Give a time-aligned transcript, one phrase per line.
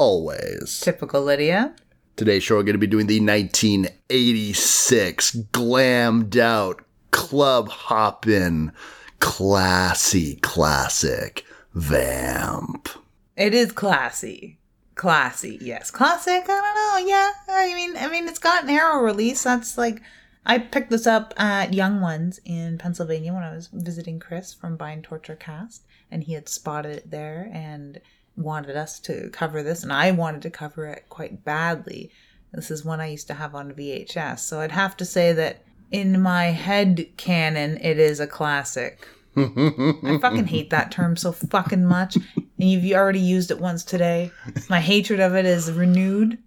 [0.00, 0.80] always.
[0.80, 1.76] Typical Lydia.
[2.16, 8.72] Today's show, we're going to be doing the 1986 glammed out, club hoppin',
[9.20, 12.88] classy classic Vamp.
[13.36, 14.58] It is classy.
[14.94, 15.90] Classy, yes.
[15.90, 16.96] Classic, I don't know.
[17.06, 17.30] Yeah.
[17.48, 19.42] I mean I mean it's got an arrow release.
[19.44, 20.02] That's like
[20.44, 24.76] I picked this up at Young Ones in Pennsylvania when I was visiting Chris from
[24.76, 28.00] Bind Torture Cast and he had spotted it there and
[28.40, 32.10] wanted us to cover this and I wanted to cover it quite badly.
[32.52, 34.40] This is one I used to have on VHS.
[34.40, 39.06] So I'd have to say that in my head canon it is a classic.
[39.36, 42.16] I fucking hate that term so fucking much.
[42.16, 44.32] And you've already used it once today.
[44.68, 46.38] My hatred of it is renewed.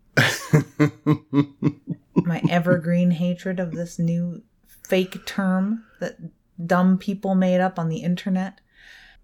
[2.16, 6.18] My evergreen hatred of this new fake term that
[6.66, 8.60] dumb people made up on the internet.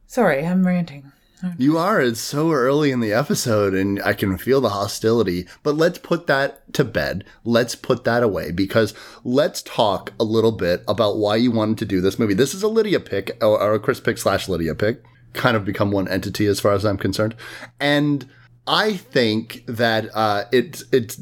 [0.07, 1.11] Sorry, I'm ranting.
[1.57, 2.01] You are.
[2.01, 5.47] It's so early in the episode, and I can feel the hostility.
[5.63, 7.23] But let's put that to bed.
[7.45, 11.85] Let's put that away because let's talk a little bit about why you wanted to
[11.85, 12.33] do this movie.
[12.33, 15.03] This is a Lydia pick, or, a Chris pick slash Lydia pick.
[15.33, 17.35] Kind of become one entity as far as I'm concerned.
[17.79, 18.27] And
[18.67, 21.17] I think that uh, it it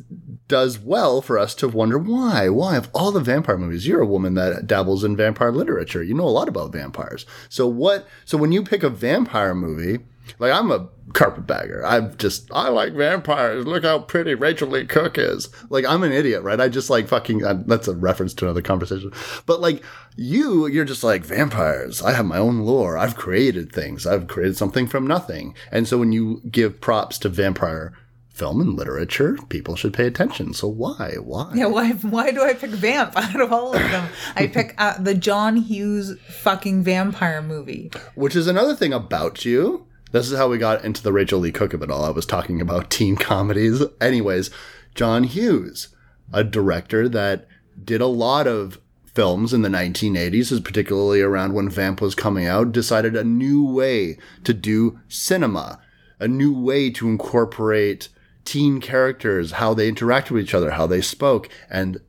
[0.47, 2.49] does well for us to wonder why.
[2.49, 6.03] Why of all the vampire movies, you're a woman that dabbles in vampire literature.
[6.03, 7.25] You know a lot about vampires.
[7.49, 8.07] So what?
[8.25, 10.03] So when you pick a vampire movie,
[10.39, 11.85] like I'm a carpetbagger.
[11.85, 13.65] I'm just I like vampires.
[13.65, 15.49] Look how pretty Rachael Leigh Cook is.
[15.69, 16.59] Like I'm an idiot, right?
[16.59, 17.45] I just like fucking.
[17.45, 19.11] Uh, that's a reference to another conversation.
[19.45, 19.83] But like
[20.15, 22.01] you, you're just like vampires.
[22.01, 22.97] I have my own lore.
[22.97, 24.05] I've created things.
[24.05, 25.55] I've created something from nothing.
[25.71, 27.93] And so when you give props to vampire
[28.37, 30.53] film and literature, people should pay attention.
[30.53, 31.15] So why?
[31.19, 31.51] Why?
[31.55, 34.09] Yeah, why why do I pick Vamp out of all of them?
[34.35, 37.91] I pick uh, the John Hughes fucking vampire movie.
[38.15, 39.87] Which is another thing about you.
[40.11, 42.05] This is how we got into the Rachael Leigh Cook of it all.
[42.05, 43.83] I was talking about teen comedies.
[43.99, 44.51] Anyways,
[44.95, 45.89] John Hughes,
[46.31, 47.47] a director that
[47.83, 52.45] did a lot of films in the 1980s, is particularly around when Vamp was coming
[52.45, 55.79] out, decided a new way to do cinema,
[56.19, 58.09] a new way to incorporate
[58.47, 61.99] teen characters, how they interacted with each other, how they spoke, and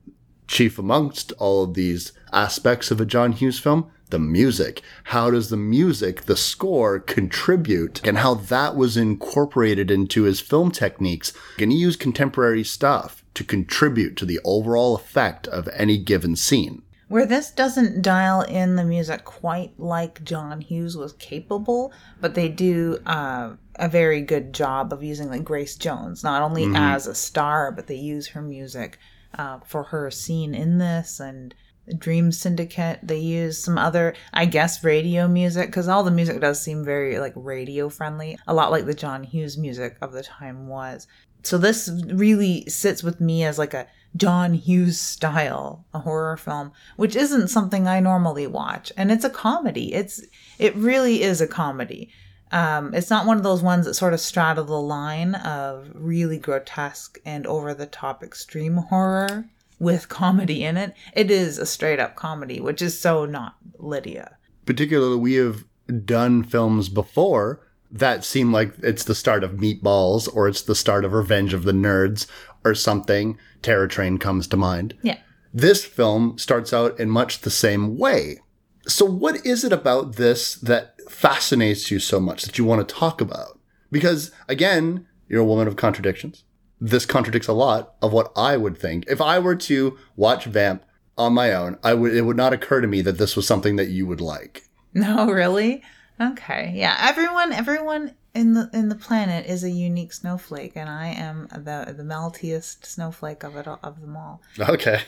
[0.46, 4.80] chief amongst all of these aspects of a John Hughes film, the music.
[5.04, 10.70] How does the music, the score, contribute, and how that was incorporated into his film
[10.70, 11.32] techniques?
[11.58, 16.82] Can he use contemporary stuff to contribute to the overall effect of any given scene?
[17.08, 22.50] Where this doesn't dial in the music quite like John Hughes was capable, but they
[22.50, 27.14] do uh, a very good job of using like Grace Jones, not only as a
[27.14, 28.98] star, but they use her music
[29.38, 31.54] uh, for her scene in this and
[31.96, 33.00] Dream Syndicate.
[33.02, 37.18] They use some other, I guess, radio music because all the music does seem very
[37.18, 41.06] like radio friendly, a lot like the John Hughes music of the time was.
[41.42, 43.86] So this really sits with me as like a
[44.18, 48.92] John Hughes style, a horror film, which isn't something I normally watch.
[48.96, 49.94] And it's a comedy.
[49.94, 50.22] It's
[50.58, 52.10] it really is a comedy.
[52.50, 56.38] Um, it's not one of those ones that sort of straddle the line of really
[56.38, 59.48] grotesque and over the top extreme horror
[59.78, 60.94] with comedy in it.
[61.12, 64.36] It is a straight up comedy, which is so not Lydia.
[64.66, 65.64] Particularly, we have
[66.04, 67.60] done films before
[67.90, 71.64] that seem like it's the start of Meatballs or it's the start of Revenge of
[71.64, 72.26] the Nerds
[72.64, 73.38] or something.
[73.62, 74.94] Terror Train comes to mind.
[75.02, 75.18] Yeah.
[75.52, 78.40] This film starts out in much the same way.
[78.86, 82.94] So, what is it about this that fascinates you so much that you want to
[82.94, 83.58] talk about?
[83.90, 86.44] Because, again, you're a woman of contradictions.
[86.80, 89.04] This contradicts a lot of what I would think.
[89.08, 90.84] If I were to watch Vamp
[91.16, 93.76] on my own, I would it would not occur to me that this was something
[93.76, 94.64] that you would like.
[94.94, 95.82] No, really?
[96.20, 96.72] Okay.
[96.74, 96.96] Yeah.
[97.00, 101.94] Everyone everyone in the in the planet is a unique snowflake and I am the
[101.96, 104.42] the meltiest snowflake of it all, of them all.
[104.58, 105.00] Okay.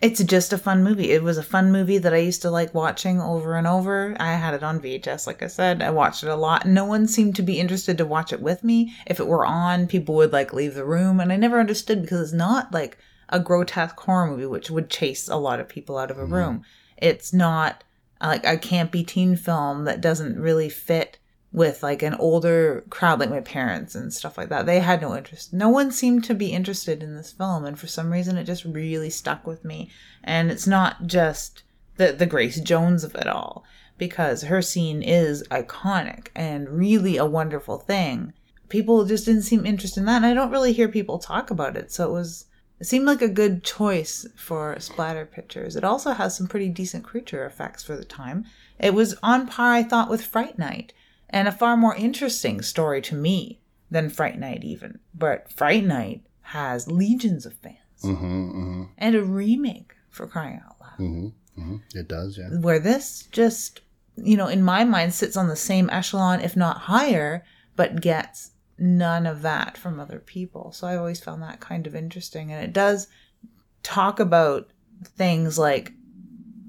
[0.00, 1.10] It's just a fun movie.
[1.10, 4.16] It was a fun movie that I used to like watching over and over.
[4.20, 5.82] I had it on VHS, like I said.
[5.82, 6.66] I watched it a lot.
[6.66, 8.94] No one seemed to be interested to watch it with me.
[9.06, 12.20] If it were on, people would like leave the room, and I never understood because
[12.20, 12.96] it's not like
[13.28, 16.34] a grotesque horror movie, which would chase a lot of people out of a mm-hmm.
[16.34, 16.62] room.
[16.96, 17.82] It's not
[18.20, 21.18] like a campy teen film that doesn't really fit
[21.50, 24.66] with like an older crowd like my parents and stuff like that.
[24.66, 25.52] They had no interest.
[25.52, 28.64] No one seemed to be interested in this film and for some reason it just
[28.64, 29.90] really stuck with me.
[30.22, 31.62] And it's not just
[31.96, 33.64] the the Grace Jones of it all
[33.96, 38.34] because her scene is iconic and really a wonderful thing.
[38.68, 41.76] People just didn't seem interested in that and I don't really hear people talk about
[41.76, 41.90] it.
[41.90, 42.44] So it was
[42.80, 45.74] it seemed like a good choice for splatter pictures.
[45.74, 48.44] It also has some pretty decent creature effects for the time.
[48.78, 50.92] It was on par, I thought, with Fright Night,
[51.28, 53.60] and a far more interesting story to me
[53.90, 55.00] than Fright Night, even.
[55.14, 58.82] But Fright Night has legions of fans mm-hmm, mm-hmm.
[58.96, 60.98] and a remake for crying out loud.
[60.98, 62.60] Mm-hmm, it does, yeah.
[62.60, 63.80] Where this just,
[64.16, 67.44] you know, in my mind sits on the same echelon, if not higher,
[67.76, 70.72] but gets none of that from other people.
[70.72, 72.52] So I always found that kind of interesting.
[72.52, 73.08] And it does
[73.82, 74.70] talk about
[75.04, 75.92] things like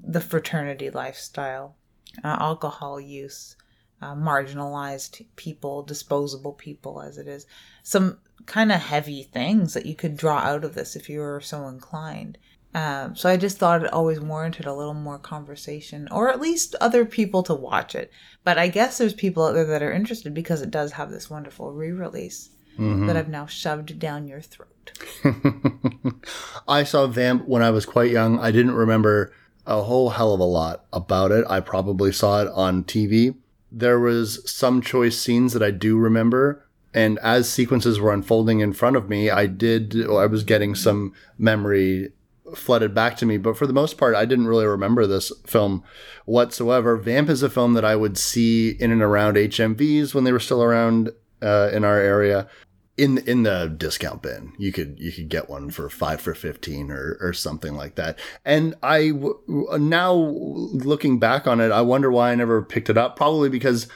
[0.02, 1.76] the fraternity lifestyle,
[2.24, 3.56] uh, alcohol use,
[4.02, 7.46] uh, marginalized people, disposable people, as it is.
[7.82, 11.40] Some kind of heavy things that you could draw out of this if you were
[11.40, 12.38] so inclined.
[12.72, 16.76] Um, so I just thought it always warranted a little more conversation, or at least
[16.80, 18.12] other people to watch it.
[18.44, 21.28] But I guess there's people out there that are interested because it does have this
[21.28, 22.50] wonderful re-release
[22.80, 24.92] that I've now shoved down your throat.
[26.68, 28.38] I saw Vamp when I was quite young.
[28.38, 29.34] I didn't remember
[29.66, 31.44] a whole hell of a lot about it.
[31.48, 33.34] I probably saw it on TV.
[33.70, 38.72] There was some choice scenes that I do remember, and as sequences were unfolding in
[38.72, 42.12] front of me, I did I was getting some memory
[42.54, 45.82] flooded back to me, but for the most part, I didn't really remember this film
[46.24, 46.96] whatsoever.
[46.96, 50.40] Vamp is a film that I would see in and around HMVs when they were
[50.40, 51.10] still around
[51.42, 52.48] uh, in our area.
[52.96, 56.90] In in the discount bin, you could you could get one for five for fifteen
[56.90, 58.18] or or something like that.
[58.44, 59.12] And I
[59.48, 63.16] now looking back on it, I wonder why I never picked it up.
[63.16, 63.88] Probably because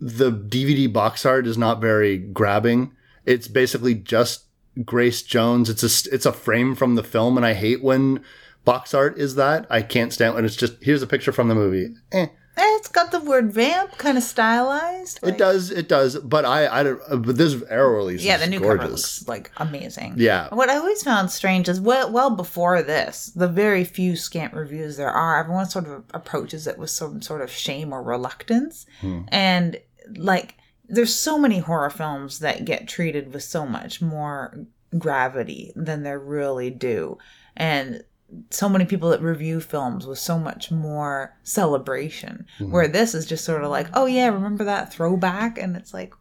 [0.00, 2.92] the DVD box art is not very grabbing.
[3.24, 4.45] It's basically just
[4.84, 5.68] Grace Jones.
[5.70, 8.22] It's a it's a frame from the film, and I hate when
[8.64, 9.66] box art is that.
[9.70, 11.94] I can't stand when it's just here's a picture from the movie.
[12.12, 12.26] Eh.
[12.58, 15.20] Eh, it's got the word vamp kind of stylized.
[15.22, 17.02] It does, it does, but I, I don't.
[17.06, 18.90] uh, But this arrow release, Yeah, is the new cover gorgeous.
[19.20, 20.14] looks like amazing.
[20.16, 20.48] Yeah.
[20.54, 24.96] What I always found strange is well, well before this, the very few scant reviews
[24.96, 28.86] there are, everyone sort of approaches it with some sort of shame or reluctance,
[29.28, 29.78] and
[30.16, 30.54] like
[30.88, 34.66] there's so many horror films that get treated with so much more
[34.98, 37.18] gravity than they really do,
[37.56, 38.04] and
[38.50, 43.44] so many people that review films with so much more celebration where this is just
[43.44, 46.12] sort of like oh yeah remember that throwback and it's like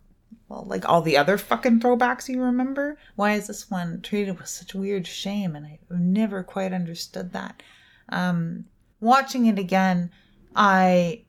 [0.48, 2.98] well, like all the other fucking throwbacks you remember.
[3.16, 5.56] Why is this one treated with such weird shame?
[5.56, 7.64] And I've never quite understood that.
[8.10, 8.66] Um,
[9.00, 10.12] watching it again,
[10.56, 11.25] I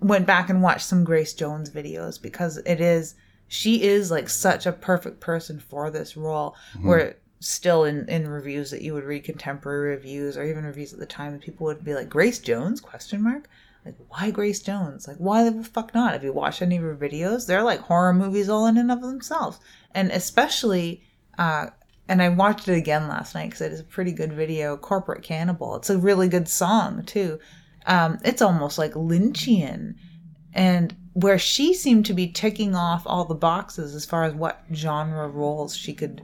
[0.00, 3.14] went back and watched some Grace Jones videos because it is
[3.46, 6.54] she is like such a perfect person for this role.
[6.82, 10.98] Where still in in reviews that you would read contemporary reviews or even reviews at
[10.98, 13.48] the time, and people would be like Grace Jones question mark.
[13.84, 15.06] Like, why Grace Jones?
[15.08, 16.12] Like, why the fuck not?
[16.12, 17.46] Have you watched any of her videos?
[17.46, 19.60] They're like horror movies all in and of themselves.
[19.94, 21.02] And especially,
[21.38, 21.68] uh,
[22.08, 25.22] and I watched it again last night because it is a pretty good video, Corporate
[25.22, 25.76] Cannibal.
[25.76, 27.38] It's a really good song, too.
[27.88, 29.94] Um, it's almost like Lynchian.
[30.54, 34.62] And where she seemed to be ticking off all the boxes as far as what
[34.72, 36.22] genre roles she could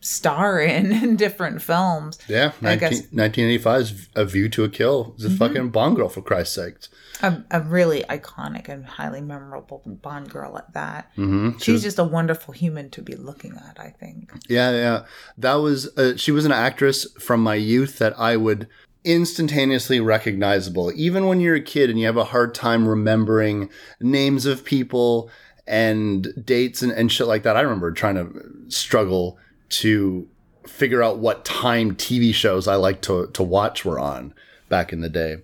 [0.00, 2.18] star in in different films.
[2.28, 5.12] Yeah, I 19, guess- 1985's A View to a Kill.
[5.14, 6.88] It's a fucking Bond girl, for Christ's sakes.
[7.22, 11.10] a, a really iconic and highly memorable Bond girl at that.
[11.16, 11.58] Mm-hmm.
[11.58, 14.32] She's just a wonderful human to be looking at, I think.
[14.48, 15.04] Yeah, yeah.
[15.38, 18.68] That was, uh, she was an actress from my youth that I would
[19.04, 20.92] instantaneously recognizable.
[20.94, 23.68] Even when you're a kid and you have a hard time remembering
[24.00, 25.30] names of people
[25.66, 27.56] and dates and, and shit like that.
[27.56, 29.38] I remember trying to struggle
[29.70, 30.28] to
[30.66, 34.34] figure out what time TV shows I like to, to watch were on
[34.68, 35.38] back in the day.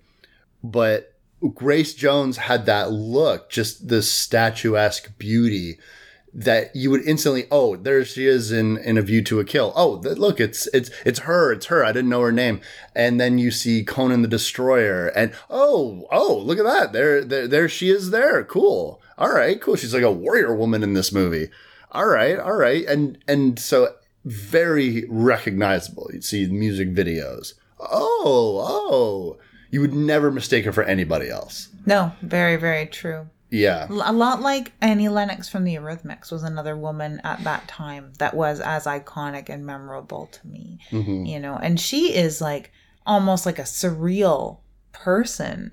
[0.62, 1.14] But
[1.54, 5.78] Grace Jones had that look, just this statuesque beauty
[6.44, 9.72] that you would instantly, oh, there she is in, in A View to a Kill.
[9.74, 11.84] Oh, th- look, it's it's it's her, it's her.
[11.84, 12.60] I didn't know her name.
[12.94, 16.92] And then you see Conan the Destroyer, and oh, oh, look at that.
[16.92, 18.10] There, there, there she is.
[18.10, 19.02] There, cool.
[19.18, 19.74] All right, cool.
[19.74, 21.50] She's like a warrior woman in this movie.
[21.90, 26.08] All right, all right, and and so very recognizable.
[26.12, 27.54] You'd see music videos.
[27.80, 29.38] Oh, oh.
[29.70, 31.68] You would never mistake her for anybody else.
[31.84, 33.28] No, very, very true.
[33.50, 33.86] Yeah.
[33.90, 38.34] A lot like Annie Lennox from the Eurythmics was another woman at that time that
[38.34, 40.80] was as iconic and memorable to me.
[40.90, 41.24] Mm-hmm.
[41.24, 42.72] You know, and she is like
[43.06, 44.58] almost like a surreal
[44.92, 45.72] person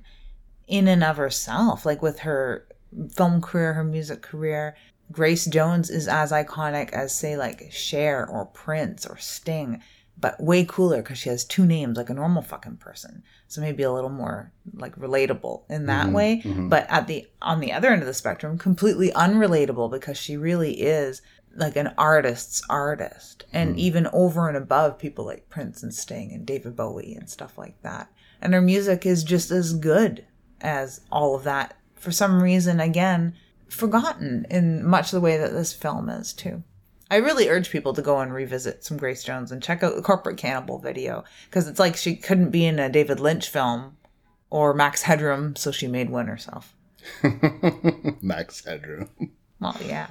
[0.67, 2.67] in and of herself, like with her
[3.13, 4.75] film career, her music career.
[5.12, 9.82] Grace Jones is as iconic as, say, like Cher or Prince or Sting,
[10.25, 13.22] but way cooler because she has two names like a normal fucking person.
[13.48, 16.41] So maybe a little more like relatable in that mm-hmm, way.
[16.44, 16.67] Mm-hmm.
[16.67, 20.82] But at the on the other end of the spectrum, completely unrelatable because she really
[20.82, 21.22] is
[21.55, 23.77] like an artist's artist, and mm.
[23.77, 27.79] even over and above people like Prince and Sting and David Bowie and stuff like
[27.84, 28.12] that.
[28.41, 30.25] And her music is just as good
[30.60, 31.77] as all of that.
[31.94, 33.36] For some reason, again,
[33.70, 36.63] forgotten in much the way that this film is too.
[37.12, 40.01] I really urge people to go and revisit some Grace Jones and check out the
[40.01, 43.97] Corporate Cannibal video because it's like she couldn't be in a David Lynch film
[44.50, 46.75] or Max Headroom, so she made one herself.
[48.21, 49.09] Max Headroom.
[49.59, 50.07] Well, yeah.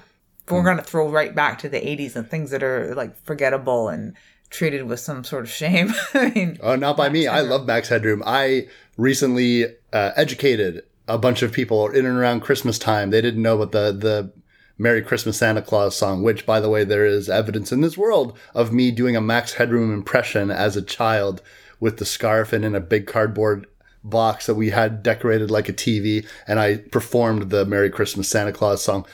[0.46, 3.16] But we're going to throw right back to the 80s and things that are like
[3.24, 4.14] forgettable and
[4.50, 5.92] treated with some sort of shame.
[6.14, 7.26] I mean, Oh, not by me.
[7.26, 8.22] I love Max Headroom.
[8.24, 13.10] I recently uh, educated a bunch of people in and around Christmas time.
[13.10, 14.32] They didn't know what the the
[14.76, 18.36] Merry Christmas Santa Claus song, which, by the way, there is evidence in this world
[18.54, 21.40] of me doing a Max Headroom impression as a child
[21.80, 23.66] with the scarf and in a big cardboard
[24.02, 28.52] box that we had decorated like a TV, and I performed the Merry Christmas Santa
[28.52, 29.06] Claus song.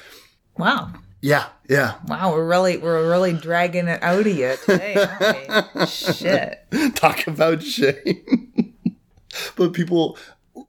[0.56, 0.92] wow.
[1.22, 1.96] Yeah, yeah.
[2.06, 5.86] Wow, we're really we're really dragging it out of you today, aren't we?
[5.86, 6.64] Shit.
[6.94, 8.72] talk about shame.
[9.56, 10.16] but people,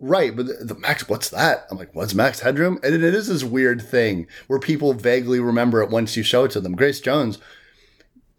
[0.02, 0.36] right?
[0.36, 1.68] But the, the Max, what's that?
[1.70, 2.80] I'm like, what's Max Headroom?
[2.84, 6.52] And it is this weird thing where people vaguely remember it once you show it
[6.52, 6.76] to them.
[6.76, 7.38] Grace Jones,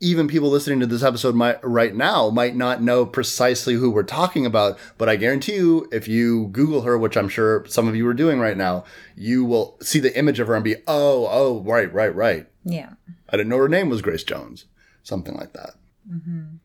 [0.00, 4.02] even people listening to this episode might, right now might not know precisely who we're
[4.02, 4.76] talking about.
[4.98, 8.14] But I guarantee you, if you Google her, which I'm sure some of you are
[8.14, 11.90] doing right now, you will see the image of her and be, oh, oh, right,
[11.94, 12.46] right, right.
[12.64, 12.90] Yeah.
[13.30, 14.66] I didn't know her name was Grace Jones.
[15.04, 15.74] Something like that.
[16.12, 16.56] Mm-hmm.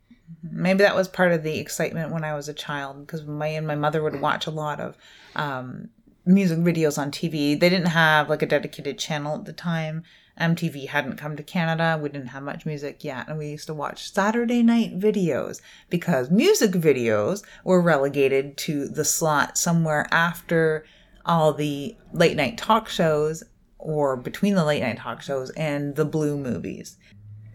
[0.43, 3.67] Maybe that was part of the excitement when I was a child because my and
[3.67, 4.97] my mother would watch a lot of
[5.35, 5.89] um,
[6.25, 7.59] music videos on TV.
[7.59, 10.03] They didn't have like a dedicated channel at the time.
[10.39, 11.99] MTV hadn't come to Canada.
[12.01, 16.29] We didn't have much music yet, and we used to watch Saturday night videos because
[16.29, 20.85] music videos were relegated to the slot somewhere after
[21.25, 23.43] all the late night talk shows
[23.79, 26.97] or between the late night talk shows and the blue movies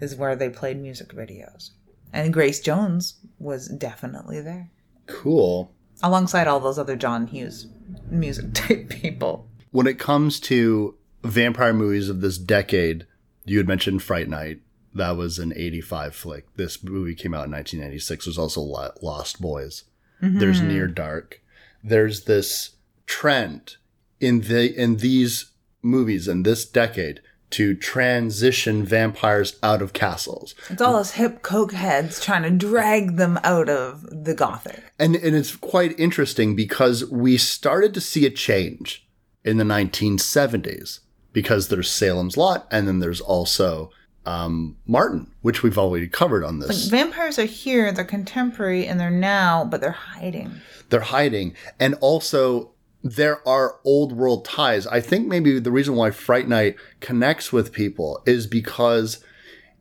[0.01, 1.71] is where they played music videos.
[2.12, 4.71] And Grace Jones was definitely there.
[5.07, 5.73] Cool.
[6.02, 7.66] Alongside all those other John Hughes
[8.11, 9.49] music type people.
[9.71, 13.07] when it comes to vampire movies of this decade,
[13.45, 14.61] you had mentioned Fright Night.
[14.95, 16.54] That was an 85 flick.
[16.57, 18.26] This movie came out in 1996.
[18.26, 19.85] There's also Lost Boys.
[20.23, 20.38] Mm-hmm.
[20.38, 21.40] There's Near Dark.
[21.83, 22.76] There's this
[23.07, 23.76] trend
[24.21, 25.50] in the in these
[25.83, 27.21] movies in this decade
[27.52, 30.54] to transition vampires out of castles.
[30.71, 34.82] It's all those hip coke heads trying to drag them out of the gothic.
[34.99, 39.06] And and it's quite interesting because we started to see a change
[39.44, 41.00] in the 1970s
[41.32, 43.90] because there's Salem's Lot and then there's also
[44.25, 46.88] um, Martin, which we've already covered on this.
[46.88, 50.61] Vampires are here, they're contemporary, and they're now, but they're hiding.
[50.90, 52.72] They're hiding, and also
[53.02, 54.87] there are old world ties.
[54.87, 59.25] I think maybe the reason why Fright Night connects with people is because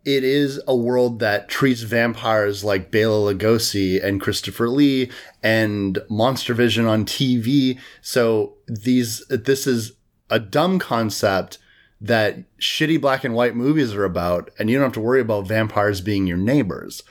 [0.03, 5.11] it is a world that treats vampires like Bela Lugosi and Christopher Lee
[5.43, 7.79] and Monster Vision on TV.
[8.01, 9.93] So these this is
[10.29, 11.59] a dumb concept
[11.99, 15.47] that shitty black and white movies are about and you don't have to worry about
[15.47, 17.03] vampires being your neighbors.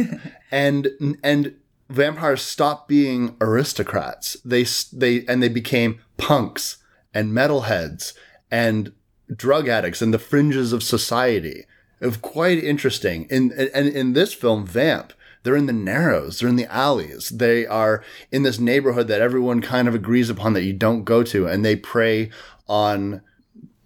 [0.50, 0.88] and
[1.22, 1.54] and
[1.88, 4.36] vampires stopped being aristocrats.
[4.44, 6.78] They they and they became punks
[7.14, 8.12] and metalheads
[8.50, 8.92] and
[9.34, 11.64] drug addicts and the fringes of society.
[12.00, 13.24] Was quite interesting.
[13.24, 17.30] In and in this film, Vamp, they're in the narrows, they're in the alleys.
[17.30, 21.24] They are in this neighborhood that everyone kind of agrees upon that you don't go
[21.24, 22.30] to, and they prey
[22.68, 23.22] on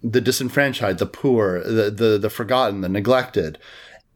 [0.03, 3.57] the disenfranchised, the poor, the the, the forgotten, the neglected.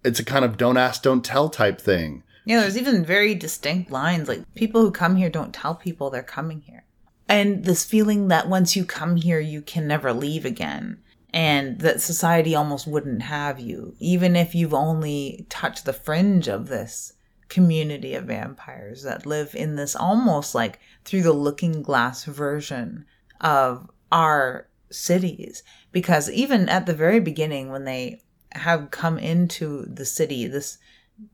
[0.04, 2.24] It's a kind of don't ask, don't tell type thing.
[2.48, 6.24] Yeah, there's even very distinct lines like people who come here don't tell people they're
[6.24, 6.86] coming here.
[7.28, 11.00] And this feeling that once you come here, you can never leave again.
[11.34, 16.70] And that society almost wouldn't have you, even if you've only touched the fringe of
[16.70, 17.12] this
[17.50, 23.06] community of vampires that live in this almost like through the looking glass version
[23.42, 25.64] of our cities.
[25.92, 28.22] Because even at the very beginning, when they
[28.54, 30.78] have come into the city, this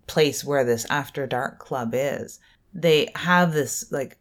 [0.07, 2.39] place where this after dark club is
[2.73, 4.17] they have this like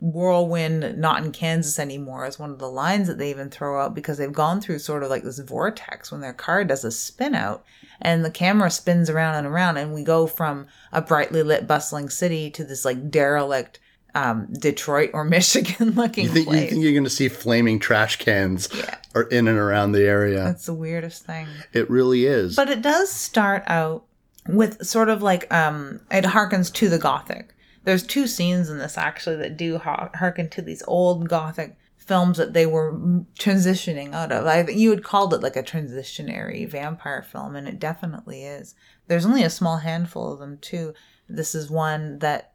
[0.00, 3.94] whirlwind not in kansas anymore is one of the lines that they even throw out
[3.94, 7.34] because they've gone through sort of like this vortex when their car does a spin
[7.34, 7.64] out
[8.00, 12.08] and the camera spins around and around and we go from a brightly lit bustling
[12.08, 13.78] city to this like derelict
[14.12, 18.16] um, Detroit or Michigan looking You think, You think you're going to see flaming trash
[18.16, 18.96] cans Yeah.
[19.14, 20.42] or in and around the area?
[20.42, 21.46] That's the weirdest thing.
[21.72, 22.56] It really is.
[22.56, 24.04] But it does start out
[24.54, 27.54] with sort of like um it harkens to the gothic.
[27.84, 32.38] There's two scenes in this actually that do har- harken to these old gothic films
[32.38, 32.92] that they were
[33.38, 34.46] transitioning out of.
[34.46, 38.74] I you had called it like a transitionary vampire film and it definitely is.
[39.06, 40.94] There's only a small handful of them too.
[41.28, 42.52] This is one that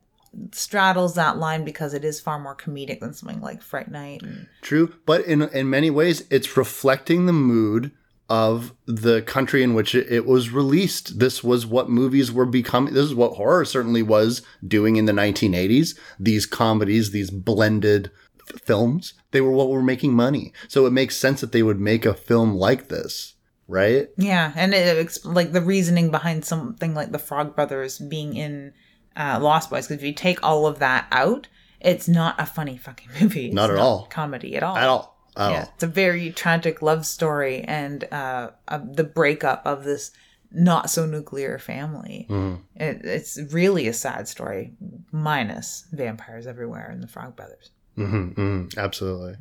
[0.51, 4.47] straddles that line because it is far more comedic than something like Fright Night and
[4.61, 7.91] True, but in in many ways, it's reflecting the mood
[8.29, 11.20] of the country in which it, was released.
[11.20, 12.94] This was what movies were becoming.
[12.94, 15.98] This is what horror certainly was doing in the 1980s.
[16.20, 18.10] These comedies, these blended
[18.50, 20.53] f- films, they were what were making money.
[20.67, 23.36] So it makes sense that they would make a film like this,
[23.67, 24.08] right?
[24.17, 28.74] Yeah, and it, it's like the reasoning behind something like the Frog Brothers being in
[29.15, 29.86] uh, Lost Boys.
[29.88, 31.48] Because if you take all of that out,
[31.79, 33.48] it's not a funny fucking movie.
[33.48, 34.08] It's Not at all.
[34.10, 34.75] comedy at all.
[34.75, 35.14] At all.
[35.38, 40.12] At Yeah, it's a very tragic love story and uh, uh, the breakup of this
[40.51, 42.27] not so nuclear family.
[42.30, 42.62] Mm-hmm.
[42.75, 44.74] It, it's really a sad story,
[45.12, 47.72] minus vampires everywhere and the Frog Brothers.
[47.96, 49.36] hmm absolutely.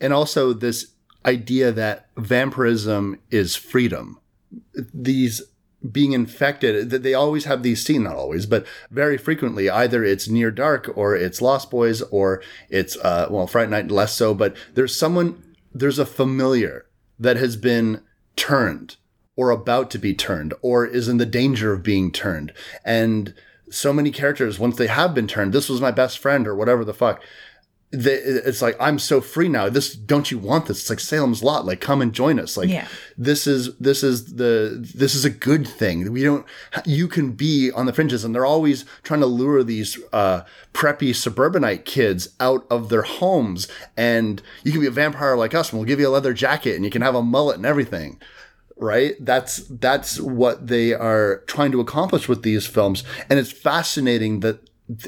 [0.00, 0.92] And also this
[1.26, 4.18] idea that vampirism is freedom.
[4.94, 5.42] These
[5.88, 10.28] being infected, that they always have these scenes, not always, but very frequently, either it's
[10.28, 14.54] near dark or it's Lost Boys or it's, uh, well, Fright Night less so, but
[14.74, 16.86] there's someone, there's a familiar
[17.18, 18.02] that has been
[18.36, 18.96] turned
[19.36, 22.52] or about to be turned or is in the danger of being turned.
[22.84, 23.34] And
[23.70, 26.84] so many characters, once they have been turned, this was my best friend or whatever
[26.84, 27.22] the fuck,
[27.92, 29.68] they, it's like I'm so free now.
[29.68, 30.80] This don't you want this?
[30.82, 31.66] It's like Salem's Lot.
[31.66, 32.56] Like come and join us.
[32.56, 32.86] Like Yeah.
[33.18, 36.12] this is this is the this is a good thing.
[36.12, 36.46] We don't.
[36.86, 40.42] You can be on the fringes, and they're always trying to lure these uh,
[40.72, 43.66] preppy suburbanite kids out of their homes.
[43.96, 46.76] And you can be a vampire like us, and we'll give you a leather jacket,
[46.76, 48.20] and you can have a mullet and everything
[48.76, 54.40] right that's that's what they are trying to accomplish with these films and it's fascinating
[54.40, 54.58] that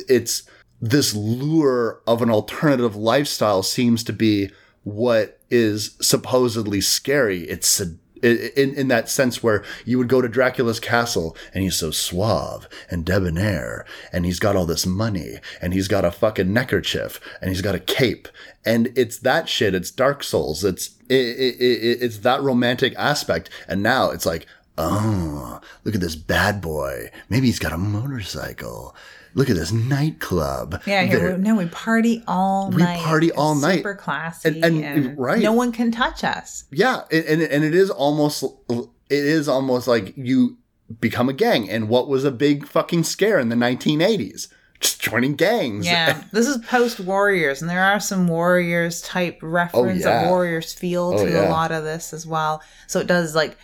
[0.09, 0.43] it's
[0.83, 4.51] this lure of an alternative lifestyle seems to be
[4.83, 7.43] what is supposedly scary.
[7.43, 7.81] It's
[8.21, 12.69] in, in that sense where you would go to Dracula's castle and he's so suave
[12.91, 17.51] and debonair and he's got all this money and he's got a fucking neckerchief and
[17.51, 18.29] he's got a cape.
[18.65, 19.75] And it's that shit.
[19.75, 20.65] It's Dark Souls.
[20.65, 23.51] It's it, it, it, it's that romantic aspect.
[23.69, 24.47] And now it's like
[24.79, 27.11] oh look at this bad boy.
[27.29, 28.97] Maybe he's got a motorcycle
[29.35, 33.01] look at this nightclub Yeah, here, we, no, we party all We night.
[33.01, 33.77] party It's all night.
[33.79, 34.49] Super classy.
[34.49, 35.41] And- and- and, right.
[35.43, 36.65] No one can touch us.
[36.71, 40.59] Yeah, and and and it is almost it is almost like you
[41.01, 41.69] become a gang.
[41.71, 44.49] And what was a big fucking scare in the 1980s?
[44.81, 45.87] Just joining gangs.
[45.87, 50.23] Yeah, this is post Warriors, and there are some Warriors type reference Oh, yeah.
[50.23, 51.49] of Warriors feel Oh, to yeah.
[51.49, 52.61] a lot of this as well.
[52.89, 53.57] So it does like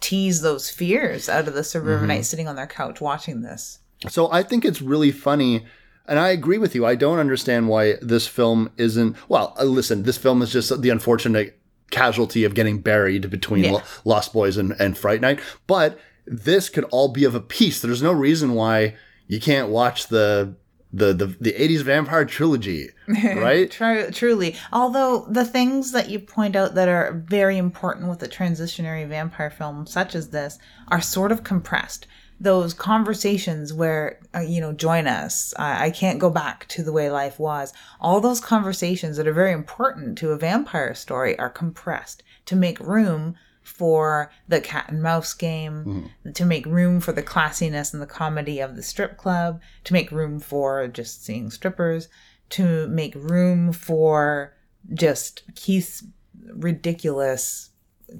[0.00, 2.22] tease those fears out of the suburbanite Mm-hmm.
[2.22, 3.78] sitting on their couch watching this.
[4.08, 5.64] So I think it's really funny.
[6.06, 6.84] And I agree with you.
[6.84, 9.16] I don't understand why this film isn't.
[9.28, 11.58] Well, uh, listen, this film is just the unfortunate
[11.90, 13.80] casualty of getting buried between Yeah.
[14.04, 15.40] Lost Boys and, and Fright Night.
[15.66, 17.80] But this could all be of a piece.
[17.80, 18.96] There's no reason why
[19.28, 20.56] you can't watch the
[20.92, 23.70] the the, the 80s vampire trilogy, right?
[23.70, 24.56] Tru- truly.
[24.72, 29.50] Although the things that you point out that are very important with a transitionary vampire
[29.50, 32.06] film such as this are sort of compressed.
[32.40, 36.92] Those conversations where, uh, you know, join us, I-, I can't go back to the
[36.92, 37.72] way life was.
[38.00, 42.78] All those conversations that are very important to a vampire story are compressed to make
[42.80, 48.06] room for the cat and mouse game, to make room for the classiness and the
[48.06, 52.08] comedy of the strip club, to make room for just seeing strippers,
[52.50, 54.54] to make room for
[54.92, 56.04] just Keith's
[56.52, 57.70] ridiculous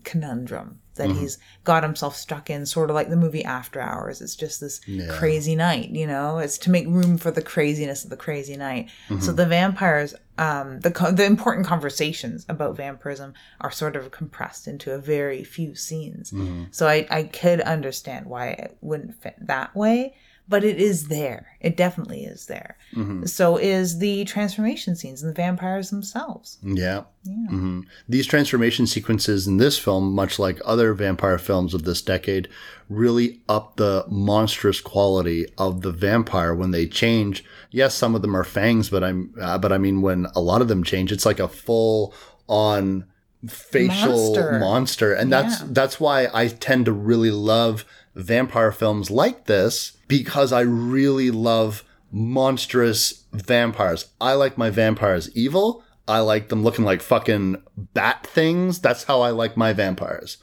[0.02, 1.20] conundrum that mm-hmm.
[1.20, 4.20] he's got himself stuck in, sort of like the movie After Hours.
[4.20, 4.80] It's just this
[5.10, 6.38] crazy night, you know.
[6.38, 8.88] It's to make room for the craziness of the crazy night.
[9.08, 9.36] So mm-hmm.
[9.36, 14.92] the vampires, um, the co- the important conversations about vampirism are sort of compressed into
[14.92, 16.30] a very few scenes.
[16.30, 16.64] Mm-hmm.
[16.70, 20.14] So I I could understand why it wouldn't fit that way.
[20.46, 21.46] But it is there.
[21.60, 22.76] It definitely is there.
[23.24, 26.58] So is the transformation scenes and the vampires themselves.
[26.62, 27.04] Yeah.
[27.24, 32.48] hmm These transformation sequences in this film, much like other vampire films of this decade,
[32.90, 37.42] really up the monstrous quality of the vampire when they change.
[37.70, 40.60] Yes, some of them are fangs, but I'm, uh, but I mean, when a lot
[40.60, 42.14] of them change, it's like a full
[42.48, 43.06] on
[43.48, 45.12] facial monster, Monster.
[45.14, 50.60] and that's that's why I tend to really love vampire films like this because I
[50.60, 54.06] really love monstrous vampires.
[54.20, 55.82] I like my vampires evil.
[56.06, 58.78] I like them looking like fucking bat things.
[58.80, 60.36] That's how I like my vampires.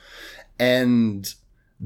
[0.59, 1.31] And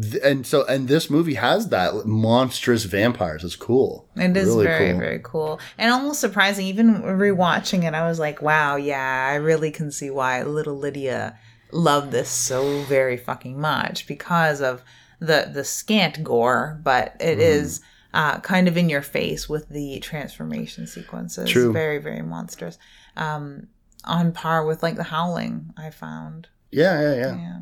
[0.01, 3.43] th- and so and this movie has that monstrous vampires.
[3.43, 4.09] It's cool.
[4.15, 4.99] It is Really very, cool.
[4.99, 5.59] very cool.
[5.77, 6.65] And almost surprising.
[6.67, 11.37] Even rewatching it, I was like, wow, yeah, I really can see why little Lydia
[11.71, 14.81] loved this so very fucking much because of
[15.19, 17.81] the the scant gore, but it is
[18.13, 21.49] uh, kind of in your face with the transformation sequences.
[21.49, 21.73] True.
[21.73, 22.77] Very, very monstrous.
[23.17, 23.67] Um,
[24.05, 26.47] on par with like the Howling, I found.
[26.71, 27.35] Yeah, yeah, yeah.
[27.35, 27.59] Yeah,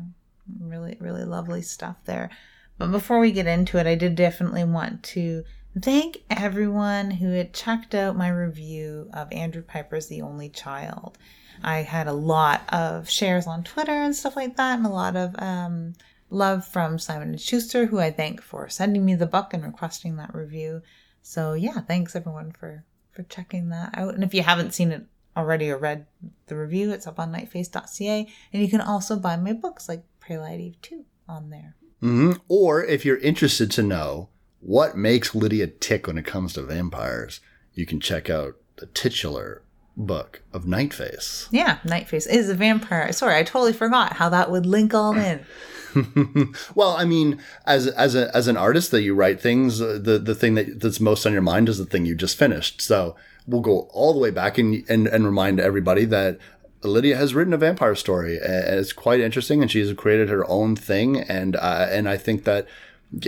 [0.60, 2.30] really, really lovely stuff there.
[2.78, 5.44] But before we get into it, I did definitely want to
[5.80, 11.18] thank everyone who had checked out my review of Andrew Pyper's The Only Child.
[11.62, 15.16] I had a lot of shares on Twitter and stuff like that, and a lot
[15.16, 15.94] of um,
[16.30, 20.16] love from Simon and Schuster, who I thank for sending me the book and requesting
[20.16, 20.82] that review.
[21.22, 24.14] So yeah, thanks everyone for for checking that out.
[24.14, 25.06] And if you haven't seen it
[25.36, 26.06] already or read
[26.46, 30.38] the review, it's up on nightface.ca, and you can also buy my books like Pray
[30.38, 31.76] Light Eve 2 on there.
[32.00, 34.28] hmm Or if you're interested to know
[34.60, 37.40] what makes Lydia tick when it comes to vampires,
[37.72, 39.62] you can check out the titular
[39.96, 41.48] book of Nightface.
[41.50, 43.12] Yeah, Nightface is a vampire.
[43.12, 45.44] Sorry, I totally forgot how that would link all in.
[46.74, 50.18] well, I mean, as as a as an artist that you write things, uh, the
[50.18, 52.80] the thing that that's most on your mind is the thing you just finished.
[52.80, 56.38] So we'll go all the way back and and, and remind everybody that
[56.82, 60.76] Lydia has written a vampire story, and it's quite interesting, and she's created her own
[60.76, 62.66] thing, and uh, and I think that.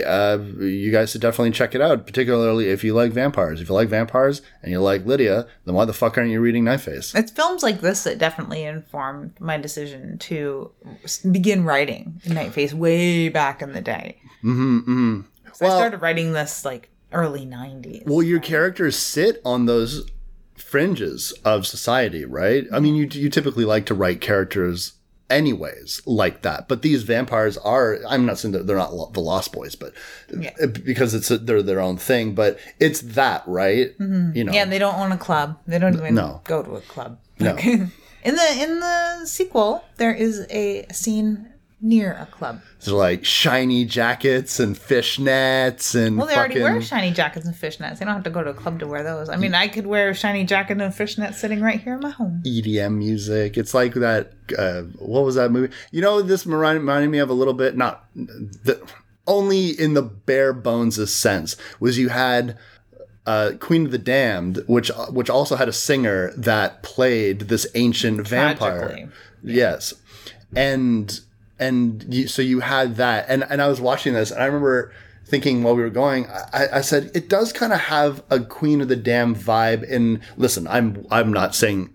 [0.04, 3.60] Uh, you guys should definitely check it out, particularly if you like vampires.
[3.60, 6.64] If you like vampires and you like Lydia, then why the fuck aren't you reading
[6.64, 7.14] Knife Nightface?
[7.14, 10.70] It's films like this that definitely informed my decision to
[11.30, 14.20] begin writing Nightface way back in the day.
[14.44, 15.20] Mm-hmm, mm-hmm.
[15.52, 18.06] So Well- I started writing this like early 90s.
[18.06, 20.10] Well, your characters sit on those
[20.56, 22.66] fringes of society, right?
[22.72, 24.92] I mean, you you typically like to write characters
[25.30, 27.98] anyways like that, but these vampires are.
[28.08, 29.92] I'm not saying that they're not lo- the Lost Boys, but
[30.36, 30.52] Yeah.
[30.62, 32.34] Uh, because it's a, they're their own thing.
[32.34, 33.96] But it's that, right?
[33.98, 34.36] Mm-hmm.
[34.36, 35.58] You know, Yeah, they don't own a club.
[35.66, 36.40] They don't even No.
[36.44, 37.18] go to a club.
[37.38, 37.56] No.
[38.26, 41.48] In the in the sequel, there is a scene
[41.80, 42.60] near a club.
[42.80, 47.98] they're like shiny jackets and fishnets and Well, they already wear shiny jackets and fishnets.
[47.98, 49.28] They don't have to go to a club to wear those.
[49.28, 52.10] I mean, I could wear a shiny jacket and fishnets sitting right here in my
[52.10, 52.42] home.
[52.46, 53.56] EDM music.
[53.56, 54.32] It's like that.
[54.56, 55.72] Uh, what was that movie?
[55.90, 57.76] You know, this reminded, me of a little bit.
[57.76, 58.80] Not the
[59.26, 62.56] only in the bare bones of sense was you had
[63.26, 68.26] uh, Queen of the Damned, which which also had a singer that played this ancient
[68.26, 68.78] vampire.
[68.88, 69.08] Tragically.
[69.42, 69.94] Yes,
[70.54, 71.20] and
[71.58, 74.92] and you, so you had that, and and I was watching this, and I remember
[75.24, 78.80] thinking while we were going, I, I said it does kind of have a Queen
[78.80, 79.90] of the Damned vibe.
[79.92, 81.92] And listen, I'm I'm not saying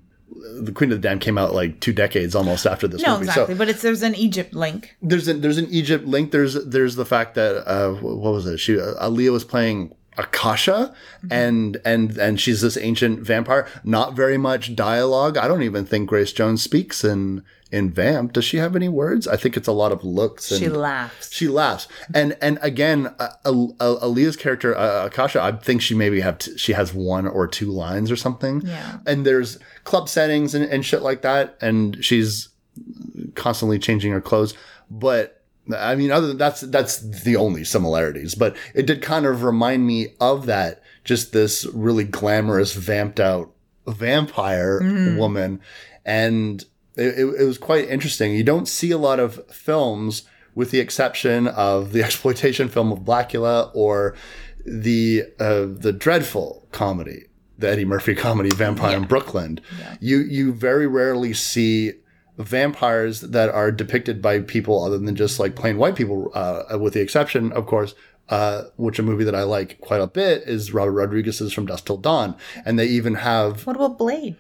[0.62, 3.26] the Queen of the Damned came out like two decades almost after this No, movie,
[3.30, 3.54] exactly.
[3.56, 4.96] so but it's there's an Egypt link.
[5.02, 6.32] there's an there's an Egypt link.
[6.32, 8.58] There's there's the fact that uh, what was it?
[8.58, 10.94] She uh, Aaliyah was playing Akasha,
[11.30, 13.68] and and and she's this ancient vampire.
[13.84, 15.38] Not very much dialogue.
[15.38, 18.34] I don't even think Grace Jones speaks in in Vamp.
[18.34, 19.28] Does she have any words?
[19.28, 20.52] I think it's a lot of looks.
[20.52, 21.32] And, She laughs.
[21.34, 25.96] she laughs, and and again, uh, Al- Al- Aaliyah's character uh, Akasha, I think she
[25.96, 28.62] maybe have t- she has one or two lines or something.
[28.66, 28.98] Yeah.
[29.08, 32.50] And there's club settings and, and shit like that, and she's
[33.36, 34.54] constantly changing her clothes.
[34.90, 35.41] But
[35.74, 38.36] I mean, other than that's that's the only similarities.
[38.36, 43.52] But it did kind of remind me of that, just this really glamorous, vamped out
[43.88, 44.80] vampire
[45.18, 45.60] woman,
[46.06, 46.64] and
[46.96, 48.34] it, it, it was quite interesting.
[48.34, 50.24] You don't see a lot of films,
[50.56, 54.16] with the exception of the exploitation film of Blacula or
[54.66, 57.26] the uh, the dreadful comedy,
[57.58, 59.60] the Eddie Murphy comedy Vampire in Brooklyn.
[60.00, 61.94] You you very rarely see
[62.38, 66.94] vampires that are depicted by people other than just like plain white people, uh, with
[66.94, 67.94] the exception, of course,
[68.30, 71.86] uh, which a movie that I like quite a bit is Robert Rodriguez's From Dusk
[71.86, 74.38] Till Dawn, and they even have What about Blade?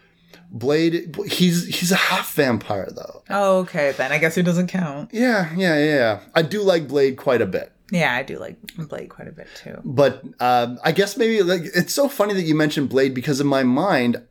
[0.49, 1.15] Blade.
[1.27, 3.23] He's he's a half vampire though.
[3.29, 5.09] Oh, okay, then I guess it doesn't count.
[5.13, 5.95] Yeah, yeah, yeah.
[5.95, 6.19] yeah.
[6.35, 7.71] I do like Blade quite a bit.
[7.91, 9.77] Yeah, I do like Blade quite a bit too.
[9.83, 13.47] But um, I guess maybe like it's so funny that you mentioned Blade because in
[13.47, 14.21] my mind,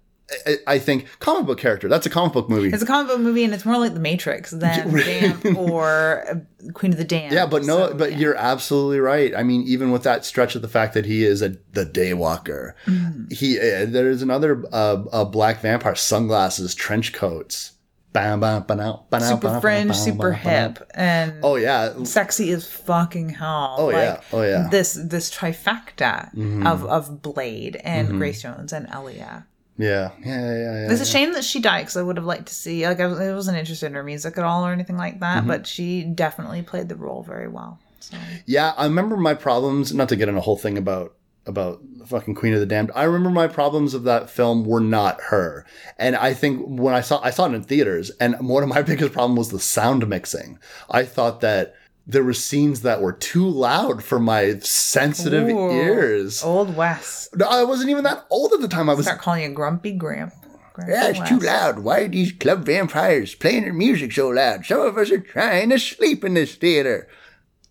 [0.47, 1.89] I, I think comic book character.
[1.89, 2.69] That's a comic book movie.
[2.69, 6.71] It's a comic book movie, and it's more like The Matrix than Vamp or uh,
[6.73, 7.33] Queen of the Damned.
[7.33, 8.19] Yeah, but no, So, but yeah.
[8.19, 9.35] you're absolutely right.
[9.35, 12.75] I mean, even with that stretch of the fact that he is a the daywalker,
[12.87, 13.25] Mm-hmm.
[13.35, 17.73] he uh, there is another uh, a black vampire, sunglasses, trench coats,
[18.13, 23.77] Bam, bam, ba-now, ba-now, super fringe, super hip, and Oh yeah, sexy as fucking hell.
[23.79, 24.21] Oh, yeah.
[24.33, 24.49] Oh, yeah.
[24.63, 24.71] Mm-hmm.
[24.71, 26.29] This this trifecta
[26.67, 29.45] of of Blade and Grace Jones and Aaliyah.
[29.81, 30.93] Yeah, yeah, yeah, yeah.
[30.93, 32.87] It's a shame that she died because I would have liked to see.
[32.87, 35.21] Like I, was, I wasn't interested in her music at all or anything like Mm-hmm.
[35.21, 37.79] that, but she definitely played the role very well.
[38.01, 38.17] So
[38.47, 39.93] Yeah, I remember my problems.
[39.93, 41.15] Not to get in a whole thing about
[41.47, 42.91] about the fucking Queen of the Damned.
[42.95, 45.65] I remember my problems of that film were not her,
[45.99, 48.83] and I think when I saw I saw it in theaters, and one of my
[48.91, 50.59] biggest problem was the sound mixing.
[50.91, 51.75] I thought that
[52.07, 55.71] there were scenes that were too loud for my sensitive Ooh.
[55.71, 56.43] ears.
[56.43, 57.29] old Wes.
[57.35, 58.91] No, I wasn't even that old at the time.
[58.91, 59.07] I was.
[59.07, 60.33] Start calling you Grumpy Gramp.
[60.73, 61.81] Grumpy Yeah, it's too loud.
[61.81, 64.67] Why are these club vampires playing their music so loud?
[64.67, 67.09] Some of us are trying to sleep in this theater.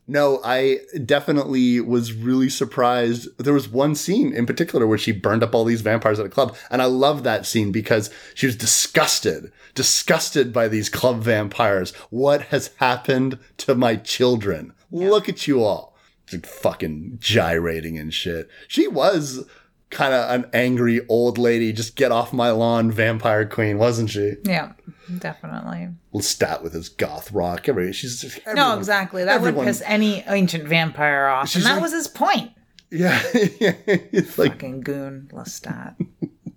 [0.09, 3.27] No, I definitely was really surprised.
[3.37, 6.29] There was one scene in particular where she burned up all these vampires at a
[6.29, 6.57] club.
[6.71, 11.95] And I love that scene because she was disgusted, disgusted by these club vampires.
[12.09, 14.73] What has happened to my children?
[14.91, 15.95] Look at you all.
[16.27, 18.49] Just fucking gyrating and shit.
[18.67, 19.47] She was
[19.89, 24.33] kind of an angry old lady, just get off my lawn vampire queen, wasn't she?
[24.43, 24.73] Yeah,
[25.17, 25.87] definitely.
[26.13, 27.69] Lestat with his goth rock.
[27.69, 29.23] Every, she's just, No, exactly.
[29.23, 32.51] That everyone- would piss any ancient vampire off, She's and that like- was his point.
[32.91, 35.95] Yeah, it's like Fucking goon, Lestat.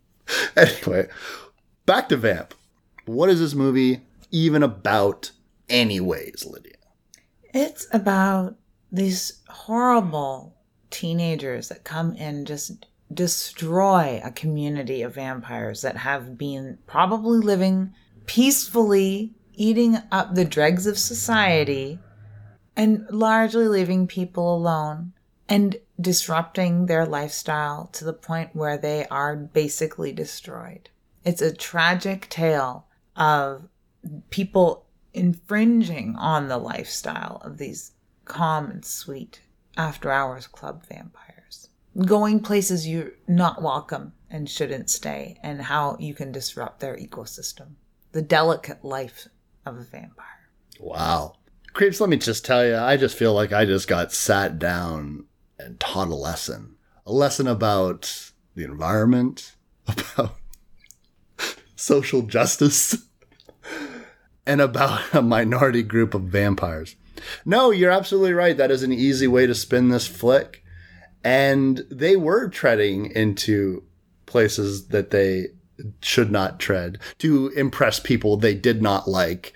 [0.56, 1.06] anyway.
[1.86, 2.54] Back to Vamp.
[3.06, 5.32] What is this movie even about,
[5.68, 6.76] anyways, Lydia?
[7.52, 8.56] It's about
[8.90, 10.56] these horrible
[10.90, 17.92] teenagers that come and just destroy a community of vampires that have been probably living
[18.26, 21.98] peacefully, eating up the dregs of society,
[22.76, 25.12] and largely leaving people alone
[25.48, 30.88] and disrupting their lifestyle to the point where they are basically destroyed.
[31.24, 33.68] It's a tragic tale of
[34.30, 37.92] people infringing on the lifestyle of these
[38.24, 39.40] calm and sweet
[39.76, 41.68] after hours club vampires.
[42.06, 47.72] Going places you're not welcome and shouldn't stay, and how you can disrupt their ecosystem.
[48.12, 49.28] The delicate life
[49.66, 50.48] of a vampire.
[50.80, 51.34] Wow.
[51.74, 55.26] Creeps, let me just tell you, I just feel like I just got sat down
[55.58, 56.76] and taught a lesson.
[57.04, 59.54] A lesson about the environment,
[59.86, 60.36] about
[61.82, 62.96] social justice,
[64.46, 66.96] and about a minority group of vampires.
[67.44, 68.56] No, you're absolutely right.
[68.56, 70.64] That is an easy way to spin this flick.
[71.24, 73.84] And they were treading into
[74.26, 75.48] places that they
[76.00, 79.54] should not tread to impress people they did not like.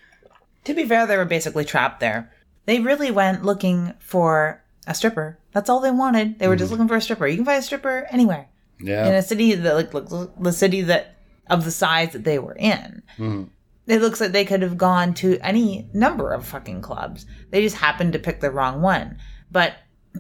[0.65, 2.33] To be fair, they were basically trapped there.
[2.67, 5.39] They really went looking for a stripper.
[5.53, 6.39] That's all they wanted.
[6.39, 6.75] They were just mm-hmm.
[6.75, 7.27] looking for a stripper.
[7.27, 8.49] You can find a stripper anywhere.
[8.79, 9.09] Yeah.
[9.09, 11.16] in a city that like looks the city that
[11.49, 13.03] of the size that they were in.
[13.19, 13.45] Mm-hmm.
[13.87, 17.25] It looks like they could have gone to any number of fucking clubs.
[17.51, 19.19] They just happened to pick the wrong one.
[19.51, 19.75] But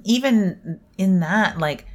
[0.05, 1.87] even in that, like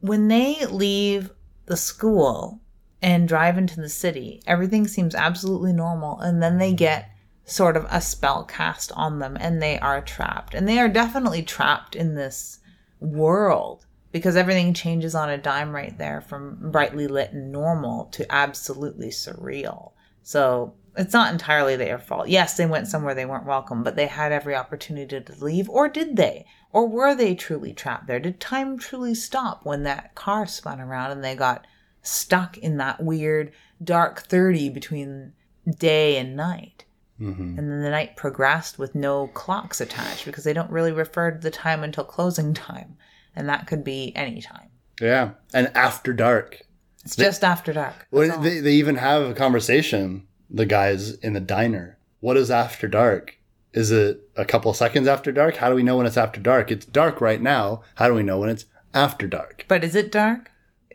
[0.00, 1.30] when they leave
[1.66, 2.60] the school
[3.00, 7.08] and drive into the city, everything seems absolutely normal, and then they get
[7.44, 10.54] sort of a spell cast on them and they are trapped.
[10.54, 12.60] And they are definitely trapped in this
[13.00, 18.30] world because everything changes on a dime right there from brightly lit and normal to
[18.32, 19.92] absolutely surreal.
[20.22, 22.28] So it's not entirely their fault.
[22.28, 25.88] Yes, they went somewhere they weren't welcome, but they had every opportunity to leave, or
[25.88, 26.44] did they?
[26.70, 28.20] Or were they truly trapped there?
[28.20, 31.66] Did time truly stop when that car spun around and they got
[32.02, 35.32] stuck in that weird dark 30 between
[35.78, 36.84] day and night?
[37.20, 37.58] Mm-hmm.
[37.58, 41.38] And then the night progressed with no clocks attached because they don't really refer to
[41.38, 42.96] the time until closing time.
[43.34, 44.68] And that could be any time.
[45.00, 45.30] Yeah.
[45.54, 46.62] And after dark.
[47.04, 48.06] It's just after dark.
[48.10, 51.98] Well, they, they even have a conversation, the guys in the diner.
[52.20, 53.36] What is after dark?
[53.72, 55.56] Is it a couple seconds after dark?
[55.56, 56.70] How do we know when it's after dark?
[56.70, 57.82] It's dark right now.
[57.96, 59.64] How do we know when it's after dark?
[59.66, 60.50] But is it dark?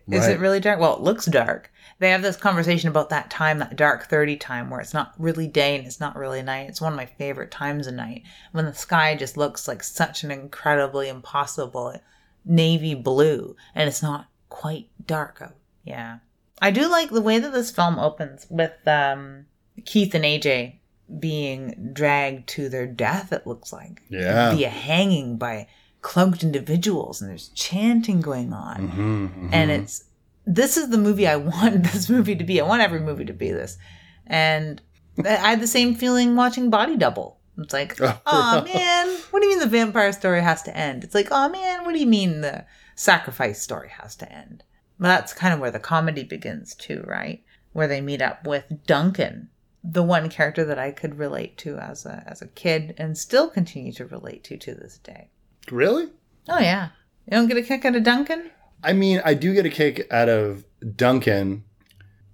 [0.10, 0.80] Is it really dark?
[0.80, 1.70] Well, it looks dark.
[2.00, 5.48] They have this conversation about that time, that dark 30 time, where it's not really
[5.48, 6.70] day and it's not really night.
[6.70, 10.24] It's one of my favorite times of night when the sky just looks like such
[10.24, 12.00] an incredibly impossible
[12.48, 15.56] navy blue and it's not quite dark out.
[15.84, 16.20] Yeah.
[16.62, 19.46] I do like the way that this film opens with um,
[19.86, 20.80] Keith and AJ
[21.20, 24.02] being dragged to their death, it looks like.
[24.10, 24.54] Yeah.
[24.54, 25.68] Via hanging by
[26.02, 30.04] cloaked individuals and there's chanting going on Mm-hmm, and it's
[30.46, 32.62] this is the movie I want this movie to be.
[32.62, 33.78] I want every movie to be this.
[34.26, 34.82] And
[35.26, 37.37] I had the same feeling watching Body Double.
[37.58, 41.04] It's like, oh man, what do you mean the vampire story has to end?
[41.04, 42.66] It's like, oh man, what do you mean the
[42.96, 44.64] sacrifice story has to end?
[45.00, 47.44] Well, that's kind of where the comedy begins too, right?
[47.74, 49.50] Where they meet up with Duncan,
[49.84, 53.50] the one character that I could relate to as a as a kid and still
[53.50, 55.30] continue to relate to to this day.
[55.72, 56.10] Really?
[56.50, 56.90] Oh yeah,
[57.26, 58.52] you don't get a kick out of Duncan.
[58.84, 60.64] I mean, I do get a kick out of
[60.96, 61.64] Duncan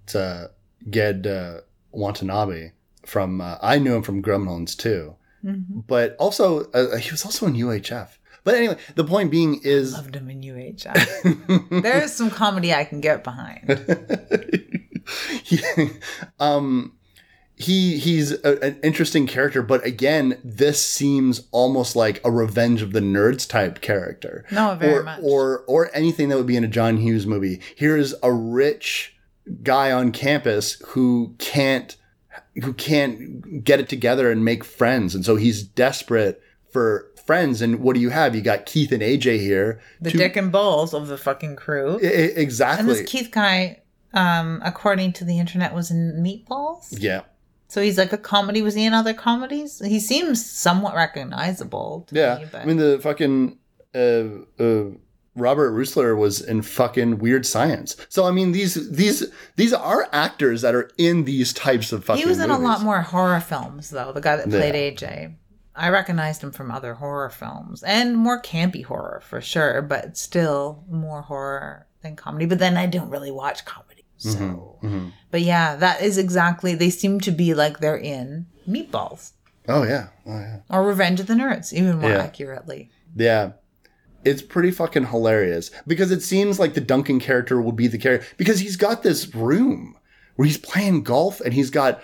[0.06, 0.50] to
[0.90, 1.60] get uh,
[1.92, 2.72] Watanabe
[3.06, 3.40] from.
[3.40, 8.18] Uh, I knew him from Gremlins too, but also uh, he was also in UHF.
[8.44, 11.82] But anyway, the point being is, Loved him in UHF.
[11.82, 13.64] There's some comedy I can get behind.
[15.42, 15.60] he,
[16.38, 16.92] um,
[17.56, 19.62] he he's a, an interesting character.
[19.62, 24.44] But again, this seems almost like a Revenge of the Nerds type character.
[24.50, 25.20] No, very or, much.
[25.22, 27.60] Or or anything that would be in a John Hughes movie.
[27.76, 29.16] Here's a rich
[29.62, 31.96] guy on campus who can't
[32.62, 36.40] who can't get it together and make friends, and so he's desperate
[36.72, 37.62] for friends.
[37.62, 38.34] And what do you have?
[38.34, 39.80] You got Keith and AJ here.
[40.00, 41.98] The Two- Dick and Balls of the fucking crew.
[42.02, 42.86] I- I- And exactly.
[42.94, 46.88] this Keith guy, um, according to the internet, was in Meatballs.
[46.98, 47.22] yeah.
[47.68, 48.62] So he's like a comedy.
[48.62, 49.80] Was he in other comedies?
[49.84, 52.04] He seems somewhat recognizable.
[52.08, 53.58] To Yeah, me, but I mean the fucking
[53.94, 54.24] uh,
[54.62, 54.84] uh,
[55.36, 57.96] Robert Rusler was in fucking Weird Science.
[58.08, 59.24] So I mean these these
[59.56, 62.22] these are actors that are in these types of fucking.
[62.22, 64.12] he was in a lot more horror films, though.
[64.12, 64.58] The guy that Yeah.
[64.58, 65.34] played AJ,
[65.74, 70.84] I recognized him from other horror films and more campy horror for sure, but still
[70.88, 72.46] more horror than comedy.
[72.46, 74.78] But then I don't really watch comedy, so.
[74.84, 75.12] Mhm.
[75.32, 76.74] But yeah, that is exactly.
[76.76, 79.32] They seem to be like they're in Meatballs
[79.68, 82.22] Oh yeah, oh yeah, or Revenge of the Nerds, even more Yeah.
[82.22, 82.90] accurately.
[83.16, 83.52] yeah.
[84.24, 88.26] It's pretty fucking hilarious because it seems like the Duncan character will be the character
[88.36, 89.96] because he's got this room
[90.36, 92.02] where he's playing golf and he's got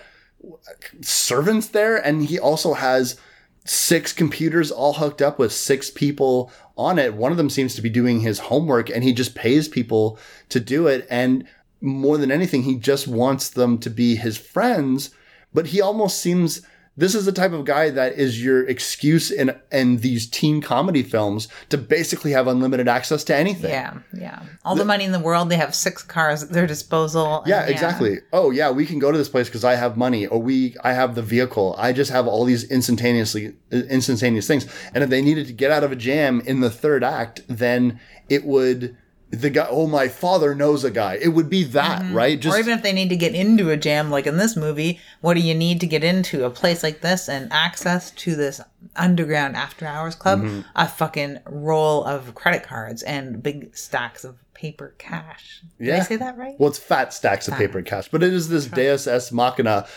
[1.01, 3.19] servants there and he also has
[3.65, 7.13] six computers all hooked up with six people on it.
[7.13, 10.17] One of them seems to be doing his homework and he just pays people
[10.49, 11.05] to do it.
[11.09, 11.47] And
[11.79, 15.11] more than anything, he just wants them to be his friends.
[15.53, 16.61] But he almost seems
[16.97, 21.03] this is the type of guy that is your excuse in in these teen comedy
[21.03, 23.71] films to basically have unlimited access to anything.
[23.71, 24.43] Yeah, yeah.
[24.65, 27.39] All the money in the world, they have six cars at their disposal.
[27.39, 28.19] and Yeah, exactly.
[28.33, 30.93] Oh, yeah, we can go to this place because I have money, or we, I
[30.93, 31.75] have the vehicle.
[31.77, 34.67] I just have all these instantaneously, instantaneous things.
[34.93, 37.99] And if they needed to get out of a jam in the third act, then
[38.29, 38.95] it would,
[39.31, 41.15] the guy, oh, my father knows a guy.
[41.15, 42.39] It would be that, right?
[42.39, 44.99] Just or even if they need to get into a jam, like in this movie,
[45.21, 48.59] what do you need to get into a place like this and access to this
[48.95, 50.41] underground after hours club?
[50.41, 50.61] Mm-hmm.
[50.75, 55.61] A fucking roll of credit cards and big stacks of paper cash.
[55.79, 56.59] Did I say that right?
[56.59, 59.87] Well, it's fat stacks of paper cash, but it is this Deus Ex Machina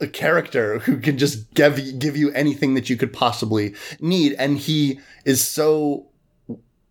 [0.00, 4.58] a character who can just give give you anything that you could possibly need, and
[4.58, 6.06] he is so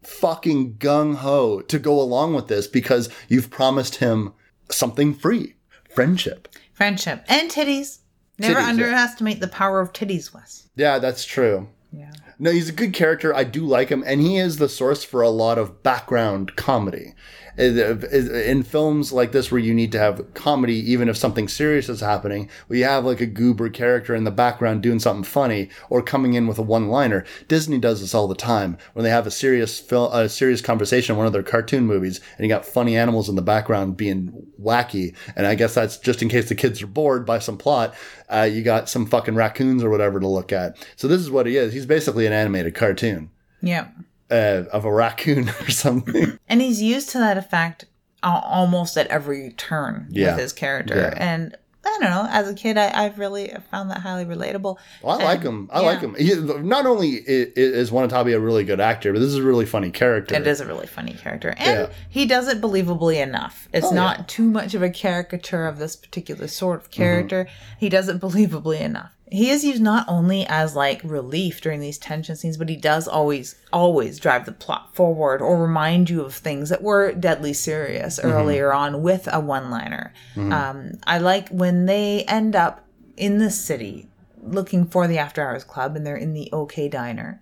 [0.03, 4.33] fucking gung ho to go along with this because you've promised him
[4.69, 5.55] something free,
[5.93, 6.47] friendship.
[6.73, 7.99] Friendship and titties.
[8.39, 8.69] Never Titties, yeah.
[8.69, 10.67] underestimate the power of titties, Wes.
[10.75, 11.67] Yeah, that's true.
[11.91, 12.11] Yeah.
[12.39, 13.35] No, he's a good character.
[13.35, 17.13] I do like him, and he is the source for a lot of background comedy.
[17.57, 21.99] In films like this, where you need to have comedy, even if something serious is
[21.99, 26.33] happening, you have like a goober character in the background doing something funny or coming
[26.33, 27.25] in with a one-liner.
[27.47, 31.13] Disney does this all the time when they have a serious film, a serious conversation
[31.13, 34.47] in one of their cartoon movies, and you got funny animals in the background being
[34.61, 35.15] wacky.
[35.35, 37.93] And I guess that's just in case the kids are bored by some plot.
[38.29, 40.77] Uh, you got some fucking raccoons or whatever to look at.
[40.95, 41.73] So this is what he is.
[41.73, 43.87] He's basically an animated cartoon Yeah.
[44.31, 46.39] Uh, of a raccoon or something.
[46.47, 47.85] And he's used to that effect
[48.23, 50.31] almost at every turn Yeah.
[50.31, 50.95] with his character.
[50.95, 51.13] Yeah.
[51.17, 54.77] And I don't know, as a kid, I, I've really found that highly relatable.
[55.01, 55.67] Well, I like him.
[55.73, 55.85] I yeah.
[55.87, 56.13] like him.
[56.13, 59.89] He, not only is Watanabe a really good actor, but this is a really funny
[59.89, 60.35] character.
[60.35, 61.55] It is a really funny character.
[61.57, 61.95] And Yeah.
[62.07, 63.67] he does it believably enough.
[63.73, 64.23] It's Oh, not yeah.
[64.27, 66.85] too much of a caricature of this particular sort Mm-hmm.
[66.85, 67.47] of character.
[67.79, 69.11] He does it believably enough.
[69.31, 73.07] He is used not only as like relief during these tension scenes, but he does
[73.07, 78.19] always, always drive the plot forward or remind you of things that were deadly serious
[78.19, 78.29] Mm-hmm.
[78.29, 80.13] earlier on with a one liner.
[80.35, 84.09] Um, I like when they end up in the city
[84.43, 87.41] looking for the after hours club and they're in the OK diner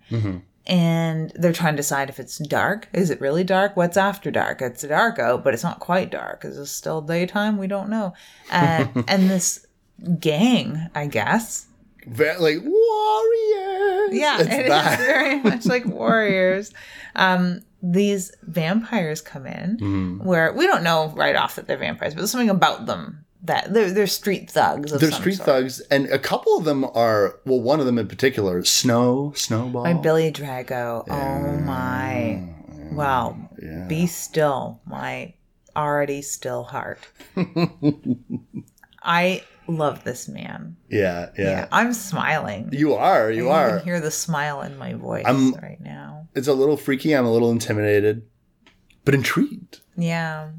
[0.66, 2.88] and they're trying to decide if it's dark.
[2.92, 3.76] Is it really dark?
[3.76, 4.62] What's after dark?
[4.62, 6.44] It's dark out, but it's not quite dark.
[6.44, 7.58] Is it still daytime?
[7.58, 8.14] We don't know.
[8.50, 9.66] And and this
[10.20, 11.66] gang, I guess.
[12.10, 14.10] Ve- like warriors.
[14.12, 16.72] Yeah, it's it is very much like warriors.
[17.16, 20.24] Um, these vampires come in Mm-hmm.
[20.24, 23.72] where we don't know right off that they're vampires, but there's something about them that
[23.72, 24.92] they're, they're street thugs.
[24.92, 25.46] They're street sort.
[25.46, 27.38] thugs, and a couple of them are.
[27.46, 29.84] Well, one of them in particular, Snow Snowball.
[29.84, 31.04] by Billy Drago.
[31.08, 32.42] Oh my.
[32.92, 33.38] Well,
[33.88, 35.32] be still, my
[35.76, 36.98] already still heart.
[39.02, 40.76] I love this man.
[40.88, 41.44] Yeah, yeah.
[41.50, 42.70] Yeah, I'm smiling.
[42.72, 43.76] You are, you I are.
[43.78, 46.28] can hear the smile in my voice I'm- right now.
[46.34, 47.12] It's a little freaky.
[47.14, 48.22] I'm a little intimidated,
[49.04, 49.80] but intrigued.
[49.96, 50.50] Yeah,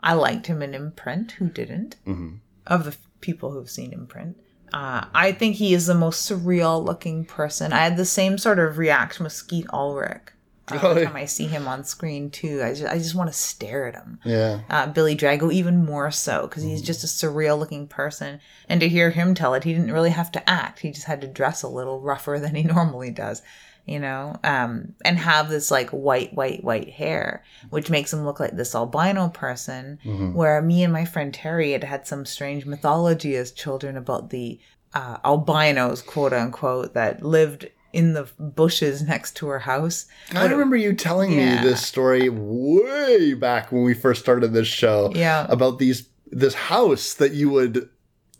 [0.00, 1.32] I liked him in Imprint.
[1.32, 1.96] Who didn't?
[2.06, 2.36] Mm-hmm.
[2.66, 4.36] Of the people who've seen Imprint,
[4.72, 7.72] uh, I think he is the most surreal-looking person.
[7.72, 10.28] I had the same sort of reaction with Skeet Ulrich.
[10.70, 13.36] Uh, every time I see him on screen too, I just, I just want to
[13.36, 14.20] stare at him.
[14.24, 14.60] Yeah.
[14.70, 18.40] uh, Billy Drago even more so because he's just a surreal looking person.
[18.68, 20.80] And to hear him tell it, he didn't really have to act.
[20.80, 23.42] He just had to dress a little rougher than he normally does,
[23.86, 28.38] you know, um, and have this like white, white, white hair, which makes him look
[28.38, 29.98] like this albino person.
[30.34, 34.60] Where me and my friend Terry had had some strange mythology as children about the
[34.94, 40.06] uh, albinos, quote unquote, that lived in the bushes next to her house.
[40.34, 41.62] I remember you telling Yeah.
[41.62, 45.12] me this story way back when we first started this show.
[45.14, 45.46] Yeah.
[45.48, 47.88] About these this house that you would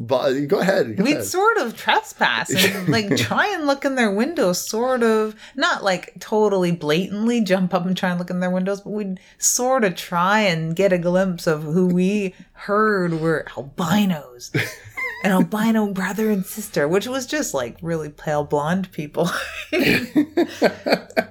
[0.01, 0.41] buy.
[0.47, 0.97] Go ahead.
[0.97, 1.25] Go We'd ahead.
[1.27, 6.15] sort of trespass and like try and look in their windows, sort of not like
[6.19, 9.95] totally blatantly jump up and try and look in their windows, but we'd sort of
[9.95, 14.51] try and get a glimpse of who we heard were albinos.
[15.23, 19.31] An albino brother and sister, which was just like really pale blonde people.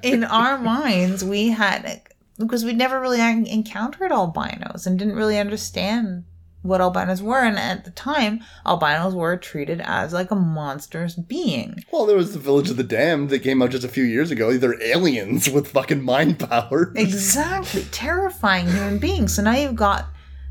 [0.02, 2.02] in our minds, we had
[2.38, 6.24] because we'd never really encountered albinos and didn't really understand
[6.62, 7.40] what albinos were.
[7.40, 11.84] And at the time, albinos were treated as like a monstrous being.
[11.92, 14.32] well, there was the Village of the Damned that came out just a few years
[14.32, 14.56] ago.
[14.58, 16.92] They're aliens with fucking mind power.
[16.96, 17.86] Exactly.
[17.92, 19.36] Terrifying human beings.
[19.36, 20.08] So now you've got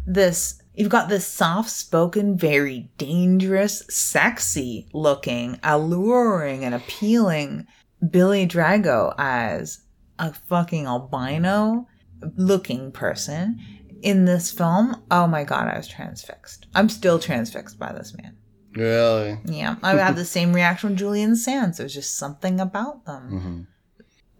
[0.07, 0.60] this.
[0.75, 7.66] You've got this soft spoken, very dangerous, sexy looking, alluring, and appealing
[8.09, 9.81] Billy Drago as
[10.18, 11.89] a fucking albino
[12.37, 13.61] looking person
[14.03, 15.03] in this film.
[15.11, 16.66] Oh my god, I was transfixed.
[16.75, 18.37] I'm still transfixed by this man.
[18.75, 19.39] Really?
[19.45, 21.79] Yeah, I have the same reaction with Julian Sands.
[21.79, 23.31] There's just something about them.
[23.31, 23.61] Mm-hmm.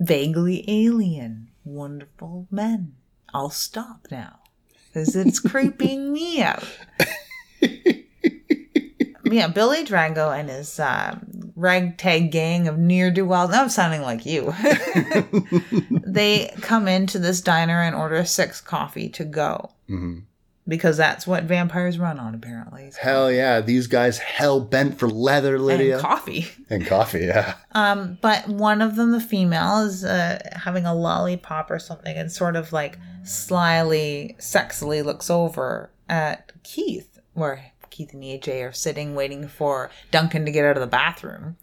[0.05, 2.95] Vaguely alien, wonderful men.
[3.35, 4.39] I'll stop now
[4.93, 6.64] because it's creeping me out.
[9.24, 13.53] yeah, Billy Drago and his um, ragtag gang of near do well.
[13.53, 14.55] I'm sounding like you.
[15.91, 19.70] they come into this diner and order six coffee to go
[20.71, 22.93] because that's what vampires run on, apparently.
[22.99, 23.61] Hell yeah.
[23.61, 25.95] These guys hell bent for leather, Lydia.
[25.95, 26.47] And coffee.
[26.71, 27.57] And coffee, yeah.
[27.73, 32.31] Um, but one of them, the female, is uh, having a lollipop or something, and
[32.31, 39.16] sort of like slyly, sexily looks over at Keith, where Keith and AJ are sitting
[39.16, 41.57] waiting for Duncan to get out of the bathroom,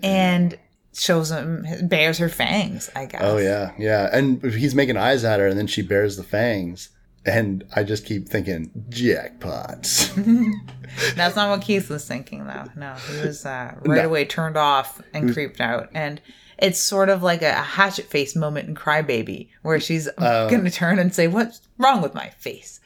[0.00, 0.56] and
[0.94, 2.88] shows him bears her fangs.
[2.94, 3.22] I guess.
[3.24, 4.08] Oh yeah, yeah.
[4.12, 6.90] And he's making eyes at her, and then she bears the fangs.
[7.24, 10.12] And I just keep thinking, jackpots.
[11.14, 12.64] That's not what Keith was thinking, though.
[12.76, 15.88] No, he was uh, right away turned off and creeped out.
[15.94, 16.20] And
[16.58, 20.98] it's sort of like a, hatchet face moment in Crybaby, where she's going to turn
[20.98, 22.80] and say, What's wrong with my face?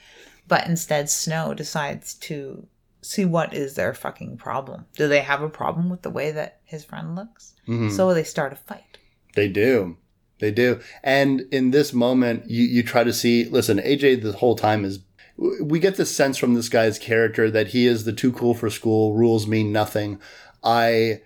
[0.48, 2.66] But instead, Snow decides to
[3.02, 4.86] see what is their fucking problem.
[4.96, 7.54] Do they have a problem with the way that his friend looks?
[7.90, 8.98] So they start a fight.
[9.34, 9.96] They do.
[10.38, 10.80] They do.
[11.02, 15.00] And in this moment, you, you try to see, listen, AJ the whole time is,
[15.36, 18.70] we get the sense from this guy's character that he is the too cool for
[18.70, 20.20] school, rules mean nothing.
[20.62, 21.20] I,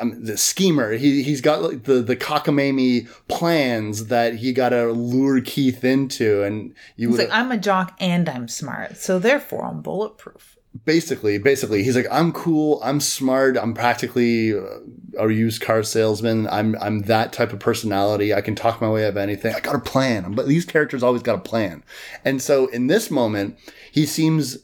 [0.00, 0.92] I'm the schemer.
[0.92, 6.42] He, he's got like the, the cockamamie plans that he got to lure Keith into.
[6.42, 10.58] And you like, I'm a jock and I'm smart, so therefore I'm bulletproof.
[10.84, 14.52] Basically basically he's like i'm cool i'm smart i'm practically
[15.18, 16.46] a used car salesman.
[16.48, 18.32] I'm i'm that type of personality.
[18.32, 19.54] I can talk my way out of anything.
[19.54, 20.32] I got a plan.
[20.32, 21.82] But these characters always got a plan.
[22.24, 23.58] And so in this moment
[23.90, 24.58] he seems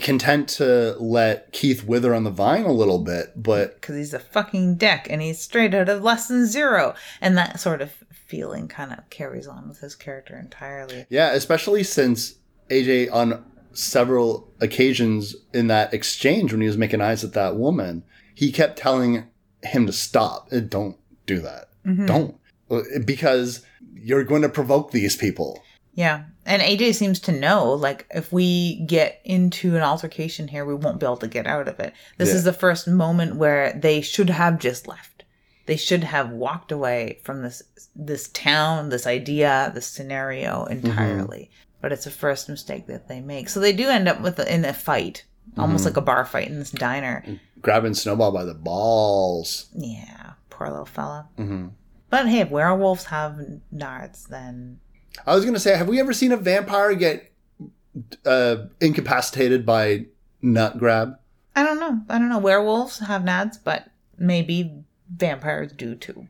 [0.00, 4.18] content to let keith wither on the vine a little bit but because he's a
[4.18, 6.94] fucking dick and he's straight out of Less Than Zero.
[7.20, 11.06] And that sort of feeling kind of carries on with his character entirely.
[11.08, 12.34] yeah especially since
[12.70, 13.44] aj on
[13.74, 18.02] several occasions in that exchange when he was making eyes at that woman
[18.34, 19.24] he kept telling
[19.62, 20.96] him to stop Uh, don't
[21.26, 21.68] do that
[22.06, 22.36] don't
[22.70, 23.62] Uh, because
[23.94, 25.62] you're going to provoke these people
[25.94, 26.24] Yeah.
[26.46, 30.98] And AJ seems to know, like, if we get into an altercation here, we won't
[30.98, 31.92] be able to get out of it.
[32.18, 32.36] This Yeah.
[32.36, 35.22] is the first moment where they should have just left.
[35.66, 37.62] They should have walked away from this
[37.94, 41.50] this town, this idea, this scenario entirely.
[41.82, 43.50] But it's a first mistake that they make.
[43.50, 45.24] So they do end up with in a fight,
[45.58, 47.22] almost like a bar fight in this diner.
[47.60, 51.28] grabbing snowball by the balls Yeah, poor little fella.
[51.36, 51.66] hmm
[52.08, 53.38] But hey, if werewolves have
[53.74, 54.78] nards, then
[55.26, 57.30] i was going to say have we ever seen a vampire get
[58.24, 60.06] uh, incapacitated by
[60.40, 61.18] nut grab
[61.54, 62.00] I don't know.
[62.08, 62.38] I don't know.
[62.38, 64.72] Werewolves have nads, but maybe
[65.14, 66.26] vampires do too.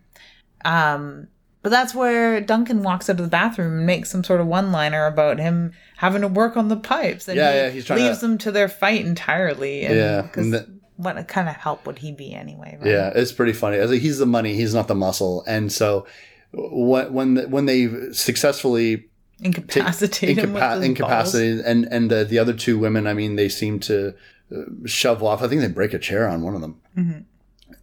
[0.64, 1.28] Um,
[1.62, 5.06] but that's where Duncan walks out of the bathroom and makes some sort of one-liner
[5.06, 7.28] about him having to work on the pipes.
[7.28, 9.84] And Yeah, he yeah, he's trying leaves to- them to their fight entirely.
[9.84, 12.76] And, Yeah, and the- what kind of help would he be anyway?
[12.80, 12.90] Right?
[12.90, 13.78] Yeah, it's pretty funny.
[13.78, 16.06] Like, he's the money, he's not the muscle, and so
[16.52, 19.06] when when the, when they successfully
[19.40, 20.84] Incapacitate him with incapa- his balls.
[20.84, 24.14] incapacitated, and and the, the other two women, I mean, they seem to
[24.54, 25.42] uh, shove off.
[25.42, 26.80] I think they break a chair on one of them.
[26.96, 27.20] Mm-hmm.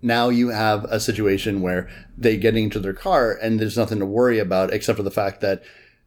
[0.01, 4.05] Now you have a situation where they get into their car, and there's nothing to
[4.05, 5.61] worry about except for the fact that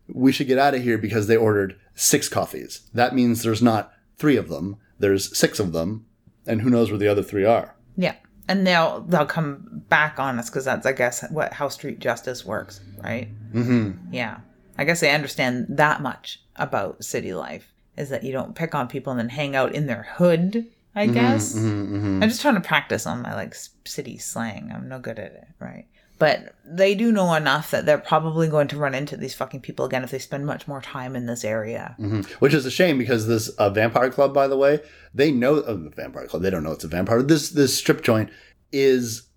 [0.09, 2.89] we should get out of here because they ordered six coffees.
[2.95, 4.77] That means there's not three of them.
[4.99, 6.07] There's six of them,
[6.47, 7.75] and who knows where the other three are.
[7.97, 8.15] Yeah.
[8.49, 12.45] And they'll they'll come back on us because that's I guess what how street justice
[12.45, 13.29] works, right?
[13.55, 14.13] Mm-hmm.
[14.13, 14.41] Yeah,
[14.77, 18.89] I guess they understand that much about city life is that you don't pick on
[18.89, 20.67] people and then hang out in their hood.
[20.95, 24.71] I guess I'm just trying to practice on my like city slang.
[24.75, 25.87] I'm no good at it, right?
[26.19, 29.87] But they do know enough that they're probably going to run into these fucking people
[29.87, 31.97] again if they spend much more time in this area.
[32.39, 34.81] Which is a shame because this uh, vampire club, by the way,
[35.13, 36.43] they know uh, the vampire club.
[36.43, 37.23] They don't know it's a vampire.
[37.23, 38.31] This this strip joint
[38.71, 39.29] is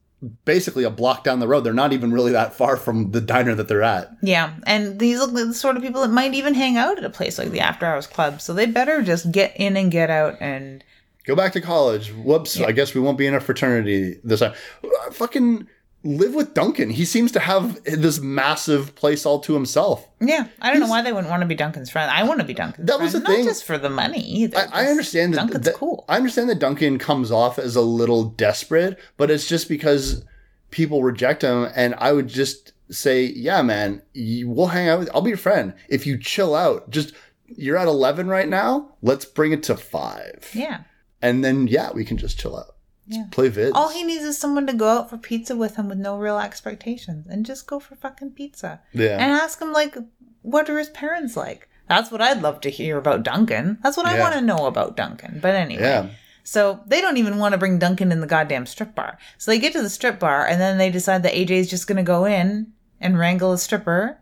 [0.46, 1.62] basically a block down the road.
[1.62, 4.12] They're not even really that far from the diner that they're at.
[4.22, 7.06] Yeah, and these look like the sort of people that might even hang out at
[7.06, 8.42] a place like the After Hours Club.
[8.42, 10.84] So they better just get in and get out and
[11.28, 12.10] Go back to college.
[12.12, 12.60] Whoops!
[12.60, 14.54] I guess we won't be in a fraternity this time.
[14.84, 15.68] Uh, fucking
[16.04, 16.92] live with Duncan.
[16.92, 20.08] He seems to have this massive place all to himself.
[20.22, 20.46] yeah.
[20.62, 22.12] I don't know why they wouldn't want to be Duncan's friend.
[22.12, 23.40] I want to be Duncan's That was friend, the thing.
[23.46, 24.56] not just for the money either.
[24.72, 26.06] I, I understand that Duncan's that- cool.
[26.08, 30.24] I understand that Duncan comes off as a little desperate, but it's just because
[30.70, 31.68] people reject him.
[31.76, 35.10] And I would just say, yeah, man, you, we'll hang out with.
[35.12, 36.88] I'll be your friend if you chill out.
[36.92, 37.14] Just
[37.48, 38.92] you're at eleven right now.
[39.02, 40.82] Let's bring it to five, yeah.
[41.26, 42.76] And then yeah, we can just chill out.
[43.08, 43.26] Yeah.
[43.32, 43.74] play vids.
[43.76, 46.40] All he needs is someone to go out for pizza with him with no real
[46.40, 48.82] expectations and just go for fucking pizza.
[48.94, 49.18] Yeah.
[49.20, 49.96] And ask him, like,
[50.42, 51.70] what are his parents like?
[51.88, 53.78] That's what I'd love to hear about Duncan.
[53.84, 55.40] That's what I want to know about Duncan.
[55.40, 55.84] But anyway.
[55.84, 56.10] Yeah.
[56.44, 59.20] So they don't even want to bring Duncan in the goddamn strip bar.
[59.38, 61.98] So they get to the strip bar and then they decide that AJ's just going
[61.98, 64.20] to go in and wrangle a stripper.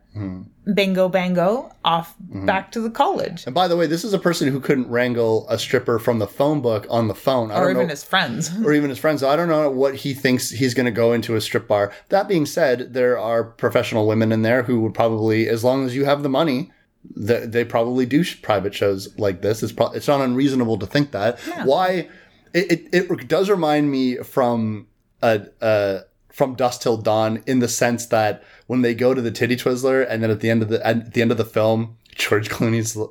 [0.73, 3.45] Bingo bango, off back to the college.
[3.45, 6.27] And by the way, this is a person who couldn't wrangle a stripper from the
[6.27, 7.51] phone book on the phone.
[7.51, 7.91] I Or don't even know.
[7.91, 8.51] his friends.
[8.65, 9.21] or even his friends.
[9.21, 11.91] So I don't know what he thinks he's going to go into a strip bar.
[12.09, 15.95] That being said, there are professional women in there who would probably, as long as
[15.95, 16.71] you have the money,
[17.15, 19.63] th- they probably do private shows like this.
[19.63, 21.39] It's pro- it's not unreasonable to think that.
[21.65, 22.07] Why?
[22.53, 24.87] It, it it does remind me from
[25.23, 25.99] a, uh
[26.33, 30.01] from Dusk Till Dawn in the sense that when they go to the Titty Twister
[30.01, 33.09] and then at the end of the at the end of the film, George Clooney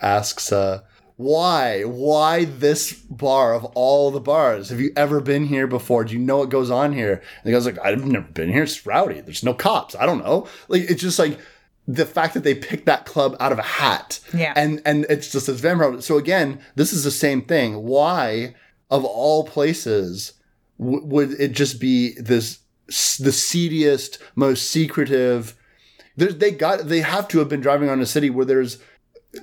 [0.00, 0.50] asks.
[0.50, 0.80] uh
[1.16, 1.82] why?
[1.82, 4.70] Why this bar of all the bars?
[4.70, 6.02] Have you ever been here before?
[6.02, 7.12] Do you know what goes on here?
[7.12, 8.62] And the guy's like, I've never been here.
[8.62, 9.20] It's rowdy.
[9.20, 9.94] There's no cops.
[9.94, 10.48] I don't know.
[10.68, 11.38] Like it's just like
[11.86, 14.20] the fact that they picked that club out of a hat.
[14.32, 14.54] Yeah.
[14.56, 16.00] And and it's just this vampire.
[16.00, 17.82] So again, this is the same thing.
[17.82, 18.54] Why,
[18.90, 20.32] of all places,
[20.80, 22.58] w- would it just be this
[23.20, 25.54] the seediest, most secretive?
[26.16, 28.78] There's, they got they have to have been driving on a city where there's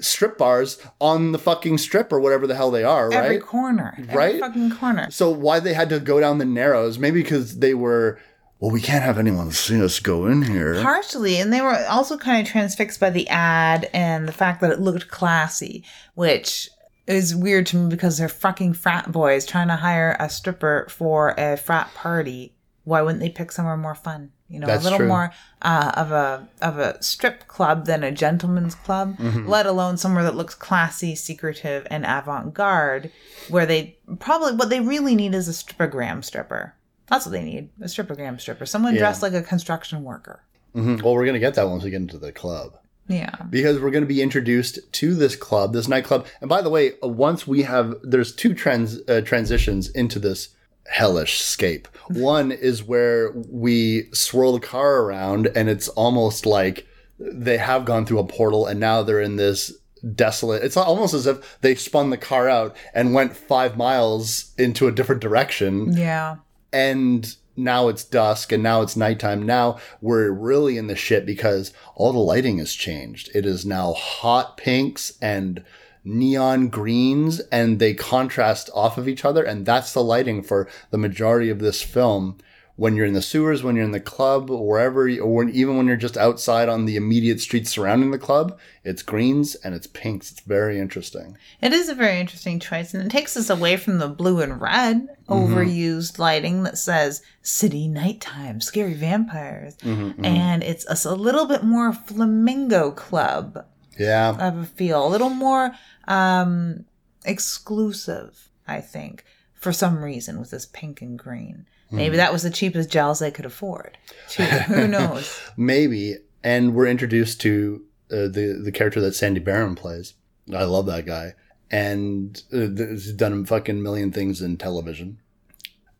[0.01, 3.23] strip bars on the fucking strip or whatever the hell they are, right?
[3.23, 3.95] Every corner.
[3.97, 4.39] Every Right?
[4.39, 5.09] fucking corner.
[5.11, 6.99] So why they had to go down the narrows?
[6.99, 8.19] Maybe because they were,
[8.59, 10.81] well, we can't have anyone see us go in here.
[10.81, 14.71] Partially, and they were also kind of transfixed by the ad and the fact that
[14.71, 15.85] it looked classy,
[16.15, 16.69] which
[17.07, 21.33] is weird to me because they're fucking frat boys trying to hire a stripper for
[21.37, 22.53] a frat party.
[22.83, 24.31] Why wouldn't they pick somewhere more fun?
[24.49, 25.07] You know, That's a little true.
[25.09, 25.31] more
[25.61, 29.45] uh, of a of a strip club than a gentleman's club, Mm-hmm.
[29.47, 33.11] let alone somewhere that looks classy, secretive, and avant garde.
[33.49, 36.75] Where they probably what they really need is a strippogram stripper.
[37.07, 38.99] That's what they need, a strippogram stripper, someone Yeah.
[38.99, 40.43] dressed like a construction worker.
[40.75, 41.01] Mhm.
[41.01, 42.77] Well, we're gonna get that once we get into the club.
[43.07, 43.35] Yeah.
[43.49, 46.25] because we're going to be introduced to this club, this nightclub.
[46.41, 50.49] And by the way, uh, once we have, there's two trans uh, transitions into this
[50.87, 51.87] hellish scape.
[52.09, 56.85] One is where we swirl the car around, and it's almost like
[57.19, 59.73] they have gone through a portal, and now they're in this
[60.15, 60.63] desolate.
[60.63, 64.91] It's almost as if they spun the car out and went five miles into a
[64.91, 66.35] different direction Yeah.
[66.71, 69.43] and now it's dusk and now it's nighttime.
[69.43, 73.29] Now we're really in the shit because all the lighting has changed.
[73.33, 75.63] It is now hot pinks and
[76.03, 80.97] neon greens and they contrast off of each other and that's the lighting for the
[80.97, 82.37] majority of this film
[82.77, 85.75] when you're in the sewers, when you're in the club, or wherever, or when, even
[85.75, 89.87] when you're just outside on the immediate streets surrounding the club, it's greens and it's
[89.87, 90.31] pinks.
[90.31, 91.37] It's very interesting.
[91.59, 94.61] It is a very interesting choice, and it takes us away from the blue and
[94.61, 95.33] red mm-hmm.
[95.33, 100.25] overused lighting that says "city nighttime, scary vampires," mm-hmm, mm-hmm.
[100.25, 103.65] and it's a little bit more flamingo club
[103.97, 104.37] Yeah.
[104.39, 105.71] of a feel, a little more
[106.07, 106.85] um,
[107.25, 109.25] exclusive, I think,
[109.55, 111.65] for some reason with this pink and green.
[111.89, 113.97] Maybe that was the cheapest gels they could afford.
[114.29, 114.43] Too.
[114.43, 115.39] Who knows?
[115.55, 116.17] Maybe.
[116.43, 120.13] And we're introduced to uh, the the character that Sandy Baron plays.
[120.53, 121.33] I love that guy,
[121.71, 125.19] and uh, he's done a fucking million things in television.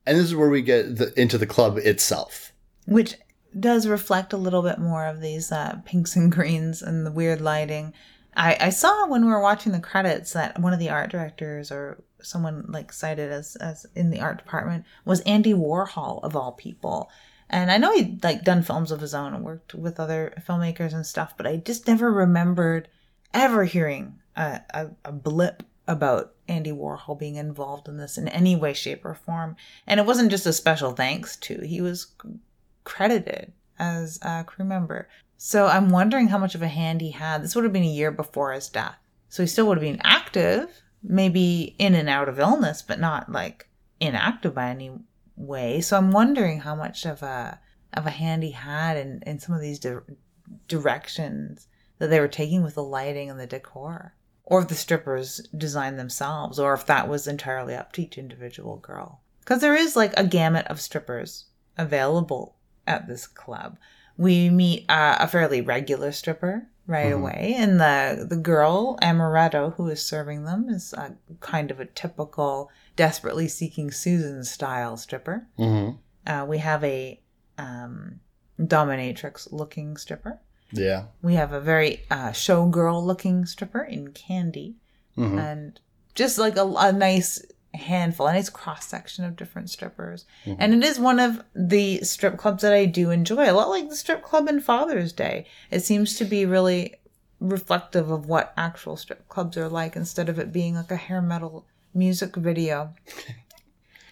[0.06, 2.54] And this is where we get the, into the club itself.
[2.86, 3.16] which
[3.60, 7.42] does reflect a little bit more of these uh, pinks and greens and the weird
[7.42, 7.94] lighting.
[8.38, 11.72] I, I saw when we were watching the credits that one of the art directors
[11.72, 16.52] or someone like cited as as in the art department was Andy Warhol of all
[16.52, 17.10] people.
[17.50, 20.94] And I know he'd like done films of his own and worked with other filmmakers
[20.94, 22.90] and stuff, but I just never remembered
[23.34, 28.56] ever hearing a, a, a blip about Andy Warhol being involved in this in any
[28.56, 29.56] way, shape, or form.
[29.88, 32.08] And it wasn't just a special thanks to, he was
[32.84, 35.08] credited as a crew member.
[35.38, 37.44] So I'm wondering how much of a hand he had.
[37.44, 38.98] This would have been a year before his death.
[39.30, 43.32] So he still would have been active, maybe in and out of illness, but not
[43.32, 43.70] like
[44.00, 44.92] inactive by any
[45.36, 45.82] way.
[45.82, 47.60] So I'm wondering how much of a
[47.94, 49.96] of a hand he had in, in some of these di-
[50.68, 51.68] directions
[52.00, 54.14] that they were taking with the lighting and the decor.
[54.44, 58.78] Or if the strippers designed themselves, or if that was entirely up to each individual
[58.78, 59.22] girl.
[59.40, 61.46] Because there is like a gamut of strippers
[61.78, 63.78] available at this club.
[64.18, 69.88] We meet uh, a fairly regular stripper right away, and the the girl Amaretto who
[69.90, 75.46] is serving them is a, kind of a typical desperately seeking Susan style stripper.
[75.60, 75.98] Mm-hmm.
[76.32, 77.20] Uh, we have a
[77.58, 78.20] um,
[78.60, 80.40] dominatrix looking stripper.
[80.72, 81.06] Yeah.
[81.22, 84.76] We have a very uh, showgirl looking stripper in Candy,
[85.18, 85.40] Mhm.
[85.40, 85.80] and
[86.16, 87.42] just like a, a nice
[87.74, 90.26] handful, a nice cross section of different strippers.
[90.46, 90.62] Mm-hmm.
[90.62, 93.90] And it is one of the strip clubs that I do enjoy, a lot like
[93.90, 95.46] the strip club in Father's Day.
[95.72, 96.96] It seems to be really
[97.40, 101.22] reflective of what actual strip clubs are like instead of it being like a hair
[101.22, 102.94] metal music video.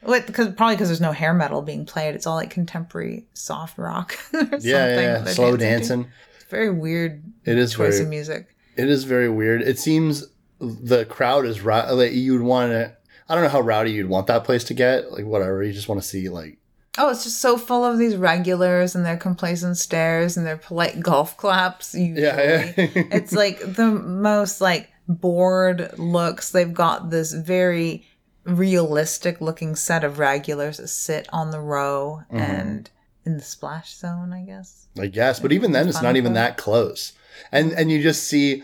[0.02, 0.28] What?
[0.28, 4.14] Because probably because there's no hair metal being played, it's all like contemporary soft rock
[4.34, 4.60] or something.
[4.62, 5.24] Yeah, yeah, yeah.
[5.26, 5.66] Slow dancing to.
[6.04, 6.12] dancing.
[6.36, 8.04] It's very weird It is choice very.
[8.04, 8.56] of music.
[8.78, 9.64] It is very weird.
[9.64, 10.28] It seems
[10.60, 11.90] the crowd is right.
[11.90, 12.96] Like you'd want to.
[13.28, 15.12] I don't know how rowdy you'd want that place to get.
[15.12, 15.64] Like whatever.
[15.64, 16.58] You just want to see like.
[16.98, 21.02] Oh, it's just so full of these regulars and their complacent stares and their polite
[21.02, 21.94] golf claps.
[21.94, 22.22] Usually.
[22.24, 23.04] Yeah, yeah.
[23.12, 26.52] it's like the most like bored looks.
[26.52, 28.06] They've got this very
[28.46, 32.38] realistic looking set of regulars that sit on the row Mm-hmm.
[32.38, 32.90] and
[33.26, 34.88] in the splash zone, I guess.
[35.00, 37.14] I guess, but even then, it's not even that close.
[37.52, 38.62] And and you just see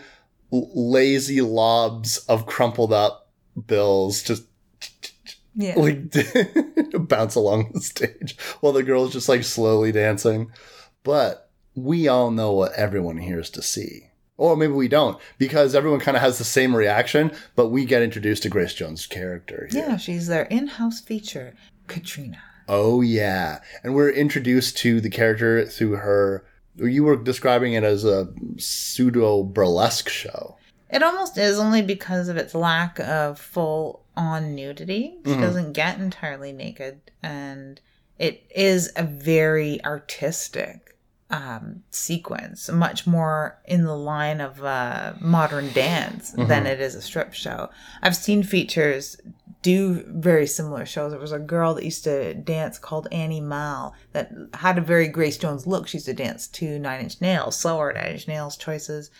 [0.52, 3.30] lazy lobs of crumpled up
[3.66, 4.44] bills just
[5.54, 5.74] Yeah.
[5.76, 6.14] like
[7.08, 10.50] bounce along the stage while the girl's just like slowly dancing.
[11.02, 14.08] But we all know what everyone here is to see.
[14.38, 18.02] Or maybe we don't, because everyone kind of has the same reaction, but we get
[18.02, 19.86] introduced to Grace Jones' character here.
[19.88, 21.54] yeah, she's their in-house feature,
[21.86, 22.38] Katrina.
[22.66, 26.44] Oh yeah, and we're introduced to the character through her.
[26.76, 30.56] You were describing it as a pseudo burlesque show.
[30.90, 35.18] It almost is only because of its lack of full on nudity.
[35.24, 37.80] She doesn't get entirely naked, and
[38.18, 40.96] it is a very artistic
[41.30, 47.00] um, sequence, much more in the line of uh, modern dance than it is a
[47.00, 47.70] strip show.
[48.02, 49.16] I've seen features
[49.62, 51.12] do very similar shows.
[51.12, 55.08] There was a girl that used to dance called Annie Mal that had a very
[55.08, 55.88] Grace Jones look.
[55.88, 59.10] She used to dance to Nine Inch Nails, slower Nine Inch Nails choices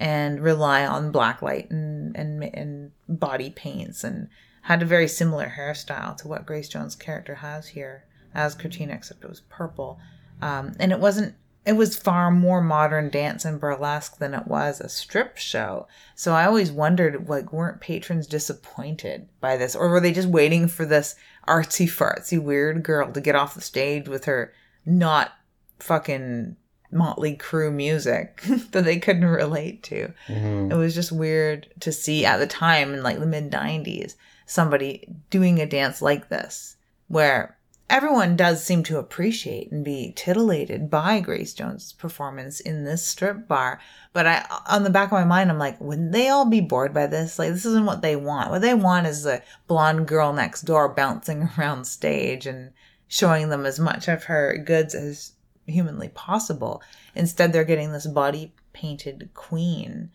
[0.00, 4.28] and rely on black light and, and and body paints and
[4.62, 9.22] had a very similar hairstyle to what Grace Jones' character has here as Katrina, except
[9.22, 10.00] it was purple.
[10.40, 11.34] Um, and it wasn't.
[11.66, 15.86] It was far more modern dance and burlesque than it was a strip show.
[16.14, 20.68] So I always wondered, like, weren't patrons disappointed by this, or were they just waiting
[20.68, 24.54] for this artsy fartsy weird girl to get off the stage with her
[24.86, 25.32] not
[25.78, 26.56] fucking
[26.92, 30.12] Mötley Crüe music that they couldn't relate to.
[30.28, 30.72] Mm-hmm.
[30.72, 34.14] It was just weird to see at the time in like the mid 90s
[34.46, 36.76] somebody doing a dance like this
[37.06, 37.56] where
[37.90, 43.48] everyone does seem to appreciate and be titillated by Grace Jones' performance in this strip
[43.48, 43.80] bar.
[44.12, 46.94] But I, on the back of my mind, I'm like, wouldn't they all be bored
[46.94, 47.38] by this?
[47.38, 48.50] Like, this isn't what they want.
[48.50, 52.72] What they want is the blonde girl next door bouncing around stage and
[53.08, 55.32] showing them as much of her goods as
[55.70, 56.82] humanly possible.
[57.14, 60.10] Instead, they're getting this body painted queen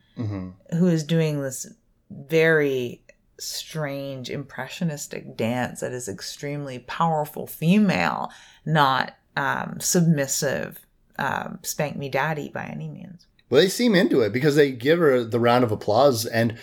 [0.71, 1.67] who is doing this
[2.09, 3.01] very
[3.37, 8.31] strange impressionistic dance that is extremely powerful female,
[8.65, 10.79] not um, submissive
[11.17, 13.25] um, spank me daddy by any means.
[13.49, 16.57] Well, they seem into it because they give her the round of applause, and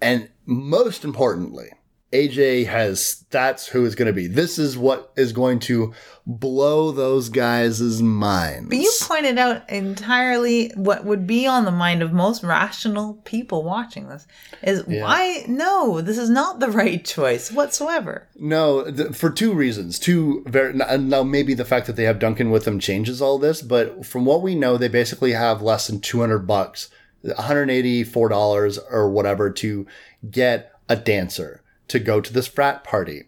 [0.00, 1.70] and most importantly,
[2.14, 4.28] AJ has that's who it's going to be.
[4.28, 5.92] This is what is going to
[6.24, 8.68] blow those guys' minds.
[8.68, 13.64] But you pointed out entirely what would be on the mind of most rational people
[13.64, 14.28] watching this
[14.62, 18.28] is why no, this is not the right choice whatsoever.
[18.36, 19.98] No, th- for two reasons.
[19.98, 23.60] Two very now maybe the fact that they have Duncan with them changes all this,
[23.60, 26.90] but from what we know, they basically have less than two hundred bucks,
[27.22, 29.84] one hundred eighty four dollars or whatever to
[30.30, 33.24] get a dancer to go to this frat party.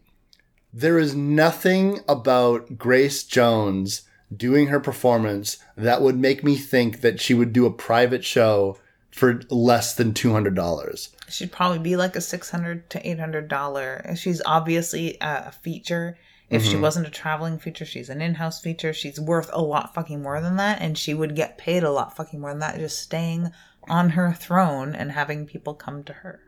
[0.73, 4.03] There is nothing about Grace Jones
[4.35, 8.79] doing her performance that would make me think that she would do a private show
[9.11, 11.11] for less than two hundred dollars.
[11.29, 14.05] She'd probably be like a six hundred to eight hundred dollar.
[14.17, 16.19] She's obviously a a feature.
[16.49, 16.83] If she mm-hmm.
[16.83, 18.93] wasn't a traveling feature, she's an in-house feature.
[18.93, 22.17] She's worth a lot fucking more than that, and she would get paid a lot
[22.17, 23.51] fucking more than that just staying
[23.89, 26.41] on her throne and having people come to her.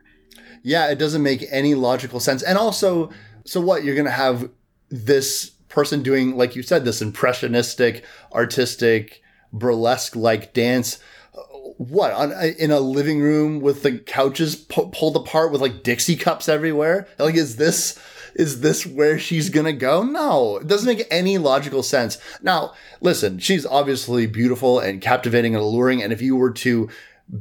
[0.63, 2.43] Yeah, it doesn't make any logical sense.
[2.43, 3.11] And also,
[3.45, 3.83] so what?
[3.83, 4.49] You're going to have
[4.89, 8.03] this person doing, like you said, this impressionistic,
[8.33, 9.21] artistic,
[9.53, 10.99] burlesque like dance.
[11.33, 11.41] uh,
[11.77, 16.15] What on in a living room with the couches pu- pulled apart with like Dixie
[16.15, 17.07] cups everywhere?
[17.17, 17.97] Like, is this
[18.35, 20.03] is this where she's gonna go?
[20.03, 22.17] No, it doesn't make any logical sense.
[22.41, 26.03] Now, listen, she's obviously beautiful and captivating and alluring.
[26.03, 26.89] And if you were to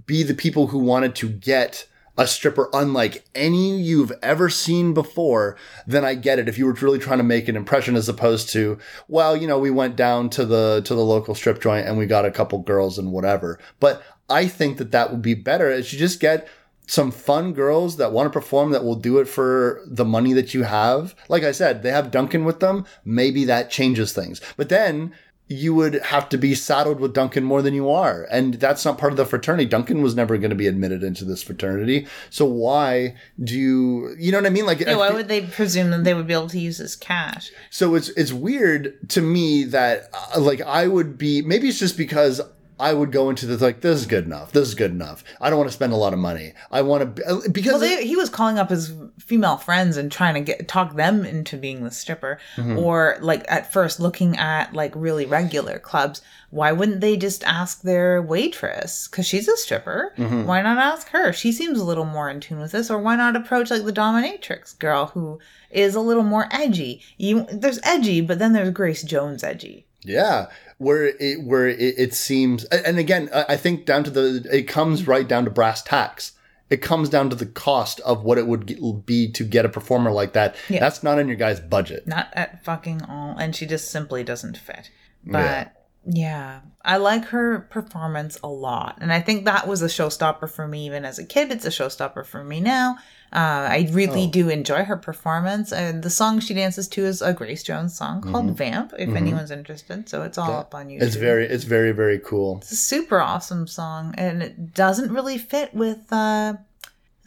[0.07, 1.87] be the people who wanted to get
[2.19, 5.57] a stripper unlike any you've ever seen before,
[5.87, 6.49] then I get it.
[6.49, 9.59] If you were really trying to make an impression as opposed to, well, you know,
[9.59, 12.59] we went down to the to the local strip joint and we got a couple
[12.59, 13.59] girls and whatever.
[13.79, 16.49] But I think that that would be better is you just get
[16.89, 20.55] some fun girls that want to perform that will do it for the money that
[20.55, 21.15] you have.
[21.29, 22.87] Like I said, they have Duncan with them.
[23.05, 24.41] Maybe that changes things.
[24.57, 25.13] But then
[25.49, 28.27] you would have to be saddled with Duncan more than you are.
[28.31, 29.65] And that's not part of the fraternity.
[29.65, 32.07] Duncan was never going to be admitted into this fraternity.
[32.29, 34.67] So why do you, you know what I mean?
[34.67, 37.51] Like, Yeah, why would they presume that they would be able to use this cash?
[37.71, 41.97] so it's, it's weird to me that uh, like I would be, maybe it's just
[41.97, 42.43] because
[42.79, 44.53] I would go into this like, this is good enough.
[44.53, 45.25] This is good enough.
[45.41, 46.53] I don't want to spend a lot of money.
[46.71, 50.35] I want to, because Well, they, he was calling up his female friends and trying
[50.35, 52.79] to get talk them into being the stripper, mm-hmm.
[52.79, 56.23] or like at first looking at like really regular clubs.
[56.51, 60.15] Why wouldn't they just ask their waitress because she's a stripper?
[60.17, 60.45] Mm-hmm.
[60.47, 61.33] Why not ask her?
[61.33, 62.91] She seems a little more in tune with this.
[62.91, 65.39] Or why not approach like the dominatrix girl who
[65.71, 67.03] is a little more edgy?
[67.19, 69.85] You there's edgy, but then there's Grace Jones edgy.
[70.03, 70.47] Yeah,
[70.79, 75.07] where it where it, it seems, and again, I think down to the it comes
[75.07, 76.33] right down to brass tacks.
[76.71, 80.11] It comes down to the cost of what it would be to get a performer
[80.11, 80.55] like that.
[80.69, 80.81] Yeah.
[80.81, 82.07] That's not in your guy's budget.
[82.07, 84.91] not at fucking all and she just simply doesn't fit
[85.25, 85.73] but
[86.05, 86.61] yeah.
[86.85, 90.87] i like her performance a lot and i think that was a showstopper for me
[90.87, 92.97] even as a kid it's a showstopper for me now
[93.33, 94.31] uh, i really Oh.
[94.31, 98.21] do enjoy her performance and the song she dances to is a grace jones song
[98.23, 101.07] called vamp if anyone's interested so it's all up on youtube Mm-hmm.
[101.07, 102.59] It's very, it's very, very cool.
[102.63, 106.55] it's a super awesome song and it doesn't really fit with uh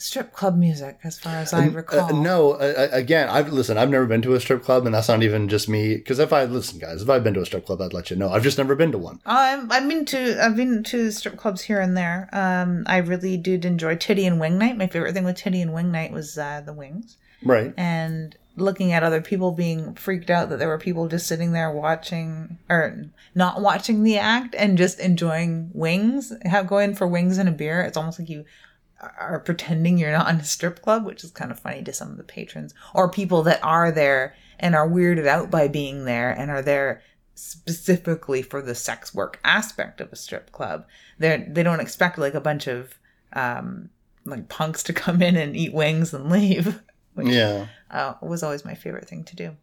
[0.02, 3.78] strip club music as far as i recall Uh, no, uh, uh, again, I've listen.
[3.78, 5.96] I've never been to a strip club, and that's not even just me.
[5.96, 8.16] Because if I listen, guys, if I've been to a strip club, I'd let you
[8.18, 8.30] know.
[8.32, 9.20] I've just never been to one.
[9.26, 12.28] I'm, I've been to I've been to strip clubs here and there.
[12.34, 14.78] Um, I really did enjoy Titty and Wing Night.
[14.78, 17.74] My favorite thing with Titty and Wing Night was uh, the wings Right.
[17.78, 21.72] and looking at other people being freaked out that there were people just sitting there
[21.72, 26.34] watching or not watching the act and just enjoying wings.
[26.46, 27.82] How going for wings and a beer?
[27.82, 28.44] It's almost like you
[29.20, 32.12] are pretending you're not in a strip club, which is kind of funny to some
[32.12, 36.32] of the patrons or people that are there and are weirded out by being there
[36.32, 37.02] and are there
[37.34, 40.86] specifically for the sex work aspect of a strip club.
[41.20, 42.98] They they don't expect like a bunch of
[43.34, 43.90] um
[44.26, 46.82] like punks to come in and eat wings and leave.
[47.14, 47.68] Which Yeah.
[47.90, 49.58] uh, was always my favorite thing to do.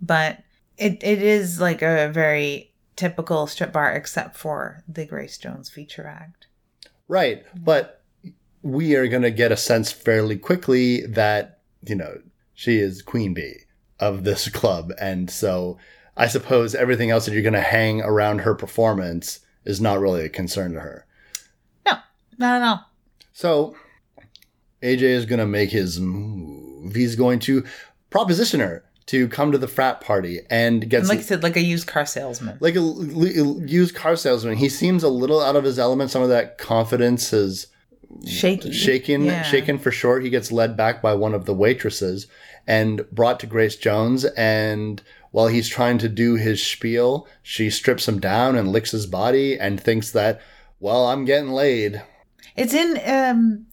[0.00, 0.38] But
[0.78, 6.06] it it is like a very typical strip bar except for the Grace Jones feature
[6.06, 6.46] act.
[7.08, 7.44] Right.
[7.54, 7.99] But
[8.62, 12.20] we are going to get a sense fairly quickly that, you know,
[12.54, 13.60] she is queen bee
[13.98, 14.92] of this club.
[15.00, 15.78] And so
[16.16, 20.24] I suppose everything else that you're going to hang around her performance is not really
[20.24, 21.06] a concern to her.
[21.86, 21.94] No,
[22.38, 22.90] not at all.
[23.32, 23.76] So
[24.82, 26.94] AJ is going to make his move.
[26.94, 27.64] He's going to
[28.10, 31.56] proposition her to come to the frat party and get And like you said, like
[31.56, 32.58] a used car salesman.
[32.60, 34.56] like a, used car salesman.
[34.56, 36.10] He seems a little out of his element.
[36.10, 37.66] Some of that confidence is
[38.26, 38.72] Shaky.
[38.72, 39.42] shaken, Yeah.
[39.42, 40.24] shaken for short.
[40.24, 42.26] He gets led back by one of the waitresses
[42.66, 44.24] and brought to Grace Jones.
[44.24, 49.06] And while he's trying to do his spiel, she strips him down and licks his
[49.06, 50.40] body and thinks that,
[50.80, 52.02] well, I'm getting laid.
[52.60, 53.66] It's in um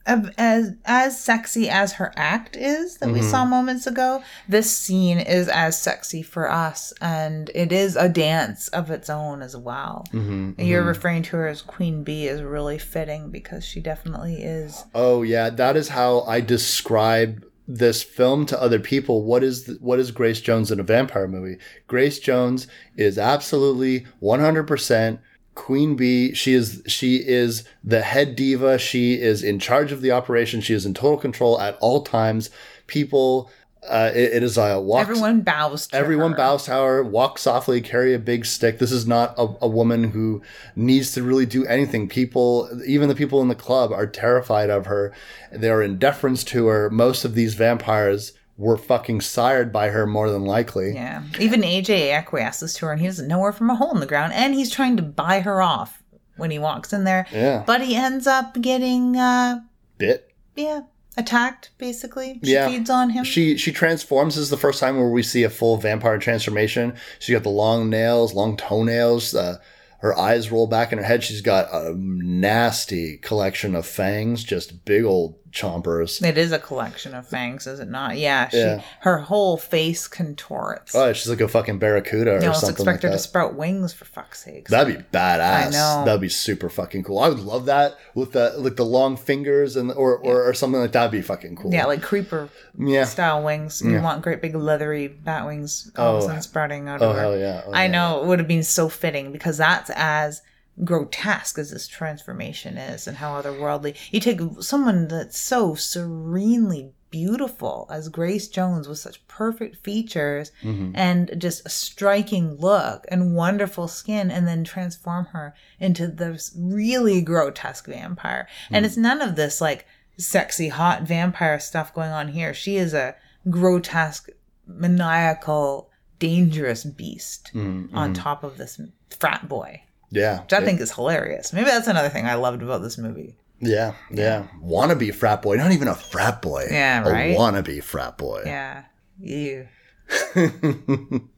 [0.48, 4.24] as as sexy as her act is that we saw moments ago.
[4.48, 9.42] This scene is as sexy for us, and it is a dance of its own
[9.42, 10.06] as well.
[10.14, 14.86] Mm-hmm, You're referring to her as Queen Bee is really fitting because she definitely is.
[14.96, 19.24] Oh yeah, that is how I describe this film to other people.
[19.24, 21.58] What is th- what is Grace Jones in a vampire movie?
[21.88, 25.20] Grace Jones is absolutely 100%
[25.58, 26.34] Queen Bee.
[26.34, 28.78] She is she is the head diva.
[28.78, 30.62] She is in charge of the operation.
[30.62, 32.49] She is in total control at all times.
[32.86, 33.49] People
[33.88, 35.88] uh, it, it is a walk Everyone bows.
[35.88, 36.38] To Everyone her.
[36.38, 38.80] bows to her, walk softly, carry a big stick.
[38.80, 40.41] This is not a, a woman who
[40.76, 42.08] needs to really do anything.
[42.08, 45.14] People, even the people in the club, are terrified of her.
[45.51, 46.89] They're in deference to her.
[46.89, 50.93] Most of these vampires were fucking sired by her more than likely.
[50.93, 51.24] Yeah.
[51.39, 54.05] Even AJ acquiesces to her, and he doesn't know her from a hole in the
[54.08, 56.01] ground, and he's trying to buy her off
[56.38, 57.28] when he walks in there.
[57.32, 57.64] Yeah.
[57.66, 59.60] But he ends up getting, uh,
[59.99, 60.32] Bit.
[60.55, 60.82] yeah,
[61.16, 61.70] attacked.
[61.78, 62.68] Basically, she Yeah.
[62.68, 63.24] feeds on him.
[63.24, 64.36] She she transforms.
[64.36, 66.93] This is the first time where we see a full vampire transformation.
[67.20, 69.36] She's got the long nails, long toenails.
[69.36, 69.58] Uh,
[69.99, 71.24] her eyes roll back in her head.
[71.24, 76.24] She's got a nasty collection of fangs, just big old chompers.
[76.24, 78.18] It is a collection of fangs, is it not?
[78.18, 78.49] Yeah.
[78.49, 78.82] She, Yeah.
[79.01, 80.93] Her whole face contorts.
[80.95, 83.16] Oh, she's like a fucking barracuda or you almost something expect like her that.
[83.18, 84.68] to sprout wings for fuck's sake.
[84.68, 85.68] That'd be badass.
[85.68, 86.03] I know.
[86.05, 87.20] That'd be super fucking cool.
[87.20, 90.80] I would love that with the like the long fingers and or or, or something
[90.80, 91.03] like that.
[91.03, 91.74] Would be fucking cool.
[91.74, 93.05] yeah, like creeper yeah.
[93.05, 93.82] style wings.
[93.82, 96.39] You want great big leathery bat wings all Oh.
[96.39, 97.22] sprouting out Oh of her.
[97.22, 97.62] hell yeah.
[97.66, 97.91] Oh, I yeah.
[97.91, 100.41] know it would have been so fitting because that's as
[100.84, 103.95] grotesque as this transformation is and how otherworldly.
[104.11, 110.91] You take someone that's so serenely beautiful as Grace Jones with such perfect features Mm-hmm.
[110.93, 117.21] and just a striking look and wonderful skin and then transform her into this really
[117.21, 118.47] grotesque vampire.
[118.69, 118.88] And hmm.
[118.88, 119.86] it's none of this like
[120.17, 122.53] sexy hot vampire stuff going on here.
[122.53, 123.15] She is a
[123.49, 124.30] grotesque
[124.65, 127.86] maniacal dangerous beast hmm.
[127.93, 128.13] on mm-hmm.
[128.13, 130.41] top of this frat boy Yeah.
[130.43, 133.93] which i think is hilarious maybe that's another thing i loved about this movie Yeah.
[134.12, 134.47] Yeah.
[134.64, 135.55] Wannabe frat boy.
[135.58, 136.68] Not even a frat boy.
[136.70, 137.36] Yeah, right.
[137.36, 138.43] a wannabe frat boy.
[138.45, 138.84] yeah
[139.20, 139.68] you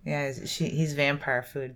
[0.05, 1.75] yeah he's- she, he's vampire food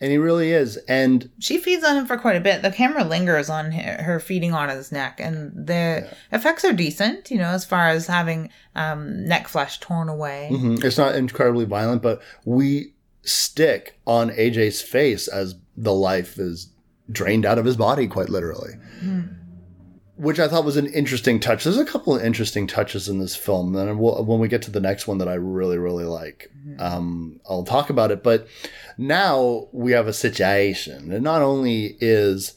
[0.00, 0.76] And he really is.
[0.88, 4.20] And she feeds on him for quite a bit the camera lingers on her, her
[4.20, 8.50] feeding on his neck and the effects are decent you know as far as having
[8.74, 14.80] um, neck flesh torn away mhm, it's not incredibly violent, but we stick on AJ's
[14.82, 16.70] face as the life is
[17.10, 18.74] drained out of his body, quite literally.
[19.00, 19.20] Hmm.
[20.16, 21.64] Which I thought was an interesting touch.
[21.64, 23.76] There's a couple of interesting touches in this film.
[23.76, 26.80] And we'll, when we get to the next one that I really, really like, mm-hmm.
[26.80, 28.22] um, I'll talk about it.
[28.22, 28.48] But
[28.96, 31.12] now we have a situation.
[31.12, 32.54] And not only is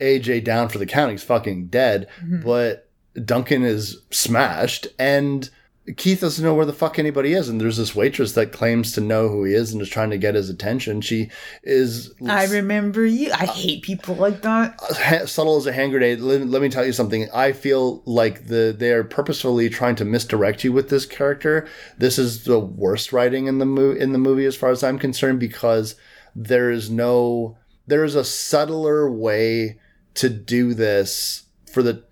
[0.00, 2.42] AJ down for the count, he's fucking dead, mm-hmm.
[2.42, 2.88] but
[3.24, 4.86] Duncan is smashed.
[4.96, 5.50] And
[5.96, 7.48] Keith doesn't know where the fuck anybody is.
[7.48, 10.18] And there's this waitress that claims to know who he is and is trying to
[10.18, 11.00] get his attention.
[11.00, 11.30] She
[11.62, 16.20] is i remember you i hate people like that uh, subtle as a hand grenade.
[16.20, 17.28] Let, let me tell you something.
[17.32, 21.68] I feel like the they are purposefully trying to misdirect you with this character.
[21.98, 25.38] This is the worst writing in the in the movie as far as I'm concerned
[25.38, 25.94] because
[26.34, 29.78] there is no there is a subtler way
[30.14, 32.02] to do this for the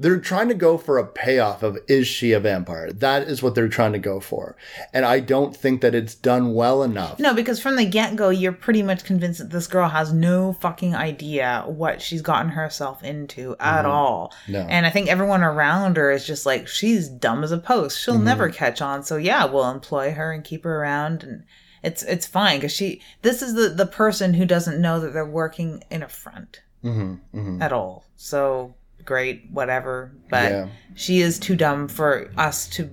[0.00, 2.90] they're trying to go for a payoff of is she a vampire?
[2.90, 4.56] That is what they're trying to go for.
[4.94, 7.18] And I don't think that it's done well enough.
[7.18, 10.54] No, because from the get go, you're pretty much convinced that this girl has no
[10.54, 14.32] fucking idea what she's gotten herself into at all.
[14.44, 14.52] Mm-hmm.
[14.52, 14.66] No.
[14.70, 18.00] And I think everyone around her is just like, she's dumb as a post.
[18.00, 18.24] She'll Mm-hmm.
[18.24, 19.02] never catch on.
[19.02, 21.44] So yeah, we'll employ her and keep her around and
[21.82, 25.24] it's it's fine because she this is the the person who doesn't know that they're
[25.24, 28.04] working in a front Mm-hmm, at all.
[28.16, 28.74] So
[29.10, 30.12] great, whatever.
[30.28, 30.66] But Yeah.
[30.94, 32.84] she is too dumb for us to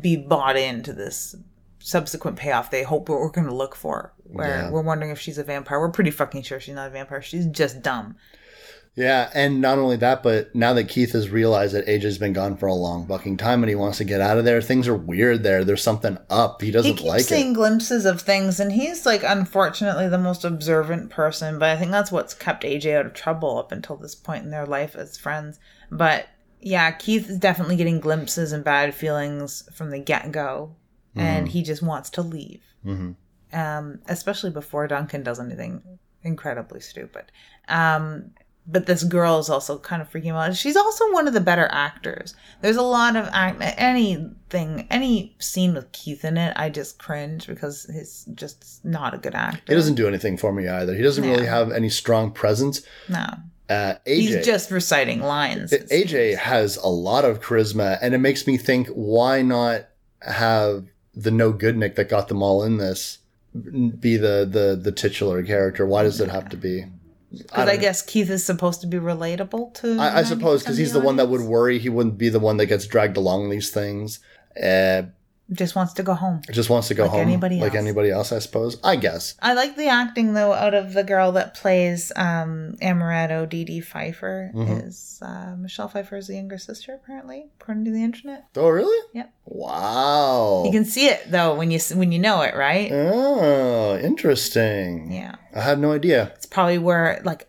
[0.00, 1.36] be bought into this
[1.80, 4.14] subsequent payoff they hope we're going to look for.
[4.24, 4.70] Where Yeah.
[4.70, 5.78] we're wondering if she's a vampire.
[5.78, 7.20] We're pretty fucking sure she's not a vampire.
[7.20, 8.16] She's just dumb.
[8.96, 12.56] Yeah, and not only that, but now that Keith has realized that AJ's been gone
[12.56, 14.96] for a long fucking time and he wants to get out of there, things are
[14.96, 15.64] weird there.
[15.64, 16.62] There's something up.
[16.62, 17.54] He He doesn't keeps like seeing it.
[17.54, 21.58] glimpses of things, and he's like, unfortunately, the most observant person.
[21.58, 24.50] But I think that's what's kept AJ out of trouble up until this point in
[24.50, 25.60] their life as friends.
[25.90, 26.26] But
[26.60, 30.74] yeah, Keith is definitely getting glimpses and bad feelings from the get go.
[31.14, 32.62] and he just wants to leave.
[33.52, 35.82] Um, especially before Duncan does anything
[36.22, 37.24] incredibly stupid.
[37.68, 38.30] Um,
[38.68, 40.56] but this girl is also kind of freaking out.
[40.56, 42.34] She's also one of the better actors.
[42.62, 47.46] There's a lot of act anything, any scene with Keith in it, I just cringe
[47.46, 49.62] because he's just not a good actor.
[49.68, 50.94] He doesn't do anything for me either.
[50.94, 52.82] He doesn't really have any strong presence.
[53.08, 53.24] No,
[53.68, 55.72] Uh, AJ, he's just reciting lines.
[55.72, 59.88] it AJ has a lot of charisma, and it makes me think, why not
[60.22, 63.18] have the no good Nick that got them all in this
[64.00, 65.86] be the the the titular character?
[65.86, 66.84] Why does it have to be?
[67.32, 69.98] Because I, guess Keith is supposed to be relatable to.
[69.98, 71.78] I, I suppose because he's the one that would worry.
[71.78, 74.20] He wouldn't be the one that gets dragged along these things.
[74.62, 75.02] Uh,
[75.52, 76.40] just wants to go home.
[76.50, 77.78] just wants to go Like home, anybody like else.
[77.80, 78.32] anybody else.
[78.32, 78.78] I suppose.
[78.82, 79.34] I guess.
[79.40, 84.50] I like the acting though out of the girl that plays um Amaretto Dedee Pfeiffer
[84.54, 84.88] Mm-hmm.
[84.88, 88.46] is uh, Michelle Pfeiffer's younger sister apparently according to the internet.
[88.56, 88.98] Oh, really?
[89.14, 89.32] Yep.
[89.44, 90.62] Wow.
[90.66, 92.90] You can see it though when you when you know it, right?
[92.92, 95.12] Oh, interesting.
[95.12, 95.36] Yeah.
[95.54, 96.32] I had no idea.
[96.34, 97.48] It's probably where like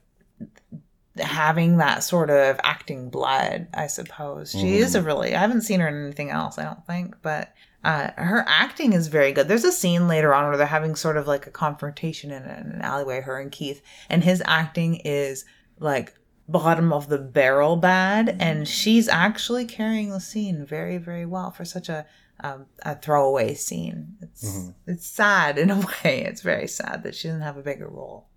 [1.18, 4.52] having that sort of acting blood, I suppose.
[4.52, 5.04] She is Mm-hmm.
[5.04, 7.52] a really I haven't seen her in anything else, I don't think, but
[7.88, 9.48] uh, her acting is very good.
[9.48, 12.82] There's a scene later on where they're having sort of like a confrontation in an
[12.82, 15.46] alleyway, her and Keith, and his acting is
[15.80, 16.14] like
[16.50, 21.64] bottom of the barrel bad, and she's actually carrying the scene very, very well for
[21.64, 22.06] such a
[22.44, 24.18] um, a throwaway scene.
[24.22, 26.26] It's it's sad in a way.
[26.26, 28.28] It's very sad that she doesn't have a bigger role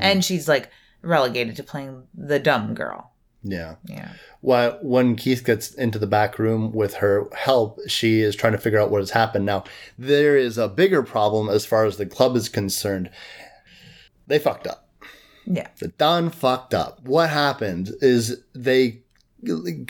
[0.00, 0.70] and she's like
[1.02, 3.10] relegated to playing the dumb girl.
[3.44, 3.76] Yeah.
[3.84, 4.08] Yeah.
[4.40, 8.58] Why- when Keith gets into the back room with her help, she is trying to
[8.58, 9.44] figure out what has happened.
[9.46, 9.64] Now,
[9.98, 13.10] there is a bigger problem as far as the club is concerned.
[14.26, 14.88] They fucked up.
[15.46, 15.68] Yeah.
[15.80, 17.00] They done fucked up.
[17.04, 19.02] What happened is they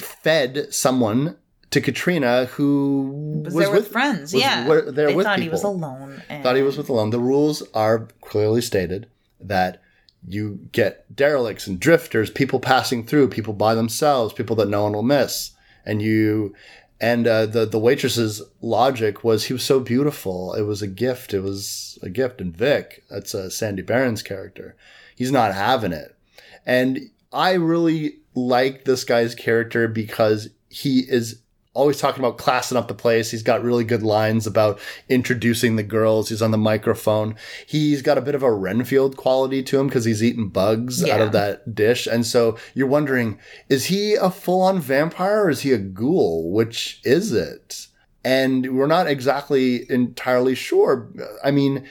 [0.01, 1.37] fed someone
[1.71, 4.33] to Katrina who Was, was there with, friends.
[4.33, 4.65] was yeah.
[4.65, 6.23] wi- there they with thought he was alone.
[6.29, 7.11] And thought he was with alone.
[7.11, 9.09] The rules are clearly stated
[9.41, 9.81] that
[10.27, 14.93] you get derelicts and drifters, people passing through, people by themselves, people that no one
[14.93, 15.53] will miss,
[15.85, 16.55] and you.
[17.01, 20.55] And uh, the the waitress's logic was he was so beautiful.
[20.55, 21.35] It was a gift.
[21.35, 22.41] It was a gift.
[22.41, 24.77] And Vic, that's uh, Sandy Baron's character,
[25.17, 26.17] he's not having it.
[26.65, 31.41] And I really like this guy's character because he is
[31.75, 33.31] always talking about classing up the place.
[33.31, 36.29] He's got really good lines about introducing the girls.
[36.29, 37.37] He's on the microphone.
[37.67, 41.21] He's got a bit of a Renfield quality to him because he's eating bugs out
[41.21, 42.07] of that dish.
[42.07, 46.51] And so you're wondering, is he a full on vampire or is he a ghoul?
[46.53, 47.89] Which is it?
[48.25, 51.11] And we're not exactly entirely sure.
[51.45, 51.87] I mean,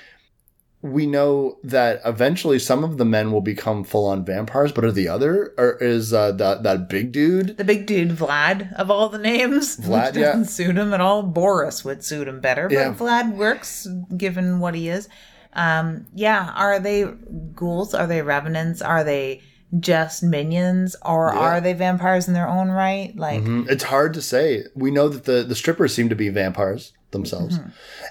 [0.84, 4.92] we know that eventually some of the men will become full on vampires, but are
[4.92, 7.56] the other, or is uh, that that big dude?
[7.58, 9.78] the big dude Vlad of all the names.
[9.82, 10.34] Vlad, yeah.
[10.34, 11.24] doesn't suit him at all.
[11.24, 12.94] Boris would suit him better, but Yeah.
[12.94, 15.08] Vlad works given what he is.
[15.54, 17.06] Um, yeah, are they
[17.56, 17.94] ghouls?
[17.94, 18.82] Are they revenants?
[18.82, 19.42] Are they
[19.80, 21.40] just minions, or Yeah.
[21.40, 23.14] are they vampires in their own right?
[23.16, 23.70] Like, Mhm.
[23.70, 24.66] It's hard to say.
[24.76, 27.60] We know that the, the strippers seem to be vampires themselves,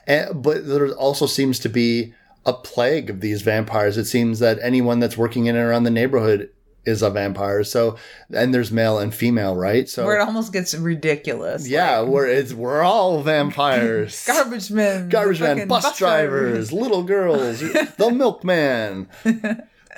[0.06, 2.14] and, but there also seems to be
[2.44, 3.96] a plague of these vampires.
[3.96, 6.50] It seems that anyone that's working in and around the neighborhood
[6.84, 7.62] is a vampire.
[7.64, 7.96] So,
[8.32, 9.88] and there's male and female, right?
[9.88, 11.68] So, where it almost gets ridiculous.
[11.68, 14.24] yeah, we're it's we're all vampires.
[14.26, 19.08] Garbage men, garbage men, fucking bus, drivers, little girls, the milkman.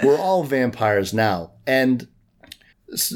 [0.03, 2.09] We're all vampires now, and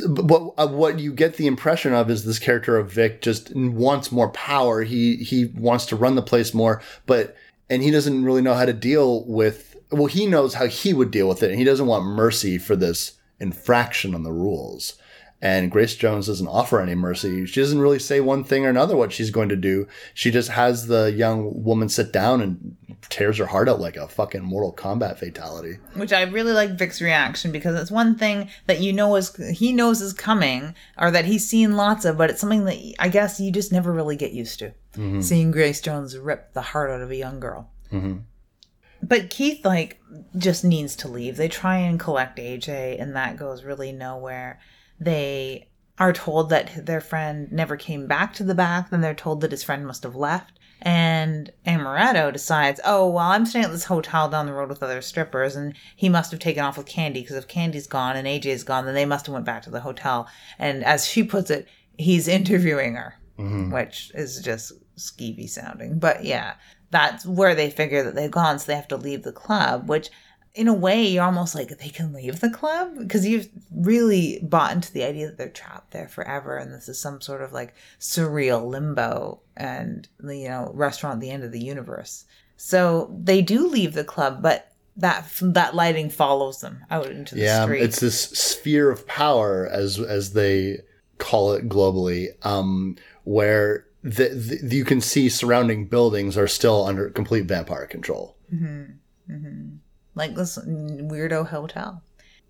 [0.07, 4.11] what uh, what you get the impression of is this character of Vic just wants
[4.11, 4.83] more power.
[4.83, 7.37] He he wants to run the place more, but
[7.71, 9.77] and he doesn't really know how to deal with.
[9.91, 12.77] Well, he knows how he would deal with it, and he doesn't want mercy for
[12.77, 14.95] this infraction on the rules.
[15.41, 17.47] And Grace Jones doesn't offer any mercy.
[17.47, 19.86] She doesn't really say one thing or another what she's going to do.
[20.12, 22.76] She just has the young woman sit down and
[23.09, 25.78] tears her heart out like a fucking Mortal Kombat fatality.
[25.95, 29.72] which I really like Vic's reaction because it's one thing that you know is he
[29.72, 33.39] knows is coming or that he's seen lots of, but it's something that I guess
[33.39, 35.20] you just never really get used to mm-hmm.
[35.20, 37.70] seeing Grace Jones rip the heart out of a young girl.
[37.93, 38.18] Mm-hmm.
[39.03, 40.01] But Keith like
[40.36, 41.36] just needs to leave.
[41.36, 44.59] They try and collect AJ, and that goes really nowhere.
[45.01, 45.69] They
[45.99, 48.91] are told that their friend never came back to the back.
[48.91, 50.59] Then they're told that his friend must have left.
[50.81, 55.03] And Amaretto decides, oh, well, I'm staying at this hotel down the road with other
[55.03, 58.63] strippers, and he must have taken off with Candy because if Candy's gone and AJ's
[58.63, 60.29] gone, then they must have went back to the hotel.
[60.57, 63.73] And as she puts it, he's interviewing her, mm-hmm.
[63.73, 65.99] which is just skeevy sounding.
[65.99, 66.55] But yeah,
[66.91, 70.11] that's where they figure that they've gone, so they have to leave the club, which
[70.55, 74.73] in a way, you're almost like they can leave the club because you've really bought
[74.73, 77.75] into the idea that they're trapped there forever, and this is some sort of like
[78.01, 82.25] surreal limbo and you know restaurant at the end of the universe.
[82.57, 87.43] So they do leave the club, but that that lighting follows them out into the
[87.43, 87.83] yeah, street.
[87.83, 90.79] it's this sphere of power as as they
[91.19, 97.11] call it globally, um, where the, the, you can see surrounding buildings are still under
[97.11, 98.37] complete vampire control.
[100.19, 102.03] Like this weirdo hotel.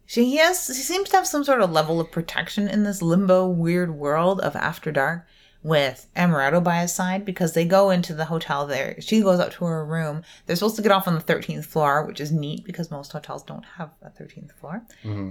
[0.06, 3.02] She he has he seems to have some sort of level of protection in this
[3.02, 5.26] limbo weird world of After Dark
[5.62, 8.96] with Amaretto by his side because they go into the hotel there.
[9.00, 10.22] She goes up to her room.
[10.46, 13.42] They're supposed to get off on the 13th floor, which is neat because most hotels
[13.42, 14.82] don't have a 13th floor.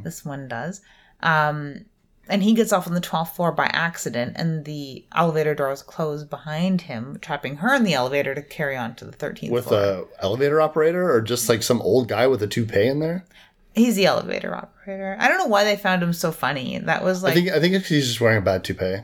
[0.03, 0.81] This one does.
[1.21, 1.85] Um,
[2.29, 6.23] and he gets off on the 12th floor by accident, and the elevator doors close
[6.23, 10.07] behind him, trapping her in the elevator to carry on to the 13th With floor.
[10.19, 13.25] a elevator operator or just like some old guy with a toupee in there?
[13.73, 15.15] He's the elevator operator.
[15.19, 16.79] I don't know why they found him so funny.
[16.79, 18.97] That was like I think I think he's just wearing a bad toupee.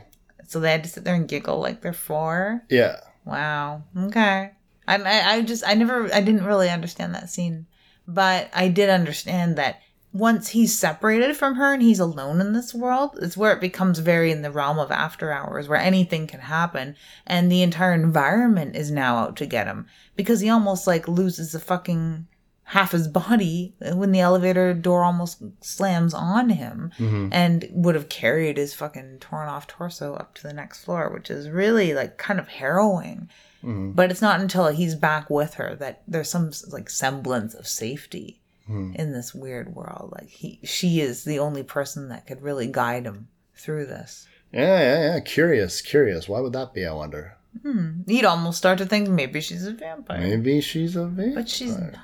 [0.48, 2.62] so they had to sit there and giggle like they're four.
[2.68, 2.96] Yeah.
[3.24, 3.84] Wow.
[3.96, 4.50] Okay.
[4.88, 7.66] I I just I never I didn't really understand that scene,
[8.08, 9.80] but I did understand that
[10.14, 13.98] once he's separated from her and he's alone in this world, it's where it becomes
[13.98, 16.94] very in the realm of after hours, where anything can happen,
[17.26, 19.86] and the entire environment is now out to get him.
[20.14, 22.28] Because he almost like loses the fucking
[22.62, 27.28] half his body when the elevator door almost slams on him mm-hmm.
[27.32, 31.28] and would have carried his fucking torn off torso up to the next floor, which
[31.28, 33.28] is really like kind of harrowing.
[33.64, 33.90] Mm-hmm.
[33.92, 38.40] But it's not until he's back with her that there's some like semblance of safety
[38.68, 40.12] in this weird world.
[40.18, 44.26] Like he, she is the only person that could really guide him through this.
[44.52, 45.20] Yeah, yeah, yeah.
[45.20, 46.28] Curious, curious.
[46.28, 47.36] Why would that be, I wonder?
[47.62, 48.00] Hmm.
[48.06, 51.34] You'd almost start to think maybe she's a vampire, Maybe she's a vampire.
[51.34, 51.94] but she's not.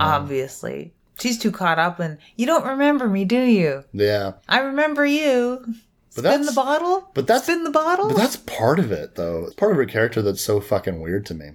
[0.00, 2.18] Obviously, she's too caught up in.
[2.36, 3.84] You don't remember me, do you?
[3.92, 4.32] Yeah.
[4.48, 5.64] I remember you.
[6.14, 7.10] But Spin that's the bottle.
[7.14, 8.08] but that's- spin the bottle.
[8.08, 9.44] But that's part of it, though.
[9.44, 11.50] It's part of her character that's so fucking weird to me.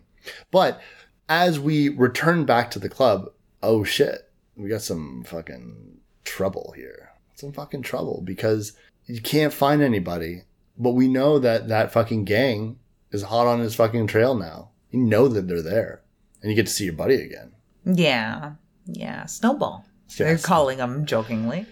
[0.52, 0.80] But
[1.28, 3.30] as we return back to the club,
[3.62, 7.12] oh shit, we got some fucking trouble here.
[7.36, 8.74] Some fucking trouble because
[9.06, 10.43] you can't find anybody.
[10.78, 12.80] But we know that that fucking gang
[13.12, 14.70] is hot on his fucking trail now.
[14.89, 16.01] You know that they're there,
[16.41, 17.51] and you get to see your buddy again.
[17.86, 18.54] yeah,
[18.86, 19.26] yeah.
[19.26, 19.86] Snowball.
[20.18, 21.66] They're calling him jokingly.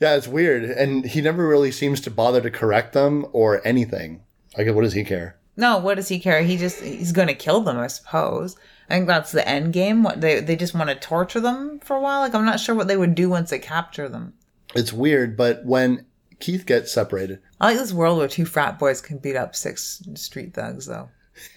[0.00, 4.22] Yeah, it's weird, and he never really seems to bother to correct them or anything.
[4.56, 5.36] Like, what does he care?
[5.56, 6.42] No, what does he care?
[6.42, 8.56] He just he's going to kill them, I suppose.
[8.88, 10.02] I think that's the end game.
[10.02, 12.20] What they they just want to torture them for a while.
[12.20, 14.34] Like I'm not sure what they would do once they capture them.
[14.74, 16.06] It's weird, but when
[16.40, 20.02] Keith gets separated, I like this world where two frat boys can beat up six
[20.14, 21.08] street thugs, though.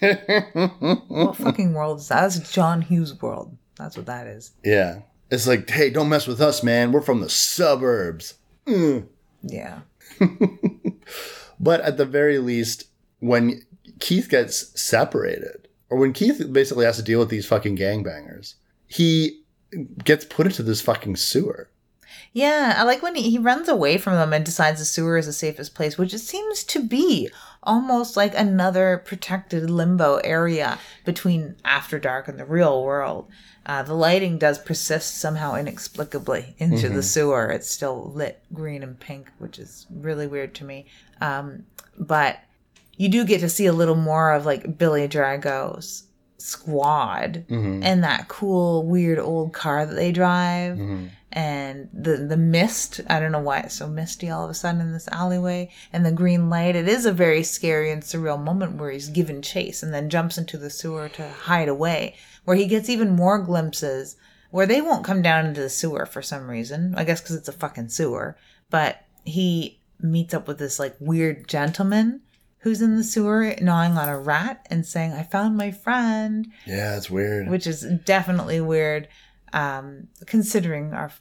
[1.08, 2.20] what fucking world is that?
[2.22, 3.56] That's John Hughes' world.
[3.76, 4.52] That's what that is.
[4.64, 5.00] Yeah.
[5.30, 6.92] It's like, hey, don't mess with us, man.
[6.92, 8.34] We're from the suburbs.
[8.66, 9.08] Mm.
[9.42, 9.80] Yeah.
[11.58, 12.88] But at the very least,
[13.20, 13.62] when
[13.98, 18.54] Keith gets separated, or when Keith basically has to deal with these fucking gangbangers,
[18.86, 19.42] he
[20.04, 21.70] gets put into this fucking sewer.
[22.32, 25.26] Yeah, I like when he, he runs away from them and decides the sewer is
[25.26, 27.30] the safest place, which it seems to be
[27.62, 33.28] almost like another protected limbo area between After Dark and the real world.
[33.64, 37.48] Uh, the lighting does persist somehow inexplicably into the sewer.
[37.50, 40.86] It's still lit green and pink, which is really weird to me.
[41.20, 41.64] Um,
[41.98, 42.38] but
[42.96, 46.06] you do get to see a little more of like Billy Drago's
[46.38, 47.82] squad mm-hmm.
[47.82, 51.06] and that cool weird old car that they drive mm-hmm.
[51.32, 53.00] and the the mist.
[53.08, 56.04] I don't know why it's so misty all of a sudden in this alleyway and
[56.04, 56.76] the green light.
[56.76, 60.38] It is a very scary and surreal moment where he's given chase and then jumps
[60.38, 64.16] into the sewer to hide away where he gets even more glimpses
[64.50, 66.94] where they won't come down into the sewer for some reason.
[66.96, 68.36] I guess because it's a fucking sewer
[68.70, 72.20] but he meets up with this like weird gentleman
[72.66, 76.96] who's in the sewer gnawing on a rat and saying i found my friend Yeah,
[76.96, 77.48] it's weird.
[77.48, 79.06] which is definitely weird
[79.52, 81.12] um, considering our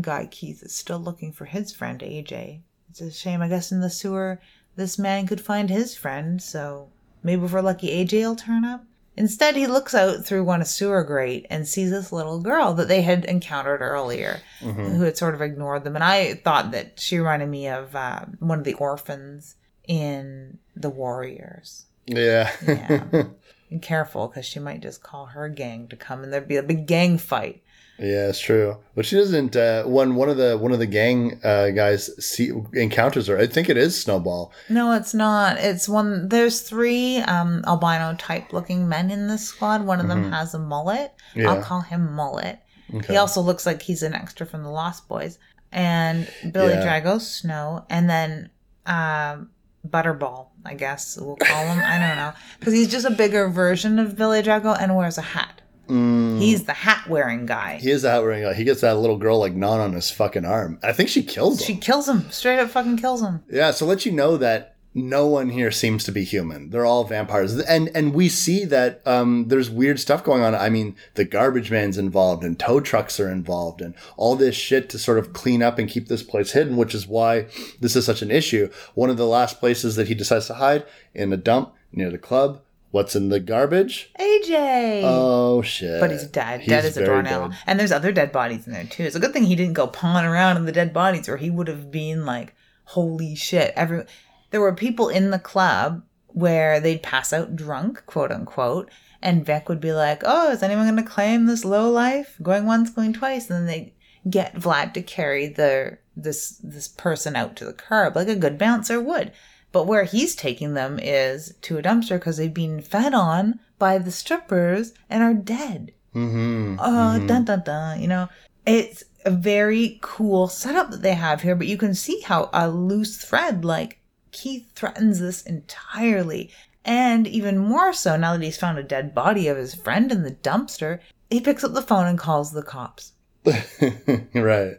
[0.00, 2.60] guy Keith is still looking for his friend AJ.
[2.90, 4.40] It's a shame, I guess, in the sewer
[4.76, 6.90] this man could find his friend, so
[7.22, 8.84] maybe if we're lucky AJ will turn up.
[9.16, 12.88] Instead, he looks out through one of sewer grate and sees this little girl that
[12.88, 15.94] they had encountered earlier, who had sort of ignored them.
[15.96, 19.56] And I thought that she reminded me of uh, one of the orphans
[19.88, 21.86] in The Warriors.
[22.06, 22.50] yeah.
[22.66, 23.04] Yeah.
[23.70, 26.62] and careful because she might just call her gang to come and there'd be a
[26.62, 27.62] big gang fight.
[27.98, 28.78] Yeah, it's true.
[28.94, 29.54] But she doesn't.
[29.56, 33.46] Uh, when one of the one of the gang uh, guys see encounters her, I
[33.46, 34.52] think it is Snowball.
[34.70, 35.58] No, it's not.
[35.58, 36.30] It's one.
[36.30, 39.84] There's three um, albino type looking men in this squad.
[39.84, 41.12] One of them has a mullet.
[41.46, 42.58] I'll call him Mullet.
[43.06, 45.38] He also looks like he's an extra from the Lost Boys.
[45.70, 47.00] And Billy Yeah.
[47.02, 48.48] Drago, Snow, and then
[48.86, 49.50] um,
[49.88, 51.78] Butterball, I guess we'll call him.
[51.78, 52.32] I don't know.
[52.58, 55.62] Because he's just a bigger version of Billy Drago and wears a hat.
[55.88, 56.38] Mm.
[56.38, 57.78] He's the hat wearing guy.
[57.78, 58.44] He is out wearing.
[58.44, 58.54] Guy.
[58.54, 60.78] He gets that little girl like gnawing on his fucking arm.
[60.82, 61.66] I think she kills him.
[61.66, 62.30] She kills him.
[62.30, 63.42] Straight up fucking kills him.
[63.50, 66.70] Yeah, so let you know that no one here seems to be human.
[66.70, 70.54] They're all vampires, and and we see that um, there's weird stuff going on.
[70.54, 74.88] I mean, the garbage man's involved, and tow trucks are involved, and all this shit
[74.90, 77.46] to sort of clean up and keep this place hidden, which is why
[77.80, 78.68] this is such an issue.
[78.94, 80.84] One of the last places that he decides to hide
[81.14, 82.60] in a dump near the club.
[82.90, 84.10] What's in the garbage?
[84.18, 85.02] AJ.
[85.04, 86.00] Oh shit!
[86.00, 86.62] but he's dead.
[86.62, 87.52] He's dead as a doornail.
[87.64, 89.04] And there's other dead bodies in there too.
[89.04, 91.50] It's a good thing he didn't go pawing around in the dead bodies, or he
[91.50, 92.56] would have been like,
[92.86, 94.06] "Holy shit!" Every
[94.50, 98.90] there were people in the club where they'd pass out drunk, quote unquote,
[99.22, 102.36] and Vic would be like, "Oh, is anyone going to claim this low life?
[102.42, 103.94] Going once, going twice," and then they
[104.28, 108.58] get Vlad to carry the this this person out to the curb like a good
[108.58, 109.32] bouncer would.
[109.72, 113.98] But where he's taking them is to a dumpster because they've been fed on by
[113.98, 115.92] the strippers and are dead.
[116.14, 116.76] Mm-hmm.
[116.80, 118.00] Oh, dun dun dun.
[118.00, 118.28] You know,
[118.66, 122.68] it's a very cool setup that they have here, but you can see how a
[122.68, 123.99] loose thread, like
[124.32, 126.50] Keith threatens this entirely.
[126.84, 130.22] And even more so now that he's found a dead body of his friend in
[130.22, 133.12] the dumpster, he picks up the phone and calls the cops.
[134.34, 134.78] right.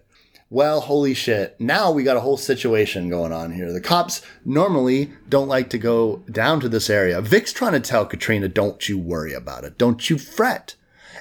[0.49, 1.55] Well, holy shit.
[1.61, 3.71] Now we got a whole situation going on here.
[3.71, 7.21] The cops normally don't like to go down to this area.
[7.21, 9.77] Vic's trying to tell Katrina, don't you worry about it.
[9.77, 10.75] Don't you fret.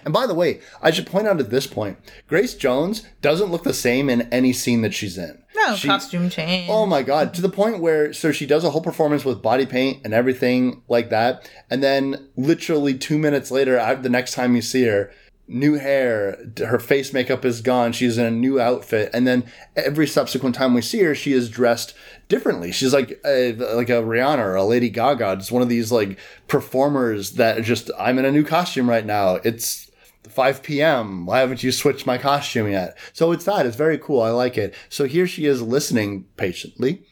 [0.05, 3.63] And by the way, I should point out at this point, Grace Jones doesn't look
[3.63, 5.40] the same in any scene that she's in.
[5.67, 6.69] No, She- costume change.
[6.71, 9.67] Oh my god, to the point where so she does a whole performance with body
[9.67, 14.57] paint and everything like that, and then literally two minutes later, I- the next time
[14.57, 15.11] you see her,
[15.47, 19.45] new hair, her face makeup is gone, she's in a new outfit, and then
[19.77, 21.93] every subsequent time we see her, she is dressed
[22.29, 22.71] differently.
[22.71, 26.19] She's like a, like a Rihanna or a Lady Gaga, just one of these like
[26.47, 29.37] performers that just I'm in a new costume right now.
[29.45, 29.90] It's
[30.29, 31.27] 5 p.m.
[31.27, 32.97] Why haven't you switched my costume yet?
[33.13, 33.67] So it's that.
[33.67, 34.21] It's very cool.
[34.21, 34.75] I like it.
[34.89, 37.05] So here she is listening patiently.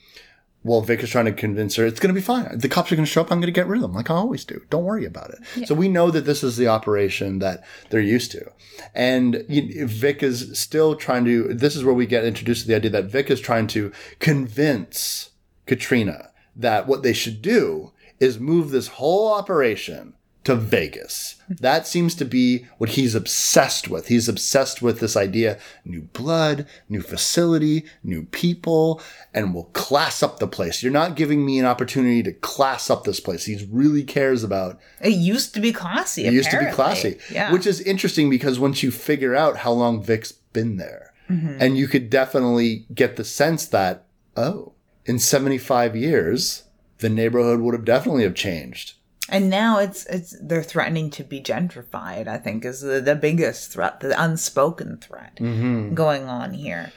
[0.63, 2.59] While Vic is trying to convince her it's going to be fine.
[2.59, 3.31] The cops are going to show up.
[3.31, 4.61] I'm going to get rid of them, like I always do.
[4.71, 5.69] Don't worry about it.
[5.69, 8.51] So we know that this is the operation that they're used to,
[8.93, 11.55] and Vic is still trying to.
[11.55, 15.31] This is where we get introduced to the idea that Vic is trying to convince
[15.65, 20.15] Katrina that what they should do is move this whole operation
[20.49, 21.37] to Vegas.
[21.49, 24.09] That seems to be what he's obsessed with.
[24.09, 29.01] He's obsessed with this idea new blood, new facility, new people,
[29.33, 30.83] and we'll class up the place.
[30.83, 33.45] You're not giving me an opportunity to class up this place.
[33.47, 36.27] He really cares about it used to be classy.
[36.27, 37.53] it used to be classy, Yeah.
[37.53, 41.59] which is interesting because once you figure out how long Vic's been there, Mm-hmm.
[41.61, 44.73] and you could definitely get the sense that oh,
[45.05, 46.63] in 75 years,
[47.01, 48.95] the neighborhood would have definitely have changed.
[49.31, 52.27] And now it's it's they're threatening to be gentrified.
[52.29, 55.95] I think is the, the biggest threat, the unspoken threat Mm-hmm.
[55.95, 56.93] going on here.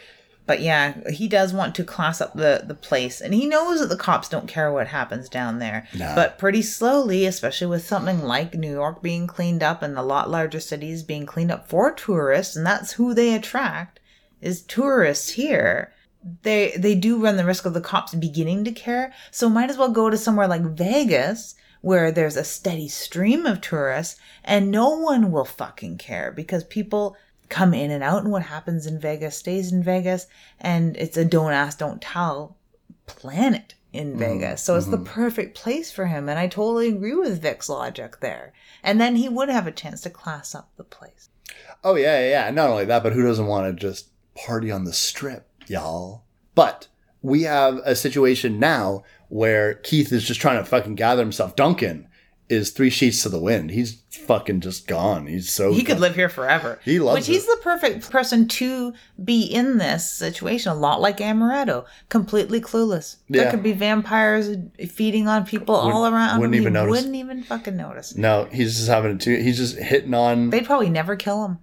[0.47, 3.87] But yeah, he does want to class up the the place, and he knows that
[3.89, 5.87] the cops don't care what happens down there.
[5.93, 6.13] No.
[6.15, 10.29] But pretty slowly, especially with something like New York being cleaned up and the lot
[10.29, 13.99] larger cities being cleaned up for tourists, and that's who they attract
[14.41, 15.93] is tourists here
[16.43, 19.77] they they do run the risk of the cops beginning to care so might as
[19.77, 24.89] well go to somewhere like vegas where there's a steady stream of tourists and no
[24.89, 27.15] one will fucking care because people
[27.49, 30.27] come in and out and what happens in vegas stays in vegas
[30.59, 32.55] and it's a don't ask don't tell
[33.05, 35.05] planet in mm, vegas so it's the mm-hmm.
[35.05, 39.27] perfect place for him and i totally agree with vic's logic there and then he
[39.27, 41.29] would have a chance to class up the place
[41.83, 42.51] Oh yeah, yeah, yeah.
[42.51, 46.23] Not only that, but who doesn't want to just party on the strip, y'all?
[46.53, 46.87] But
[47.21, 51.55] we have a situation now where Keith is just trying to fucking gather himself.
[51.55, 52.05] Duncan
[52.49, 53.71] is three sheets to the wind.
[53.71, 55.25] He's fucking just gone.
[55.25, 56.81] He's so he could live here forever.
[56.83, 58.93] He loves Which he's the perfect person to
[59.23, 60.73] be in this situation.
[60.73, 63.15] A lot like Amaretto, completely clueless.
[63.29, 63.43] Yeah.
[63.43, 64.53] There could be vampires
[64.89, 66.41] feeding on people all around.
[66.41, 66.61] wouldn't him.
[66.63, 66.91] even he notice.
[66.91, 68.17] Wouldn't even fucking notice.
[68.17, 69.41] No, he's just having to.
[69.41, 70.49] He's just hitting on.
[70.49, 71.59] They'd probably never kill him.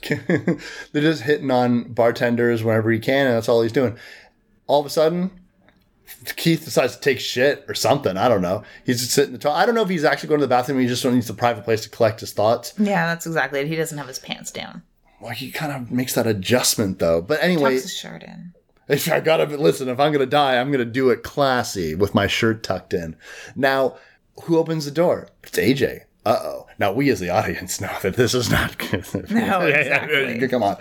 [0.92, 3.98] They're just hitting on bartenders whenever he can, and that's all he's doing.
[4.68, 5.32] All of a sudden,
[6.36, 8.16] Keith decides to take shit or something.
[8.16, 8.62] I don't know.
[8.84, 9.56] He's just sitting in the toilet.
[9.56, 10.78] I don't know if he's actually going to the bathroom.
[10.80, 12.74] He just needs a private place to collect his thoughts.
[12.78, 13.66] Yeah, that's exactly it.
[13.68, 14.82] He doesn't have his pants down.
[15.20, 17.20] Well, he kind of makes that adjustment though.
[17.20, 18.54] But anyway, Tucks his shirt in.
[18.88, 19.88] if I gotta listen.
[19.88, 23.16] If I'm gonna die, I'm gonna do it classy with my shirt tucked in.
[23.56, 23.96] Now,
[24.44, 25.28] who opens the door?
[25.42, 26.02] It's AJ.
[26.26, 26.66] Uh oh.
[26.78, 29.06] Now we as the audience know that this is not good.
[29.30, 30.46] No, exactly.
[30.48, 30.76] Come on.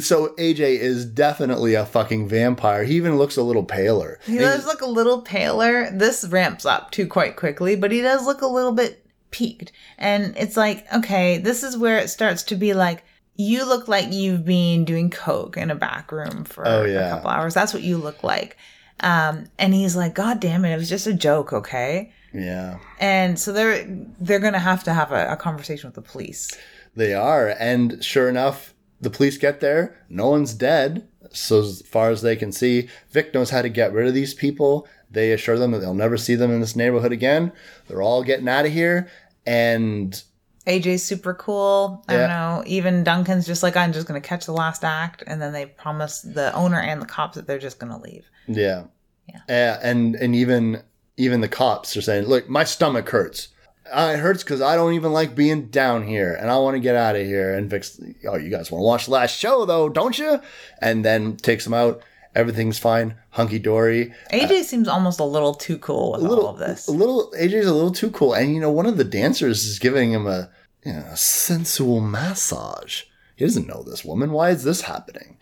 [0.00, 2.84] So AJ is definitely a fucking vampire.
[2.84, 4.18] He even looks a little paler.
[4.24, 5.90] He does look a little paler.
[5.90, 9.72] This ramps up too quite quickly, but he does look a little bit peaked.
[9.98, 13.02] And it's like, okay, this is where it starts to be like,
[13.34, 17.06] you look like you've been doing coke in a back room for Oh, yeah.
[17.06, 17.54] a couple hours.
[17.54, 18.56] That's what you look like.
[19.00, 22.12] Um, and he's like, God damn it, it was just a joke, okay?
[22.34, 22.78] Yeah.
[22.98, 23.84] And so they're
[24.20, 26.50] they're gonna have to have a, a conversation with the police.
[26.94, 27.54] They are.
[27.58, 29.96] And sure enough, the police get there.
[30.08, 31.08] No one's dead.
[31.30, 34.34] So as far as they can see, Vic knows how to get rid of these
[34.34, 34.86] people.
[35.10, 37.52] They assure them that they'll never see them in this neighborhood again.
[37.88, 39.08] They're all getting out of here.
[39.46, 40.22] And
[40.66, 42.04] AJ's super cool.
[42.08, 42.18] I Yeah.
[42.20, 42.62] don't know.
[42.66, 46.20] Even Duncan's just like, I'm just gonna catch the last act, and then they promise
[46.22, 48.24] the owner and the cops that they're just gonna leave.
[48.46, 48.84] Yeah.
[49.28, 49.40] Yeah.
[49.48, 50.82] Uh, and and even
[51.16, 53.48] even the cops are saying, "Look, my stomach hurts.
[53.90, 56.80] Uh, it hurts because I don't even like being down here, and I want to
[56.80, 59.64] get out of here." And Vic's, "Oh, you guys want to watch the last show,
[59.64, 60.40] though, don't you?"
[60.80, 62.02] And then takes them out.
[62.34, 64.14] Everything's fine, hunky dory.
[64.32, 66.88] AJ seems almost a little too cool with little all of this.
[66.88, 69.78] A little AJ's a little too cool, and you know, one of the dancers is
[69.78, 70.48] giving him a
[70.84, 73.02] you know a sensual massage.
[73.36, 74.30] He doesn't know this woman.
[74.30, 75.38] Why is this happening?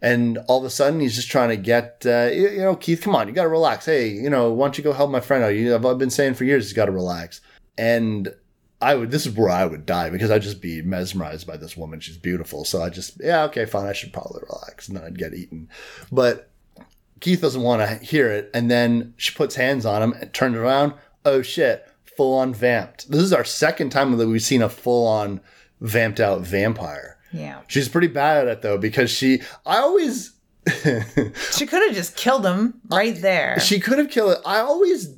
[0.00, 3.02] And all of a sudden, he's just trying to get, uh, you, you know, Keith,
[3.02, 3.86] come on, you got to relax.
[3.86, 5.48] Hey, you know, why don't you go help my friend out?
[5.48, 7.40] You, I've been saying for years, he's got to relax.
[7.78, 8.34] And
[8.80, 11.76] I would, this is where I would die because I'd just be mesmerized by this
[11.76, 12.00] woman.
[12.00, 12.64] She's beautiful.
[12.64, 13.86] So I just, yeah, okay, fine.
[13.86, 14.88] I should probably relax.
[14.88, 15.68] And then I'd get eaten.
[16.10, 16.50] But
[17.20, 18.50] Keith doesn't want to hear it.
[18.52, 20.94] And then she puts hands on him and turns around.
[21.24, 23.08] Oh shit, full on vamped.
[23.08, 25.40] This is our second time that we've seen a full on
[25.80, 27.11] vamped out vampire.
[27.32, 27.60] Yeah.
[27.68, 30.32] She's pretty bad at it though because she, I always,
[31.52, 33.58] She could have just killed him right there.
[33.60, 34.38] she could have killed it.
[34.46, 35.14] I always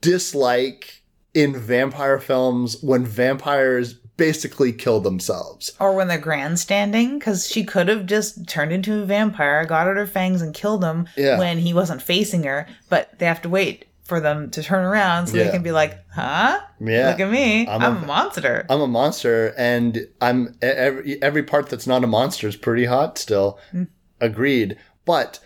[0.00, 1.02] dislike
[1.34, 5.72] in vampire films when vampires basically kill themselves.
[5.78, 9.96] or when they're grandstanding, because she could have just turned into a vampire, got out
[9.96, 11.38] her fangs, and killed him Yeah.
[11.38, 12.66] when he wasn't facing her.
[12.88, 15.44] But they have to wait for them to turn around so Yeah.
[15.44, 16.60] they can be like, huh?
[16.80, 17.10] Yeah.
[17.10, 17.66] Look at me.
[17.68, 18.66] I'm I'm, a- a monster.
[18.70, 23.18] I'm a monster, and I'm every every part that's not a monster is pretty hot
[23.18, 23.58] still.
[23.72, 23.88] Mm.
[24.20, 25.40] Agreed, but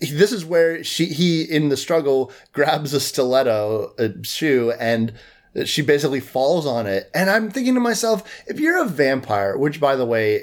[0.00, 5.12] this is where she he in the struggle grabs a stiletto a shoe and
[5.66, 9.78] she basically falls on it and i'm thinking to myself if you're a vampire which
[9.80, 10.40] by the way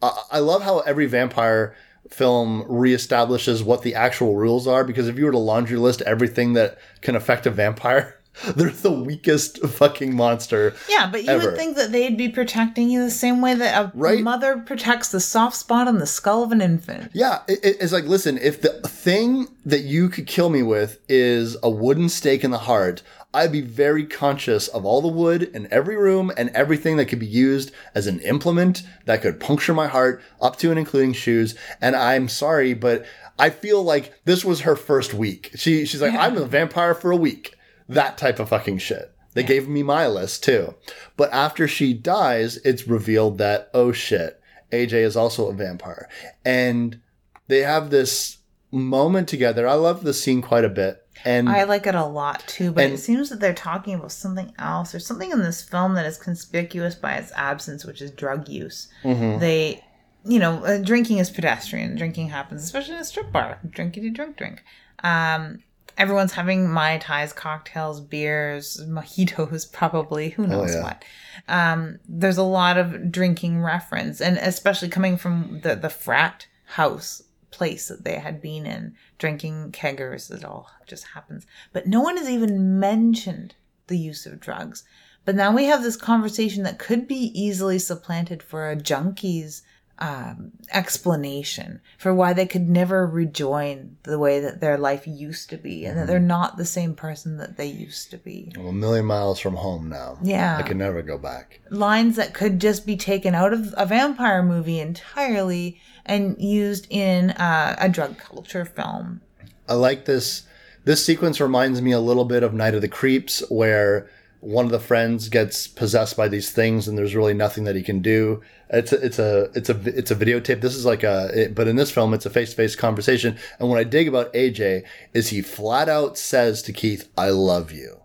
[0.00, 1.74] I love how every vampire
[2.10, 6.54] film reestablishes what the actual rules are because if you were to laundry list everything
[6.54, 8.14] that can affect a vampire
[8.54, 11.46] they're the weakest fucking monster Yeah, but you ever.
[11.50, 14.22] would think that they'd be protecting you the same way that a Right?
[14.22, 17.10] mother protects the soft spot on the skull of an infant.
[17.12, 21.00] Yeah, it, it- it's like, listen, if the thing that you could kill me with
[21.08, 23.02] is a wooden stake in the heart,
[23.34, 27.18] I'd be very conscious of all the wood in every room and everything that could
[27.18, 31.54] be used as an implement that could puncture my heart up to and including shoes.
[31.80, 33.04] And I'm sorry, but
[33.38, 35.50] I feel like this was her first week.
[35.56, 37.54] She she's like, I'm a vampire for a week.
[37.88, 39.14] That type of fucking shit.
[39.34, 40.74] They gave me my list too.
[41.16, 44.40] But after she dies, it's revealed that, oh shit,
[44.72, 46.08] AJ is also a vampire.
[46.44, 47.00] And
[47.46, 48.38] they have this
[48.70, 49.68] moment together.
[49.68, 51.06] I love the scene quite a bit.
[51.24, 54.12] And I like it a lot too, but And- it seems that they're talking about
[54.12, 54.92] something else.
[54.92, 58.88] There's something in this film that is conspicuous by its absence, which is drug use.
[59.02, 59.38] Mm-hmm.
[59.40, 59.84] They,
[60.24, 61.96] you know, uh, drinking is pedestrian.
[61.96, 63.58] Drinking happens, especially in a strip bar.
[63.66, 64.62] Drinkity drink drink.
[65.02, 65.62] Um,
[65.96, 70.30] everyone's having mai tais, cocktails, beers, mojitos, probably.
[70.30, 70.82] Who knows Oh, yeah.
[70.84, 71.04] what?
[71.48, 77.22] Um, there's a lot of drinking reference, and especially coming from the the frat house
[77.50, 80.30] place that they had been in, drinking keggers.
[80.30, 81.46] It all just happens.
[81.72, 83.54] But no one has even mentioned
[83.88, 84.84] the use of drugs.
[85.24, 89.62] But now we have this conversation that could be easily supplanted for a junkie's
[89.98, 95.56] um, explanation for why they could never rejoin the way that their life used to
[95.56, 98.52] be and that they're not the same person that they used to be.
[98.56, 100.18] I'm a million miles from home now.
[100.22, 100.56] Yeah.
[100.56, 101.60] I can never go back.
[101.70, 107.30] Lines that could just be taken out of a vampire movie entirely and used in
[107.30, 109.20] uh, a drug culture film.
[109.68, 110.42] I like this.
[110.84, 114.08] This sequence reminds me a little bit of Night of the Creeps, where
[114.40, 117.82] one of the friends gets possessed by these things, and there's really nothing that he
[117.82, 118.40] can do.
[118.70, 120.60] It's a, it's a it's a it's a videotape.
[120.60, 123.36] This is like a it- but in this film, it's a face to face conversation.
[123.58, 127.70] And what I dig about AJ is he flat out says to Keith, "I love
[127.72, 127.96] you."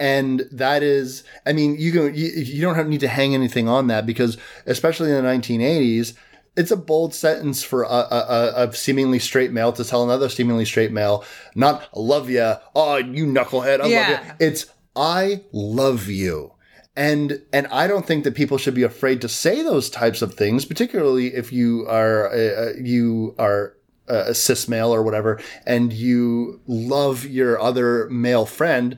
[0.00, 3.68] and that is i mean you can you, you don't have need to hang anything
[3.68, 4.36] on that because
[4.66, 6.12] especially in the 1980s
[6.56, 10.64] it's a bold sentence for a, a, a, seemingly straight male to tell another seemingly
[10.64, 11.24] straight male
[11.54, 13.80] not "I love you oh you knucklehead.
[13.80, 14.66] I love you it's
[14.96, 16.52] i love you.
[16.96, 20.34] And and I don't think that people should be afraid to say those types of
[20.34, 23.74] things, particularly if you are uh, you are
[24.08, 28.96] a cis male or whatever, and you love your other male friend.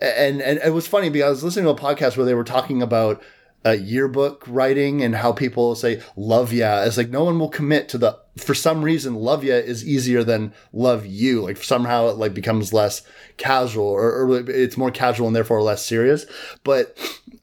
[0.00, 2.44] And and it was funny because I was listening to a podcast where they were
[2.44, 3.20] talking about
[3.64, 6.82] uh, yearbook writing and how people say love ya.
[6.82, 10.24] It's like no one will commit to the for some reason love ya is easier
[10.24, 11.42] than love you.
[11.42, 13.02] Like somehow it like becomes less
[13.36, 16.24] casual or, or it's more casual and therefore less serious.
[16.64, 16.96] But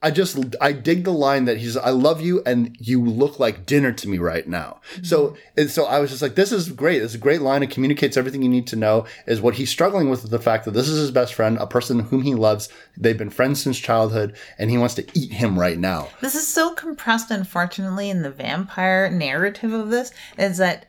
[0.07, 3.65] I just I dig the line that he's I love you and you look like
[3.65, 4.79] dinner to me right now.
[4.93, 5.03] Mm-hmm.
[5.03, 7.01] So and so I was just like this is great.
[7.01, 7.61] It's a great line.
[7.61, 9.05] It communicates everything you need to know.
[9.25, 11.99] Is what he's struggling with the fact that this is his best friend, a person
[11.99, 12.69] whom he loves.
[12.95, 16.07] They've been friends since childhood, and he wants to eat him right now.
[16.21, 20.85] This is so compressed, unfortunately, in the vampire narrative of this is that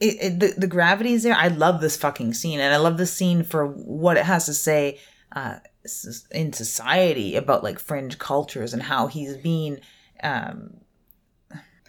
[0.00, 1.34] it, it, the, the gravity is there.
[1.34, 4.52] I love this fucking scene, and I love this scene for what it has to
[4.52, 4.98] say
[5.34, 5.60] uh,
[6.30, 9.80] in society about like fringe cultures and how he's being
[10.22, 10.78] um,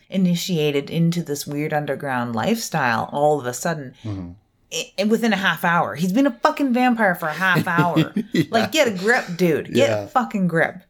[0.10, 3.94] initiated into this weird underground lifestyle all of a sudden.
[4.03, 5.10] Mm-hmm.
[5.10, 8.14] within a half hour, he's been a fucking vampire for a half hour.
[8.32, 8.44] yeah.
[8.49, 9.74] Like, get a grip, dude.
[9.74, 10.03] Get yeah.
[10.03, 10.84] a fucking grip.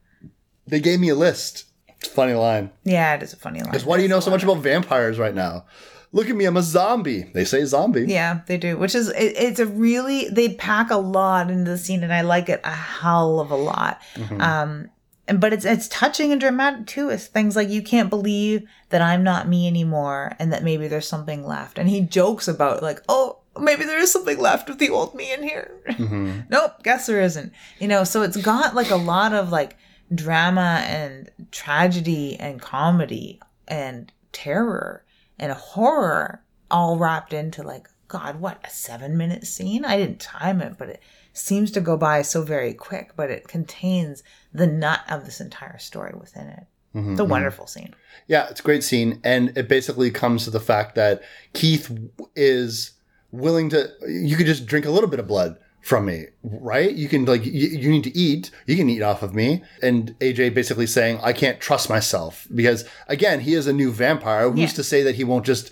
[0.67, 1.65] They gave me a list.
[2.01, 2.69] Funny line.
[2.84, 3.71] Yeah, it is a funny line.
[3.71, 5.65] Because why do you know so much about vampires right now?
[6.14, 7.23] Look at me, I'm a zombie.
[7.34, 8.06] They say zombie.
[8.07, 8.77] Yeah, they do.
[8.77, 12.22] Which is it, it's a really they pack a lot into the scene, and I
[12.22, 14.02] like it a hell of a lot.
[14.15, 14.40] Mm-hmm.
[14.40, 14.90] Um,
[15.27, 17.10] and but it's it's touching and dramatic too.
[17.10, 21.07] It's things like you can't believe that I'm not me anymore, and that maybe there's
[21.07, 21.77] something left.
[21.77, 25.34] And he jokes about like, oh, maybe there is something left with the old me
[25.34, 25.72] in here.
[25.90, 26.41] Mm-hmm.
[26.49, 27.52] nope, guess there isn't.
[27.80, 29.77] You know, so it's got like a lot of like
[30.14, 35.03] drama and tragedy and comedy and terror
[35.43, 36.41] and horror
[36.71, 39.83] all wrapped into like god what a seven minute scene?
[39.83, 41.01] I didn't time it but it
[41.33, 45.77] seems to go by so very quick but it contains the nut of this entire
[45.77, 46.63] story within it.
[46.95, 47.93] Mm-hmm, the wonderful scene.
[48.27, 51.21] Yeah it's a great scene and it basically comes to the fact that
[51.51, 51.91] keith
[52.37, 52.91] is
[53.31, 56.93] willing to you could just drink a little bit of blood from me, right?
[56.93, 58.49] You can like you, you, need to eat.
[58.65, 59.64] You can eat off of me.
[59.81, 64.49] And AJ basically saying I can't trust myself because again he is a new vampire.
[64.49, 64.68] Who's yeah.
[64.68, 65.72] to say that he won't just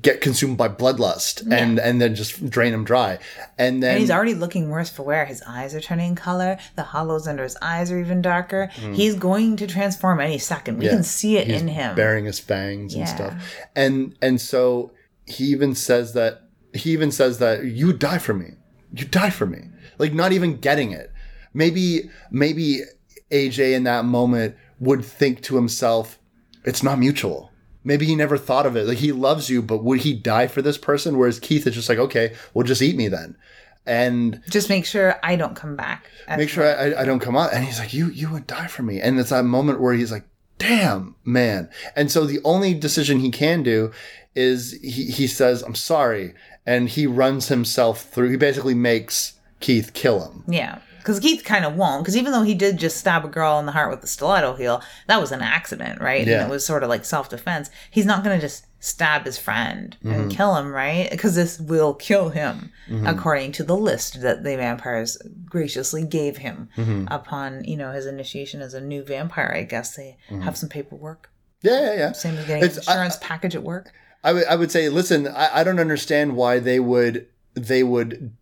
[0.00, 1.56] get consumed by bloodlust yeah.
[1.56, 3.18] and and then just drain him dry.
[3.58, 5.26] And then and he's already looking worse for wear.
[5.26, 6.56] His eyes are turning color.
[6.76, 8.70] The hollows under his eyes are even darker.
[8.76, 8.94] Mm.
[8.94, 10.78] He's going to transform any second.
[10.78, 10.92] We yeah.
[10.92, 13.34] can see it he's in him, bearing his fangs and stuff.
[13.74, 14.92] And and so
[15.26, 18.54] he even says that he even says that you die for me
[18.96, 19.68] you die for me.
[19.98, 21.12] Like not even getting it.
[21.54, 22.82] Maybe maybe
[23.30, 26.18] AJ in that moment would think to himself,
[26.64, 27.50] it's not mutual.
[27.84, 28.86] Maybe he never thought of it.
[28.86, 31.16] Like he loves you, but would he die for this person?
[31.16, 33.36] Whereas Keith is just like, okay, well, just eat me then,
[33.86, 36.10] and just make sure I don't come back.
[36.36, 37.52] Make sure I, I don't come out.
[37.52, 39.00] And he's like, you you would die for me.
[39.00, 40.24] And it's that moment where he's like,
[40.58, 41.70] damn man.
[41.94, 43.92] And so the only decision he can do
[44.34, 46.34] is he he says, I'm sorry,
[46.66, 48.30] and he runs himself through.
[48.30, 50.44] He basically makes Keith kill him.
[50.48, 50.80] Yeah.
[50.98, 52.02] Because Keith kind of won't.
[52.02, 54.54] Because even though he did just stab a girl in the heart with the stiletto
[54.56, 56.26] heel, that was an accident, right?
[56.26, 56.40] Yeah.
[56.42, 57.70] And it was sort of like self defense.
[57.92, 60.28] He's not going to just stab his friend and mm-hmm.
[60.30, 61.08] kill him, right?
[61.08, 63.06] Because this will kill him, mm-hmm.
[63.06, 67.06] according to the list that the vampires graciously gave him mm-hmm.
[67.08, 69.52] upon, you know, his initiation as a new vampire.
[69.56, 70.42] I guess they mm-hmm.
[70.42, 71.30] have some paperwork.
[71.62, 72.12] Yeah, yeah, yeah.
[72.12, 73.92] Same as getting it's, insurance I, package at work.
[74.26, 78.32] I would I would say, listen, I, I don't understand why they would they would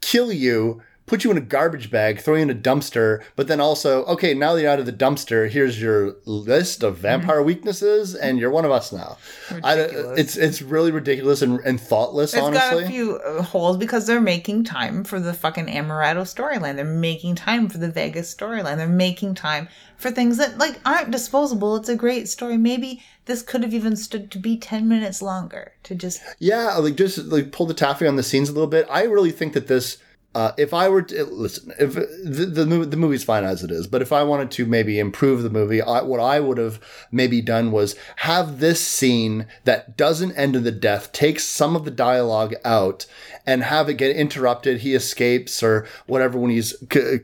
[0.00, 3.60] kill you put you in a garbage bag, throw you in a dumpster, but then
[3.60, 7.46] also, okay, now that you're out of the dumpster, here's your list of vampire mm-hmm.
[7.46, 9.18] weaknesses, and you're one of us now.
[9.64, 9.78] I,
[10.16, 12.34] it's it's really ridiculous and, and thoughtless.
[12.34, 16.22] It's honestly, got a few uh, holes because they're making time for the fucking Amaretto
[16.22, 16.76] storyline.
[16.76, 18.76] They're making time for the Vegas storyline.
[18.76, 21.76] They're making time for things that like aren't disposable.
[21.76, 22.56] It's a great story.
[22.56, 26.96] Maybe this could have even stood to be 10 minutes longer to just yeah like
[26.96, 29.68] just like pull the taffy on the scenes a little bit i really think that
[29.68, 29.98] this
[30.34, 33.86] uh, if I were to listen, if the, the the movie's fine as it is,
[33.86, 36.80] but if I wanted to maybe improve the movie, I, what I would have
[37.10, 41.86] maybe done was have this scene that doesn't end in the death, take some of
[41.86, 43.06] the dialogue out,
[43.46, 44.80] and have it get interrupted.
[44.80, 46.76] He escapes or whatever when he's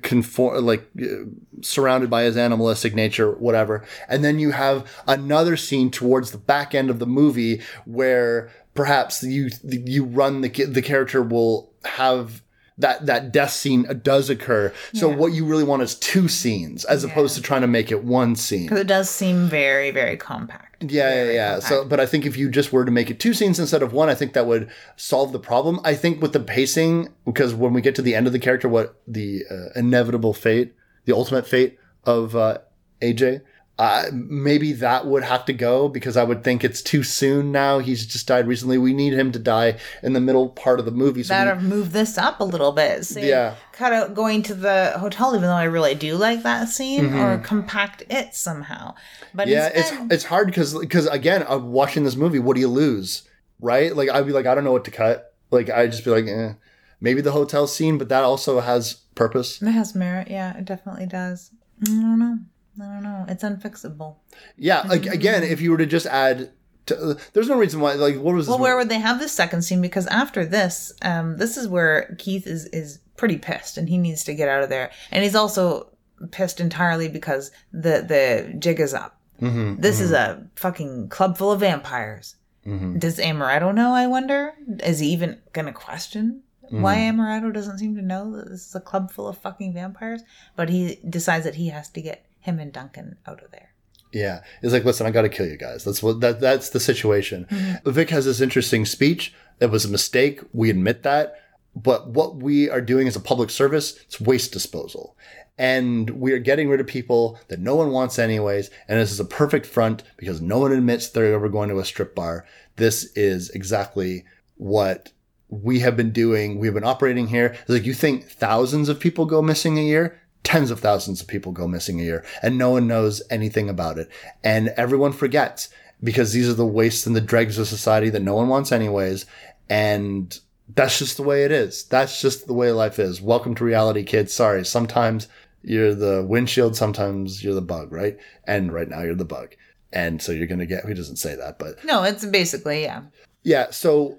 [0.03, 1.27] conform like uh,
[1.61, 6.75] surrounded by his animalistic nature, whatever, and then you have another scene towards the back
[6.75, 12.43] end of the movie where perhaps you you run the the character will have
[12.79, 14.73] that that death scene does occur.
[14.95, 15.17] So yeah.
[15.17, 17.11] what you really want is two scenes as yeah.
[17.11, 18.65] opposed to trying to make it one scene.
[18.65, 20.83] Because it does seem very very compact.
[20.83, 21.51] Yeah, very, yeah, yeah.
[21.53, 21.69] Compact.
[21.69, 23.93] So, but I think if you just were to make it two scenes instead of
[23.93, 25.81] one, I think that would solve the problem.
[25.85, 28.69] I think with the pacing, because when we get to the end of the character,
[28.69, 30.75] what the uh, inevitable fate,
[31.05, 32.59] the ultimate fate of uh,
[33.01, 33.43] AJ.
[33.77, 37.81] Uh, maybe that would have to go because I would think it's too soon now.
[37.81, 38.79] He's just died recently.
[38.79, 41.25] We need him to die in the middle part of the movie.
[41.25, 43.11] So That we- move this up a little bit.
[43.17, 43.57] Yeah.
[43.73, 47.39] Cut out going to the hotel, even though I really do like that scene, or
[47.39, 48.95] compact it somehow.
[49.35, 49.53] But Mm-hmm.
[49.53, 52.39] yeah, instead, it's it's hard because because again, I'm watching this movie.
[52.39, 53.25] What do you lose,
[53.59, 53.95] right?
[53.97, 55.35] Like I'd be like, I don't know what to cut.
[55.51, 56.53] Like I'd just be like, eh.
[57.01, 59.61] maybe the hotel scene, but that also has purpose.
[59.61, 60.29] it has merit.
[60.31, 61.51] Yeah, it definitely does.
[61.83, 62.39] I don't know.
[62.81, 63.25] I don't know.
[63.29, 64.17] It's unfixable.
[64.57, 66.51] Yeah, like again, if you were to just add,
[66.87, 67.95] to, there's no reason why.
[67.95, 69.81] Like, what was Well, where would they have this second scene?
[69.81, 74.25] Because after this, um, this is where Keith is is pretty pissed, and he needs
[74.25, 74.91] to get out of there.
[75.11, 75.91] And he's also
[76.31, 79.21] pissed entirely because the the jig is up.
[79.41, 82.37] Mhm, This is a fucking club full of vampires.
[82.67, 82.99] mhm.
[83.01, 83.93] Does Amaretto know?
[83.93, 84.55] I wonder.
[84.83, 86.41] Is he even gonna question
[86.71, 87.21] why Mm-hmm.
[87.21, 90.23] Amaretto doesn't seem to know that this is a club full of fucking vampires?
[90.57, 93.73] But he decides that he has to get him and Duncan out of there.
[94.13, 95.83] Yeah, it's like, listen, I got to kill you guys.
[95.83, 97.47] That's what that that's the situation.
[97.51, 97.91] Mm-hmm.
[97.91, 99.35] Vic has this interesting speech.
[99.61, 100.41] It was a mistake.
[100.53, 101.41] We admit that.
[101.75, 105.17] But what we are doing as a public service, it's waste disposal.
[105.57, 108.71] And we are getting rid of people that no one wants anyways.
[108.89, 111.85] And this is a perfect front because no one admits they're ever going to a
[111.85, 112.47] strip bar.
[112.77, 114.25] This is exactly
[114.57, 115.13] what
[115.49, 116.59] we have been doing.
[116.59, 117.57] We've been operating here.
[117.63, 120.21] It's like you think thousands of people go missing a year?
[120.45, 123.99] Tens of thousands of people go missing a year and no one knows anything about
[123.99, 124.09] it.
[124.45, 125.69] And everyone forgets
[126.03, 129.27] because these are the wastes and the dregs of society that no one wants anyways.
[129.69, 130.39] And
[130.75, 131.85] that's just the way it is.
[131.85, 133.21] That's just the way life is.
[133.21, 134.33] Welcome to reality, kids.
[134.33, 134.65] Sorry.
[134.65, 135.29] Sometimes
[135.63, 136.77] you're the windshield.
[136.77, 138.19] Sometimes you're the bug, right?
[138.47, 139.55] And right now you're the bug.
[139.93, 143.03] And so you're going to get, he doesn't say that, but No, it's basically yeah.
[143.45, 143.71] yeah.
[143.71, 144.19] So,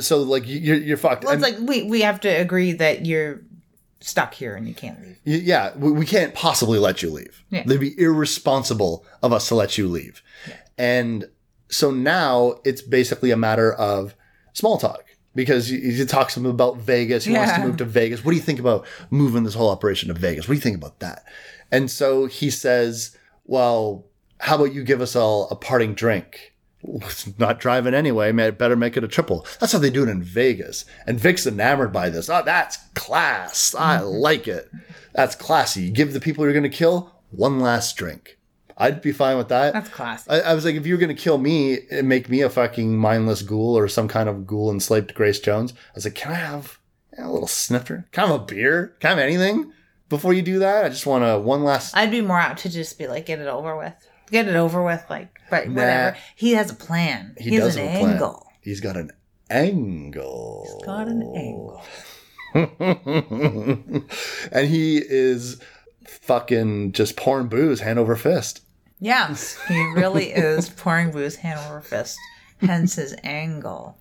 [0.00, 1.24] so like you're, you're fucked.
[1.24, 3.40] Well, it's And- like we we have to agree that you're
[4.00, 5.18] stuck here and you can't leave.
[5.24, 7.44] Yeah, we, we can't possibly let you leave.
[7.50, 7.64] Yeah.
[7.66, 10.22] They'd be irresponsible of us to let you leave.
[10.78, 11.28] And
[11.68, 14.14] so now it's basically a matter of
[14.54, 15.04] small talk
[15.34, 17.24] because he, he talks to him about Vegas.
[17.24, 18.24] He wants to move to Vegas.
[18.24, 20.48] What do you think about moving this whole operation to Vegas?
[20.48, 21.24] What do you think about that?
[21.70, 24.06] And so he says, well,
[24.38, 26.49] how about you give us all a parting drink?
[27.38, 28.32] Not driving anyway.
[28.32, 29.46] Better make it a triple.
[29.58, 30.84] That's how they do it in Vegas.
[31.06, 32.28] And Vic's enamored by this.
[32.30, 33.74] Oh, that's class.
[33.74, 34.06] I mm-hmm.
[34.06, 34.70] like it.
[35.14, 35.82] That's classy.
[35.82, 38.38] You give the people you're going to kill one last drink.
[38.76, 39.74] I'd be fine with that.
[39.74, 40.32] That's classic.
[40.32, 42.48] I, I was like, if you were going to kill me and make me a
[42.48, 46.32] fucking mindless ghoul or some kind of ghoul enslaved Grace Jones, I was like, can
[46.32, 46.78] I have
[47.18, 48.08] eh, a little snifter?
[48.12, 48.96] Can I have a beer?
[49.00, 49.72] Can I have anything
[50.08, 50.86] before you do that?
[50.86, 51.94] I just want a one last.
[51.94, 53.92] I'd be more apt to just be like, get it over with.
[54.30, 56.16] Get it over with, like, but whatever.
[56.36, 57.34] He has a plan.
[57.38, 58.12] He, has an have a plan.
[58.12, 58.46] angle.
[58.60, 59.10] He's got an
[59.50, 60.66] angle.
[60.66, 61.82] He's got an angle.
[64.52, 65.60] and he is
[66.04, 68.62] fucking just pouring booze hand over fist.
[69.00, 69.34] Yeah,
[69.68, 72.18] he really is pouring booze hand over fist.
[72.60, 73.96] Hence his angle.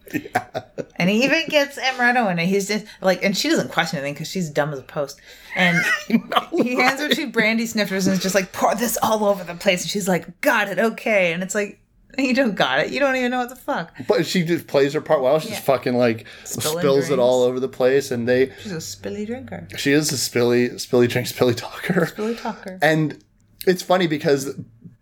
[0.96, 2.46] And he even gets Amaretto in it.
[2.48, 5.20] He's just like, and she doesn't question anything because she's dumb as a post.
[5.56, 5.78] And
[6.52, 9.56] he hands her two brandy sniffers and is just like, pour this all over the
[9.56, 9.82] place.
[9.84, 11.32] And she's like, got it, okay.
[11.34, 11.80] And it's like,
[12.18, 12.92] you don't got it.
[12.92, 13.94] You don't even know what the fuck.
[14.08, 15.40] But she just plays her part well.
[15.40, 15.60] She's Yeah.
[15.62, 19.68] fucking like Spilling spills it all over the place, and they She's a spilly drinker,
[19.78, 22.08] she is a spilly spilly drink spilly talker.
[22.08, 22.78] spilly talker.
[22.82, 23.24] And
[23.68, 24.54] it's funny because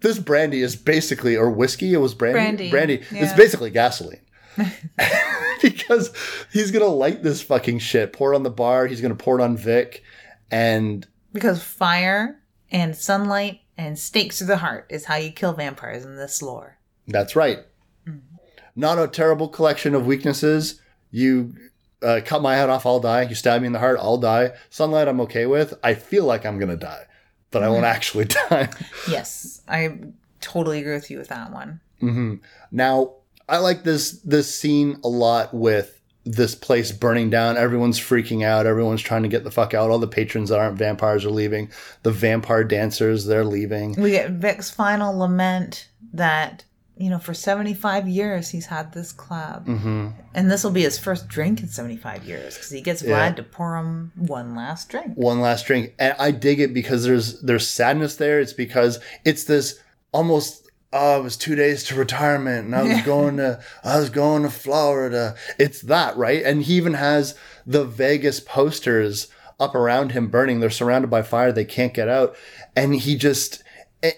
[0.02, 1.94] this brandy is basically or whiskey.
[1.94, 2.70] It was brandy.
[2.70, 3.04] Brandy, Brandy.
[3.12, 4.22] It's basically gasoline.
[5.62, 6.12] because
[6.52, 8.88] he's gonna light this fucking shit, pour it on the bar.
[8.88, 10.04] He's gonna pour it on Vic,
[10.52, 12.40] and Because fire
[12.72, 16.78] and sunlight and stakes to the heart is how you kill vampires in this lore.
[17.08, 17.60] that's right.
[18.76, 20.80] Not a terrible collection of weaknesses.
[21.10, 21.56] You
[22.04, 23.24] uh, cut my head off, I'll die.
[23.24, 24.52] You stab me in the heart, I'll die.
[24.70, 25.74] Sunlight, I'm okay with.
[25.84, 27.06] I feel like I'm gonna die,
[27.52, 28.70] but I won't actually die.
[29.10, 29.98] Yes, I
[30.42, 31.80] totally agree with you with that one.
[32.00, 32.36] hmm
[32.72, 33.14] Now,
[33.50, 35.94] I like this this scene a lot with
[36.26, 37.56] this place burning down.
[37.56, 38.66] Everyone's freaking out.
[38.66, 39.90] Everyone's trying to get the fuck out.
[39.90, 41.70] All the patrons that aren't vampires are leaving.
[42.04, 43.94] The vampire dancers, they're leaving.
[43.94, 46.66] We get Vic's final lament that,
[47.00, 49.66] you know, for 75 years he's had this club.
[49.66, 53.30] hmm And this will be his first drink in 75 years because he gets Yeah.
[53.30, 55.14] Vlad to pour him one last drink.
[55.16, 58.40] One last drink, and I dig it because there's there's sadness there.
[58.40, 59.80] It's because it's this
[60.12, 60.64] almost.
[60.94, 64.44] Oh, it was two days to retirement, and I was going to I was going
[64.44, 65.36] to Florida.
[65.60, 69.28] It's that right, and he even has the Vegas posters
[69.60, 70.60] up around him burning.
[70.62, 72.36] They're surrounded by fire; they can't get out,
[72.76, 73.64] and he just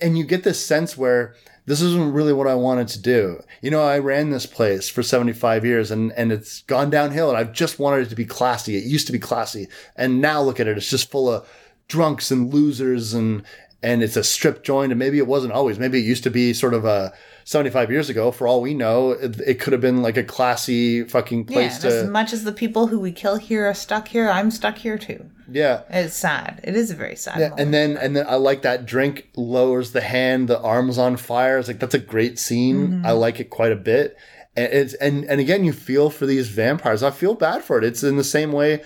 [0.02, 1.34] and you get this sense where
[1.70, 3.44] this isn't really what I wanted to do.
[3.62, 7.38] You know, I ran this place for 75 years and, and it's gone downhill and
[7.38, 8.76] I've just wanted it to be classy.
[8.76, 9.68] It used to be classy.
[9.96, 10.78] And now look at it.
[10.78, 11.48] It's just full of
[11.88, 13.44] drunks and losers and,
[13.84, 15.78] and it's a strip joint, and maybe it wasn't always.
[15.78, 17.14] Maybe it used to be sort of a
[17.50, 18.30] 75 years ago.
[18.30, 21.84] For all we know, it, it could have been like a classy fucking Yeah, place
[21.84, 24.78] and as much as the people who we kill here are stuck here, I'm stuck
[24.78, 25.26] here too.
[25.52, 25.82] Yeah.
[25.90, 26.60] It's sad.
[26.64, 27.40] It is a very sad.
[27.40, 27.60] Yeah, moment.
[27.60, 31.58] and then and then I like that drink lowers the hand, the arms on fire.
[31.58, 33.04] It's like that's a great scene.
[33.04, 34.16] I like it quite a bit.
[34.56, 37.02] And it's and and again, you feel for these vampires.
[37.02, 37.84] I feel bad for it.
[37.84, 38.84] It's in the same way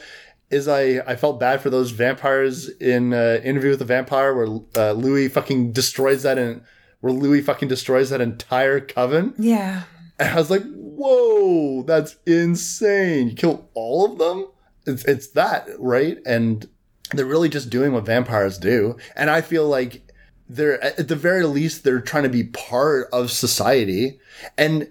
[0.52, 4.62] as I I felt bad for those vampires in uh, Interview with the Vampire, where
[4.78, 6.62] uh, Louis fucking destroys that and
[7.04, 9.34] where Louis fucking destroys that entire coven.
[9.38, 9.84] yeah,
[10.18, 13.28] And I was like, whoa, that's insane.
[13.28, 14.48] You kill all of them?
[14.88, 16.18] It's, it's that, right?
[16.26, 16.66] And
[17.12, 18.96] they're really just doing what vampires do.
[19.18, 20.10] And I feel like
[20.48, 24.18] they're, at the very least, they're trying to be part of society.
[24.58, 24.90] And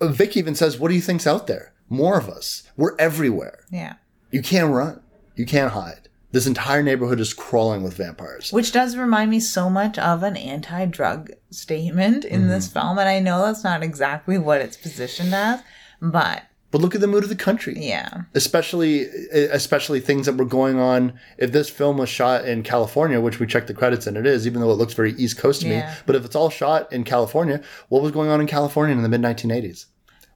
[0.00, 1.74] Vic even says, what do you think's out there?
[1.90, 2.62] More of us.
[2.78, 3.66] We're everywhere.
[3.70, 3.96] yeah.
[4.30, 5.02] You can't run.
[5.36, 6.01] You can't hide.
[6.32, 8.50] This entire neighborhood is crawling with vampires.
[8.52, 12.78] Which does remind me so much of an anti-drug statement in this Mm-hmm.
[12.78, 15.60] film, and I know that's not exactly what it's positioned as,
[16.00, 17.74] but But look at the mood of the country.
[17.76, 19.02] yeah, especially
[19.32, 23.46] especially things that were going on if this film was shot in California which we
[23.46, 25.86] checked the credits and it is even though it looks very east coast to Yeah.
[25.90, 27.60] me but if it's all shot in California
[27.90, 29.84] what was going on in California in the mid 1980s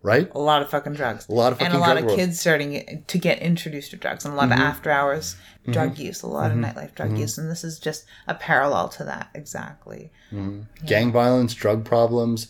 [0.03, 0.31] right?
[0.35, 2.19] A lot of fucking drugs, a lot of and a lot of world.
[2.19, 4.63] kids starting to get introduced to drugs, and a lot of mm-hmm.
[4.63, 5.73] after hours mm-hmm.
[5.73, 6.79] drug use, a lot of mm-hmm.
[6.79, 10.11] nightlife drug use, and this is just a parallel to that exactly.
[10.85, 12.49] gang violence drug problems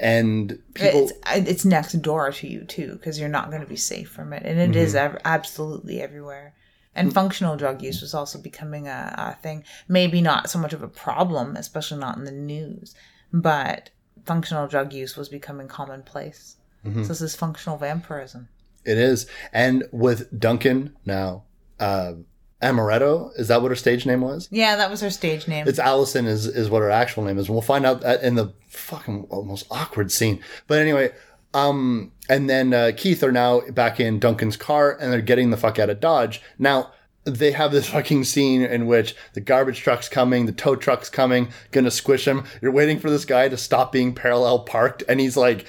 [0.00, 1.12] and people it's
[1.48, 4.44] it's next door to you too because you're not going to be safe from it.
[4.44, 6.54] And it is ev- absolutely everywhere.
[6.94, 9.64] And functional drug use was also becoming a, a thing.
[9.88, 12.94] Maybe not so much of a problem especially not in the news
[13.32, 13.90] but
[14.24, 18.48] functional drug use was becoming commonplace so this is functional vampirism
[18.84, 21.44] it is and with Duncan now
[21.78, 22.12] uh
[22.62, 25.78] Amaretto is that what her stage name was yeah that was her stage name It's
[25.78, 27.46] Allison is is what her actual name is.
[27.46, 30.40] And We'll find out that in the fucking almost awkward scene.
[30.66, 31.12] But anyway,
[31.54, 35.56] um, and then uh, Keith are now back in Duncan's car and they're getting the
[35.56, 36.42] fuck out of Dodge.
[36.58, 36.92] Now
[37.24, 41.48] they have this fucking scene in which the garbage truck's coming, the tow truck's coming,
[41.70, 42.44] gonna squish him.
[42.60, 45.66] You're waiting for this guy to stop being parallel parked, and he's like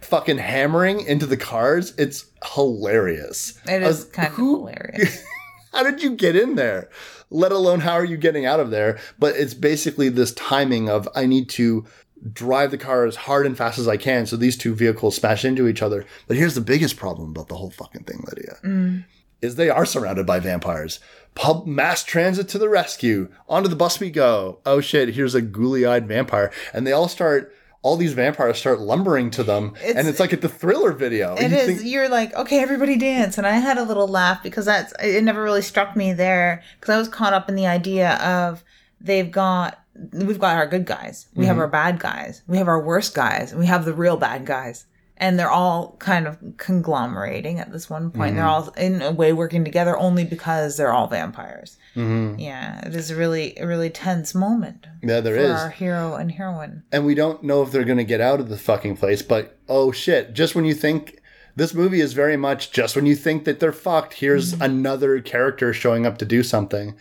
[0.00, 1.94] fucking hammering into the cars.
[1.98, 3.58] It's hilarious.
[3.68, 5.24] it is was- kind who- of hilarious
[5.72, 6.88] how did you get in there?
[7.30, 8.98] Let alone how are you getting out of there?
[9.18, 11.84] But it's basically this timing of I need to
[12.32, 15.44] drive the car as hard and fast as I can so these two vehicles smash
[15.44, 16.06] into each other.
[16.28, 18.56] But here's the biggest problem about the whole fucking thing, Lydia.
[18.64, 19.04] Mm.
[19.42, 20.98] Is they are surrounded by vampires.
[21.34, 23.28] Pub mass transit to the rescue.
[23.50, 24.60] Onto the bus we go.
[24.64, 26.50] Oh shit, here's a ghouly-eyed vampire.
[26.72, 29.74] And they all start all these vampires start lumbering to them.
[29.82, 31.34] and It's- it's like at the thriller video.
[31.36, 31.84] It You is.
[31.84, 35.22] You're like, okay, everybody dance, and I had a little laugh because that's it.
[35.22, 38.64] Never really struck me there because I was caught up in the idea of
[39.00, 39.78] they've got
[40.12, 41.48] we've got our good guys, we Mm-hmm.
[41.48, 44.44] have our bad guys, we have our worst guys, and we have the real bad
[44.44, 44.84] guys,
[45.18, 48.34] and they're all kind of conglomerating at this one point.
[48.36, 48.68] They're Mm-hmm.
[48.68, 51.76] all in a way working together only because they're all vampires.
[51.94, 52.38] Mm-hmm.
[52.38, 55.50] Yeah, it is a really a really tense moment Yeah, there for is.
[55.60, 56.82] our hero and heroine.
[56.92, 59.22] and we don't know if they're going to get out of the fucking place.
[59.22, 60.34] But oh shit!
[60.34, 61.20] Just when you think
[61.56, 65.72] this movie is very much just when you think that they're fucked, here's another character
[65.72, 66.94] showing up to do something,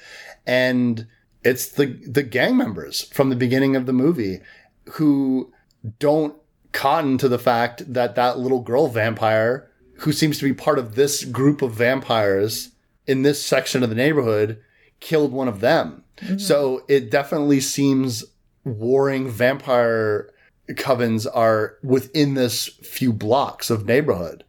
[0.47, 1.07] and
[1.43, 4.39] it's the the gang members from the beginning of the movie
[4.93, 5.51] who
[5.99, 6.35] don't
[6.75, 10.95] cotton to the fact that that little girl vampire who seems to be part of
[10.95, 12.71] this group of vampires
[13.07, 14.59] in this section of the neighborhood
[14.99, 16.03] killed one of them.
[16.37, 18.23] So it definitely seems
[18.63, 20.29] warring vampire
[20.71, 24.43] covens are within this few blocks of neighborhood.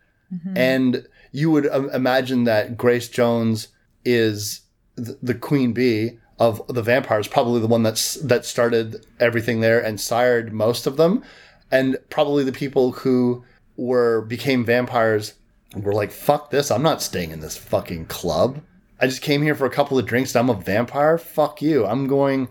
[0.56, 3.68] And you would um, imagine that Grace Jones
[4.04, 4.62] is
[4.96, 9.80] th- the queen bee of the vampires, probably the one that's that started everything there
[9.80, 11.22] and sired most of them,
[11.70, 13.44] and probably the people who
[13.76, 15.34] were became vampires
[15.74, 16.70] were like, "Fuck this!
[16.70, 18.60] I'm not staying in this fucking club.
[19.01, 20.34] I just came here for a couple of drinks.
[20.34, 21.18] And I'm a vampire.
[21.18, 21.84] Fuck you!
[21.86, 22.48] I'm going.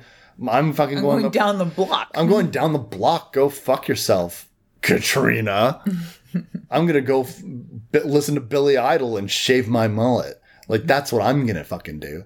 [0.49, 2.11] I'm fucking I'm going, going up- down the block.
[2.13, 3.33] I'm going down the block.
[3.33, 4.49] Go fuck yourself,
[4.81, 5.81] Katrina.
[6.69, 7.41] I'm gonna go f-
[7.93, 10.41] listen to Billy Idol and shave my mullet.
[10.67, 12.23] Like that's what I'm gonna fucking do.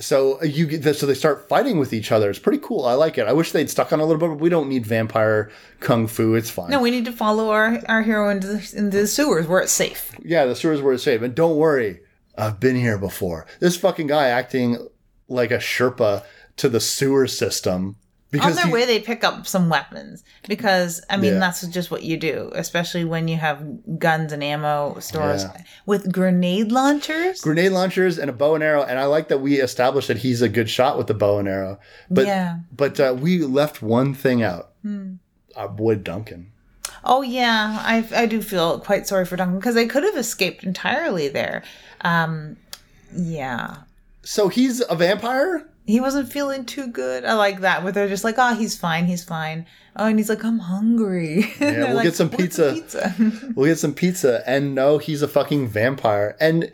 [0.00, 2.30] So uh, you get this, so they start fighting with each other.
[2.30, 2.86] It's pretty cool.
[2.86, 3.26] I like it.
[3.26, 5.50] I wish they'd stuck on a little bit, but we don't need vampire
[5.80, 6.34] kung fu.
[6.34, 6.70] It's fine.
[6.70, 9.72] no, we need to follow our, our hero into the, into the sewers where it's
[9.72, 10.16] safe.
[10.22, 11.22] Yeah, the sewers were safe.
[11.22, 12.00] And don't worry,
[12.36, 13.46] I've been here before.
[13.60, 14.88] This fucking guy acting
[15.28, 16.24] like a Sherpa
[16.56, 17.96] to the sewer system
[18.30, 21.38] because On their he- way, they pick up some weapons because I mean Yeah.
[21.40, 23.62] that's just what you do, especially when you have
[23.98, 25.62] guns and ammo stores Yeah.
[25.86, 27.40] with grenade launchers.
[27.40, 30.42] grenade launchers and a bow and arrow, and I like that we established that he's
[30.42, 31.78] a good shot with the bow and arrow.
[32.10, 32.58] But Yeah.
[32.76, 34.70] but uh, we left one thing out.
[35.56, 36.52] Our boy Duncan.
[37.04, 40.64] Oh yeah, I I do feel quite sorry for Duncan because they could have escaped
[40.64, 41.62] entirely there.
[42.02, 42.56] Um,
[43.16, 43.76] yeah,
[44.22, 45.66] So he's a vampire.
[45.86, 47.24] He wasn't feeling too good.
[47.24, 49.66] I like that where they're just like, oh, he's fine, he's fine.
[49.96, 51.52] Oh, and he's like, I'm hungry.
[51.60, 53.14] Yeah, we'll like, get some pizza." pizza?
[53.54, 56.36] We'll get some pizza, and no, he's a fucking vampire.
[56.40, 56.70] And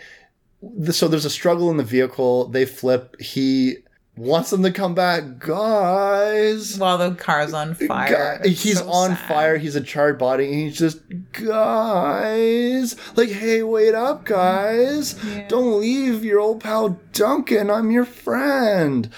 [0.60, 2.48] th- so there's a struggle in the vehicle.
[2.48, 3.20] They flip.
[3.20, 3.78] He
[4.16, 6.78] wants them to come back, guys.
[6.78, 8.40] While the car's on fire.
[8.42, 9.28] Guy- he's so on sad.
[9.28, 9.56] fire.
[9.58, 10.46] He's a charred body.
[10.46, 11.00] And he's just,
[11.32, 15.22] guys, like, hey, wait up, guys.
[15.24, 15.48] Yeah.
[15.48, 17.70] Don't leave your old pal Duncan.
[17.70, 19.10] I'm your friend.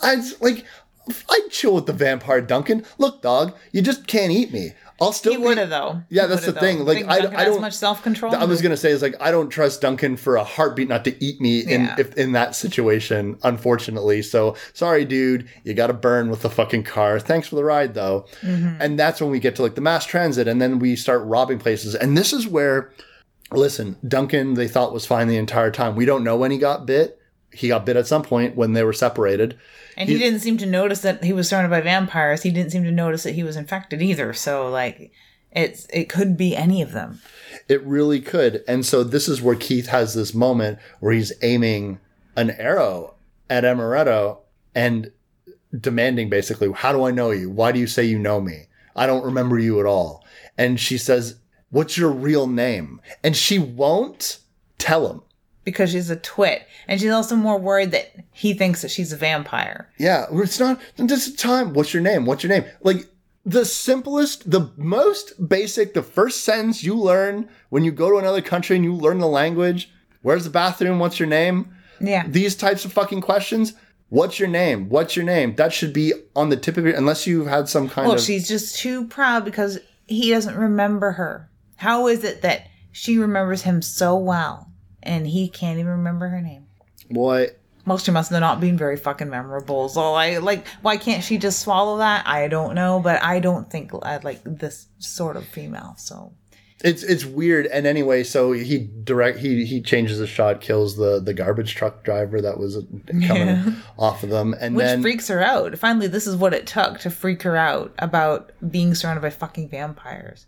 [0.00, 0.64] I like,
[1.28, 2.84] I'd chill with the vampire Duncan.
[2.98, 4.72] Look, dog, you just can't eat me.
[5.00, 5.32] I'll still.
[5.32, 6.00] He would have though.
[6.08, 6.84] Yeah, He that's the thing.
[6.84, 8.34] Like, Think I- I don't- much self control.
[8.34, 11.24] I was gonna say is like I don't trust Duncan for a heartbeat not to
[11.24, 11.94] eat me in Yeah.
[11.98, 14.22] if in that situation, unfortunately.
[14.22, 17.20] So sorry, dude, you got to burn with the fucking car.
[17.20, 18.26] Thanks for the ride, though.
[18.42, 18.80] Mm-hmm.
[18.80, 21.58] And that's when we get to like the mass transit, and then we start robbing
[21.58, 21.94] places.
[21.94, 22.90] And this is where,
[23.52, 25.94] listen, Duncan they thought was fine the entire time.
[25.96, 27.18] We don't know when he got bit.
[27.52, 29.56] He got bit at some point when they were separated.
[29.96, 32.42] And he didn't seem to notice that he was surrounded by vampires.
[32.42, 34.32] He didn't seem to notice that he was infected either.
[34.34, 35.10] So like
[35.52, 37.20] it's it could be any of them.
[37.68, 38.62] It really could.
[38.68, 41.98] And so this is where Keith has this moment where he's aiming
[42.36, 43.14] an arrow
[43.48, 44.38] at Amaretto
[44.74, 45.10] and
[45.78, 47.50] demanding basically, How do I know you?
[47.50, 48.64] Why do you say you know me?
[48.94, 50.24] I don't remember you at all.
[50.58, 51.36] And she says,
[51.70, 53.00] What's your real name?
[53.24, 54.38] And she won't
[54.78, 55.22] tell him.
[55.66, 56.66] Because she's a twit.
[56.88, 59.90] And she's also more worried that he thinks that she's a vampire.
[59.98, 61.74] Yeah, it's not this is time.
[61.74, 62.24] What's your name?
[62.24, 62.64] What's your name?
[62.82, 63.04] Like
[63.44, 68.40] the simplest, the most basic, the first sentence you learn when you go to another
[68.42, 69.90] country and you learn the language.
[70.22, 70.98] Where's the bathroom?
[70.98, 71.72] What's your name?
[72.00, 72.26] Yeah.
[72.26, 73.74] these types of fucking questions.
[74.08, 74.88] What's your name?
[74.88, 75.56] What's your name?
[75.56, 78.22] That should be on the tip of your unless you've had some kind Well, of
[78.22, 81.50] she's just too proud because he doesn't remember her.
[81.76, 84.65] How is it that she remembers him so well
[85.06, 86.66] and he can't even remember her name?
[87.10, 87.48] boy.
[87.88, 89.88] Most of must have not been very fucking memorable.
[89.88, 92.26] So, I like, why can't she just swallow that?
[92.26, 95.94] I don't know, but I don't think I like this sort of female.
[95.96, 96.32] So,
[96.82, 97.66] It's it's weird.
[97.66, 102.02] And anyway, so he direct he he changes the shot, kills the the garbage truck
[102.02, 102.74] driver that was
[103.06, 103.70] coming Yeah.
[104.00, 105.78] off of them, and which then freaks her out.
[105.78, 109.68] Finally, this is what it took to freak her out about being surrounded by fucking
[109.68, 110.46] vampires.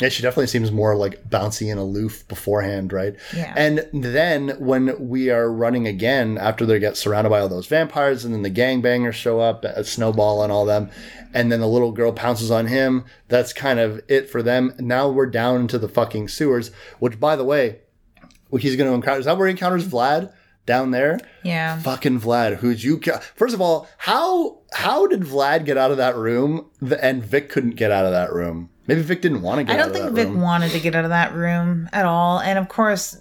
[0.00, 3.14] Yeah, she definitely seems more like bouncy and aloof beforehand, right?
[3.36, 3.52] Yeah.
[3.56, 8.24] And then when we are running again after they get surrounded by all those vampires,
[8.24, 10.90] and then the gangbangers show up, a Snowball and all them,
[11.34, 13.04] and then the little girl pounces on him.
[13.28, 14.72] That's kind of it for them.
[14.78, 16.70] Now we're down into the fucking sewers.
[16.98, 17.80] Which, by the way,
[18.58, 19.20] he's going to encounter.
[19.20, 20.32] Is that where he encounters Vlad
[20.66, 21.20] down there?
[21.42, 21.78] Yeah.
[21.80, 22.98] Fucking Vlad, who's you?
[22.98, 26.66] ca- First of all, how how did Vlad get out of that room,
[27.02, 28.70] and Vic couldn't get out of that room?
[28.86, 30.40] Maybe Vic didn't want to get I don't think Vic room.
[30.40, 32.40] wanted to get out of that room at all.
[32.40, 33.16] And of course,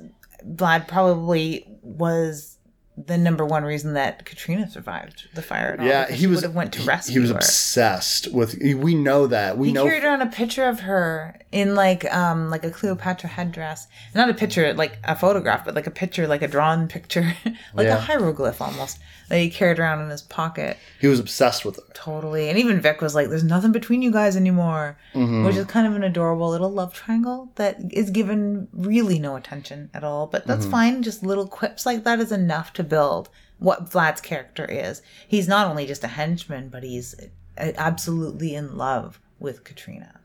[0.48, 2.58] Vlad probably was
[3.06, 5.86] the number one reason that Katrina survived the fire at all.
[5.86, 6.38] Yeah, he was.
[6.38, 7.38] would have went to rescue He was her.
[7.38, 8.56] obsessed with.
[8.62, 9.58] We know that.
[9.58, 9.86] We He know.
[9.86, 13.88] carried around a picture of her in like um like a Cleopatra headdress.
[14.16, 17.34] Not a picture like a photograph, but like a picture, like a drawn picture,
[17.74, 17.96] like Yeah.
[17.98, 19.00] a hieroglyph almost
[19.30, 20.78] that he carried around in his pocket.
[21.00, 21.84] He was obsessed with her.
[21.94, 22.50] Totally.
[22.50, 24.98] And even Vic was like, there's nothing between you guys anymore.
[25.14, 25.46] Mm-hmm.
[25.46, 29.90] Which is kind of an adorable little love triangle that is given really no attention
[29.94, 30.28] at all.
[30.28, 30.72] But that's Mm-hmm.
[30.72, 31.04] fine.
[31.04, 33.30] Just little quips like that is enough to build
[33.60, 35.02] what Vlad's character is.
[35.28, 37.16] He's not only just a henchman, but he's
[37.58, 40.20] absolutely in love with Katrina.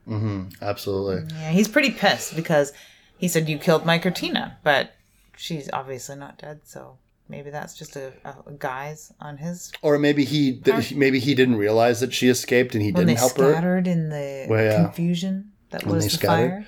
[0.61, 1.35] Absolutely.
[1.35, 2.73] Yeah, he's pretty pissed because
[3.17, 4.57] he said, You killed my Katrina.
[4.63, 4.93] But
[5.37, 6.61] she's obviously not dead.
[6.63, 9.71] So maybe that's just a, a guise on his.
[9.81, 10.61] Or maybe he
[10.95, 13.51] maybe he didn't realize that she escaped and he When didn't help her.
[13.51, 14.83] scattered in the Well, yeah.
[14.83, 16.49] confusion that When was they the scattered.
[16.51, 16.67] fire.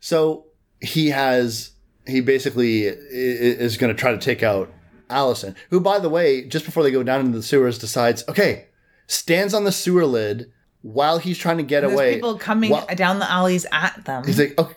[0.00, 0.46] So
[0.80, 1.72] he has
[2.06, 4.72] he basically is going to try to take out
[5.10, 8.66] Allison, who, by the way, just before they go down into the sewers, decides okay,
[9.06, 10.52] stands on the sewer lid
[10.82, 12.14] while he's trying to get There's away.
[12.14, 14.24] people coming While- down the alleys at them.
[14.24, 14.74] He's like, okay,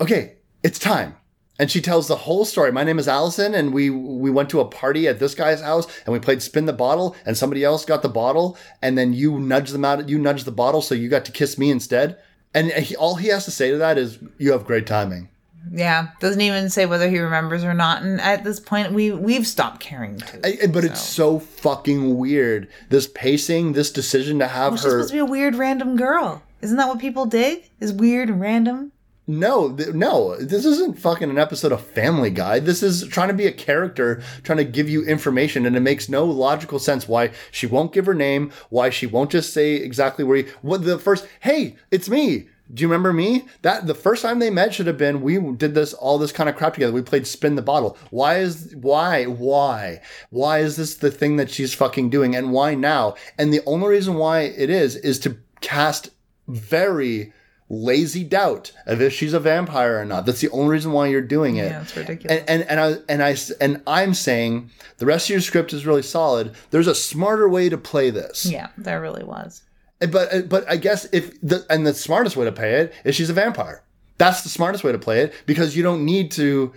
[0.00, 1.16] okay, it's time.
[1.60, 2.72] And she tells the whole story.
[2.72, 5.86] My name is Allison, and we we went to a party at this guy's house,
[6.06, 9.38] and we played spin the bottle, and somebody else got the bottle, and then you
[9.38, 10.08] nudged them out.
[10.08, 12.16] You nudged the bottle, so you got to kiss me instead.
[12.54, 15.28] And he, all he has to say to that is, "You have great timing."
[15.70, 18.00] Yeah, doesn't even say whether he remembers or not.
[18.02, 20.40] And at this point, we we've stopped caring too.
[20.42, 22.68] I- but it's so fucking weird.
[22.88, 24.90] This pacing, this decision to have She's her.
[24.92, 26.42] supposed to be a weird random girl.
[26.62, 27.70] Isn't that what people dig?
[27.80, 28.92] Is weird and random?
[29.30, 32.58] No, th- no, this isn't fucking an episode of Family Guy.
[32.58, 36.08] This is trying to be a character, trying to give you information, and it makes
[36.08, 40.24] no logical sense why she won't give her name, why she won't just say exactly
[40.24, 40.38] where.
[40.38, 41.28] He, what the first?
[41.38, 42.48] Hey, it's me.
[42.74, 43.44] Do you remember me?
[43.62, 46.48] That the first time they met should have been we did this all this kind
[46.48, 46.92] of crap together.
[46.92, 47.96] We played spin the bottle.
[48.10, 52.74] Why is why why why is this the thing that she's fucking doing, and why
[52.74, 53.14] now?
[53.38, 56.10] And the only reason why it is is to cast
[56.48, 57.32] very
[57.70, 60.26] lazy doubt of if she's a vampire or not.
[60.26, 61.70] That's the only reason why you're doing it.
[61.70, 62.42] Yeah, it's ridiculous.
[62.46, 65.86] And and and I and I and I'm saying the rest of your script is
[65.86, 66.52] really solid.
[66.70, 68.44] There's a smarter way to play this.
[68.44, 69.62] yeah, there really was.
[70.00, 73.30] But but I guess if the and the smartest way to play it is she's
[73.30, 73.82] a vampire.
[74.18, 76.74] That's the smartest way to play it because you don't need to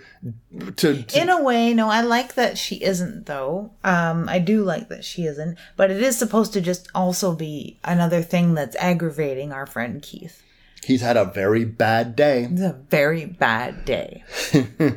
[0.76, 3.72] to, to In a way, no, I like that she isn't though.
[3.82, 7.78] Um, I do like that she isn't, but it is supposed to just also be
[7.84, 10.42] another thing that's aggravating our friend Keith.
[10.84, 12.48] He's had a very bad day.
[12.50, 14.22] It's a very bad day.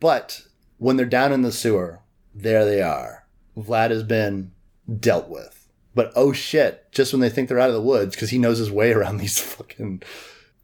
[0.00, 0.42] But
[0.78, 2.00] when they're down in the sewer,
[2.34, 3.24] there they are.
[3.56, 4.52] Vlad has been
[5.00, 5.68] dealt with.
[5.94, 8.58] But oh shit, just when they think they're out of the woods, because he knows
[8.58, 10.02] his way around these fucking.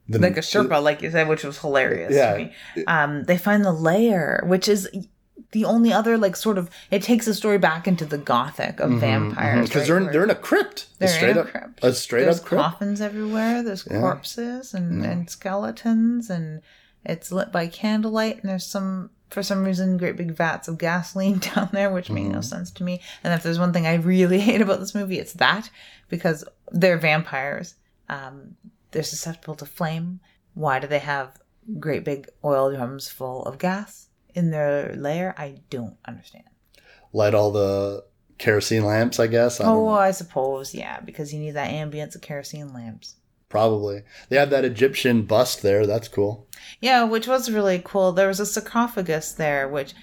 [0.07, 2.33] The, Like a Sherpa, like you said, which was hilarious Yeah.
[2.33, 2.53] to me.
[2.87, 4.87] Um, they find the lair, which is
[5.53, 8.91] the only other like sort of it takes the story back into the gothic of
[8.99, 9.69] vampires.
[9.69, 10.87] Because right, they're, in, they're in a crypt.
[10.99, 11.79] They're straight in a up, crypt.
[11.83, 12.61] A straight There's up crypt.
[12.63, 13.63] coffins everywhere.
[13.63, 16.61] There's corpses and, and skeletons, and
[17.05, 18.41] it's lit by candlelight.
[18.41, 22.23] And there's some, for some reason, great big vats of gasoline down there, which made
[22.25, 22.33] Mm-hmm.
[22.33, 23.01] no sense to me.
[23.23, 25.69] And if there's one thing I really hate about this movie, it's that
[26.09, 27.75] because they're vampires.
[28.09, 28.55] Um,
[28.91, 30.19] they're susceptible to flame.
[30.55, 31.39] Why do they have
[31.79, 35.33] great big oil drums full of gas in their lair?
[35.37, 36.45] I don't understand.
[37.11, 38.03] Light all the
[38.37, 39.61] kerosene lamps, I guess.
[39.61, 39.89] I Oh, know.
[39.89, 43.15] I suppose, yeah, because you need that ambience of kerosene lamps.
[43.49, 44.01] Probably.
[44.29, 45.85] They have that Egyptian bust there.
[45.85, 46.47] That's cool.
[46.81, 48.11] Yeah, which was really cool.
[48.11, 49.93] There was a sarcophagus there, which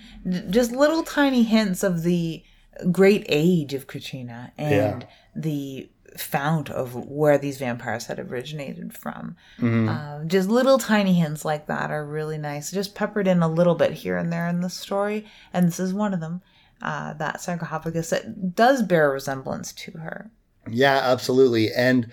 [0.50, 2.44] just little tiny hints of the
[2.92, 5.08] great age of Katrina and Yeah.
[5.34, 9.36] the fount of where these vampires had originated from.
[9.62, 12.70] Uh, just little tiny hints like that are really nice.
[12.70, 15.94] Just peppered in a little bit here and there in the story, and this is
[15.94, 16.42] one of them.
[16.82, 20.30] Uh, that sarcophagus that does bear resemblance to her.
[20.68, 21.70] Yeah, absolutely.
[21.72, 22.10] And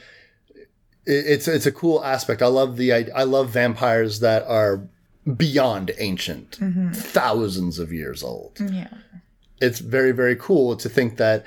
[1.06, 2.42] it's it's a cool aspect.
[2.42, 4.88] I love the I, I love vampires that are
[5.36, 6.58] beyond ancient,
[6.94, 8.60] thousands of years old.
[8.60, 8.90] Yeah.
[9.62, 11.46] It's very very cool to think that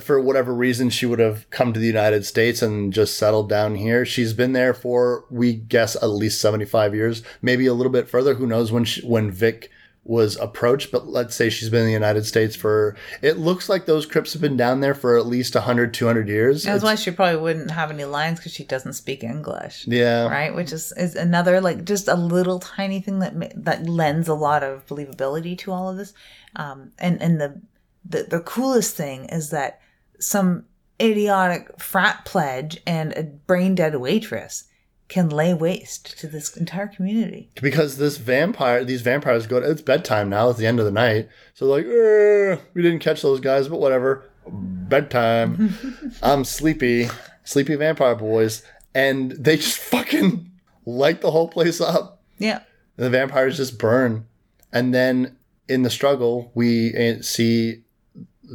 [0.00, 3.74] for whatever reason she would have come to the United States and just settled down
[3.76, 4.04] here.
[4.04, 8.34] She's been there for we guess at least 75 years, maybe a little bit further,
[8.34, 9.70] who knows when she, when Vic
[10.04, 13.86] was approached, but let's say she's been in the United States for it looks like
[13.86, 16.64] those crypts have been down there for at least 100 200 years.
[16.64, 19.84] That's It's- why she probably wouldn't have any lines because she doesn't speak English.
[19.86, 20.26] yeah.
[20.26, 24.34] right which is, is another like just a little tiny thing that that lends a
[24.34, 26.12] lot of believability to all of this
[26.56, 27.60] um and and the
[28.04, 29.80] the, the coolest thing is that
[30.18, 30.64] some
[31.00, 34.64] idiotic frat pledge and a brain dead waitress
[35.08, 39.60] can lay waste to this entire community because this vampire, these vampires go.
[39.60, 40.48] To, it's bedtime now.
[40.48, 43.78] It's the end of the night, so like, "Eh, we didn't catch those guys, but
[43.78, 44.24] whatever.
[44.48, 45.74] Bedtime.
[46.22, 47.08] I'm sleepy,
[47.44, 48.62] sleepy vampire boys,
[48.94, 50.50] and they just fucking
[50.86, 52.22] light the whole place up.
[52.38, 52.60] yeah
[52.96, 54.26] The vampires just burn,
[54.72, 55.36] and then
[55.68, 57.81] in the struggle, we eh, see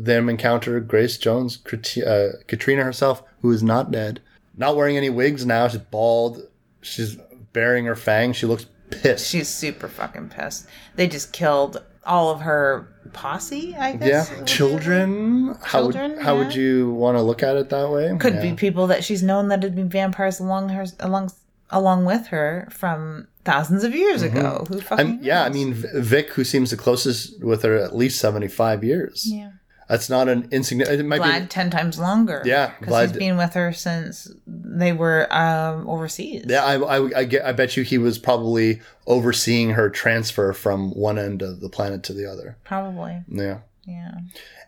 [0.04, 1.60] them encounter Grace Jones,
[2.06, 4.22] uh, Katrina herself, who is not dead,
[4.56, 5.68] not wearing any wigs now.
[5.68, 6.42] She's bald.
[6.82, 7.18] She's
[7.54, 8.36] baring her fangs.
[8.38, 9.28] She looks pissed.
[9.28, 10.66] she's super fucking pissed
[10.96, 15.56] they just killed all of her posse i guess Yeah, children.
[15.62, 18.16] How Children, would how would you want to look at it that way?
[18.18, 18.42] could Yeah.
[18.44, 21.32] be people that she's known that had been vampires along her along
[21.70, 24.66] along with her from thousands of years ago.
[24.70, 28.48] Who fucking yeah, I mean Vic, who seems the closest with her, at least seventy
[28.48, 29.26] five years.
[29.30, 29.52] yeah,
[29.88, 31.00] That's not an insignificant.
[31.00, 31.48] It might Vlad be.
[31.48, 32.42] ten times longer.
[32.46, 36.46] Yeah, because he's been with her since they were um, overseas.
[36.48, 40.92] Yeah, I, I, I, get, I bet you he was probably overseeing her transfer from
[40.92, 42.58] one end of the planet to the other.
[42.64, 43.24] probably.
[43.30, 43.60] Yeah.
[43.86, 44.12] Yeah,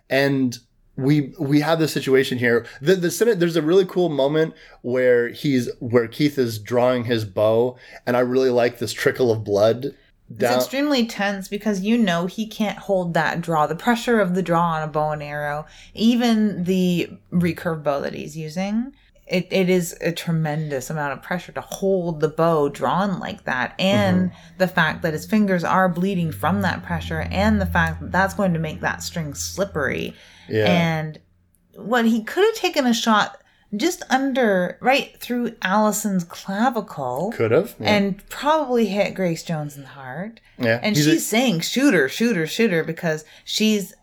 [0.09, 0.57] and
[0.95, 2.65] we we have this situation here.
[2.81, 7.25] The the Senate, there's a really cool moment where he's where Keith is drawing his
[7.25, 9.93] bow, and I really like this trickle of blood
[10.31, 13.67] it's extremely tense because you know he can't hold that draw.
[13.67, 18.13] The pressure of the draw on a bow and arrow, even the recurve bow that
[18.13, 18.93] he's using,
[19.29, 23.75] it, it is a tremendous amount of pressure to hold the bow drawn like that
[23.79, 24.57] and mm-hmm.
[24.57, 28.33] the fact that his fingers are bleeding from that pressure and the fact that that's
[28.33, 30.15] going to make that string slippery
[30.47, 30.65] Yeah.
[30.65, 31.19] and
[31.75, 33.39] what he could have taken a shot
[33.75, 37.75] just under right through allison's clavicle Could have.
[37.79, 37.95] Yeah.
[37.95, 40.79] and probably hit grace jones in the heart yeah.
[40.81, 43.93] and He's a- she's saying shooter shooter shooter because she's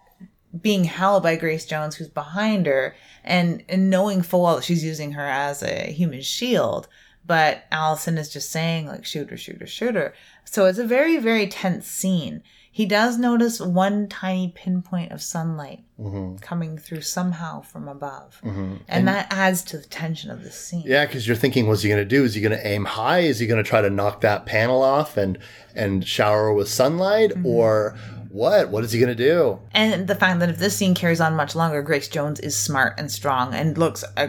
[0.60, 2.94] being held by grace jones who's behind her
[3.24, 6.86] and, and knowing full well that she's using her as a human shield
[7.26, 10.14] but allison is just saying like shooter shooter shooter
[10.44, 12.40] so it's a very very tense scene
[12.76, 16.36] he does notice one tiny pinpoint of sunlight Mm-hmm.
[16.42, 18.38] coming through somehow from above
[18.86, 21.88] and, that adds to the tension of the scene Yeah, because you're thinking, what's he
[21.88, 22.22] going to do?
[22.22, 23.20] Is he going to aim high?
[23.20, 25.38] Is he going to try to knock that panel off and
[25.74, 27.46] and shower with sunlight, Mm-hmm.
[27.46, 27.96] or
[28.28, 28.68] what?
[28.68, 29.58] What is he going to do?
[29.72, 32.92] And the fact that if this scene carries on much longer, Grace Jones is smart
[32.98, 34.28] and strong and looks uh,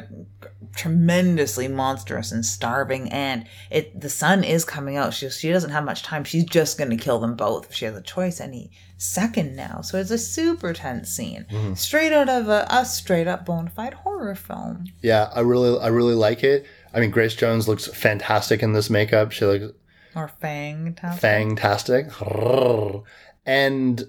[0.75, 3.11] tremendously monstrous and starving.
[3.11, 5.13] And it the sun is coming out.
[5.13, 6.23] She she doesn't have much time.
[6.23, 9.81] She's just going to kill them both if she has a choice any second now.
[9.81, 11.73] So it's a super tense scene, mm-hmm.
[11.75, 14.85] straight out of a, a straight up bona fide horror film.
[15.01, 16.65] Yeah, I really, I really like it.
[16.93, 19.31] I mean, Grace Jones looks fantastic in this makeup.
[19.31, 19.73] She looks
[20.15, 20.95] Or Fang.
[21.17, 22.07] fantastic.
[23.45, 24.03] And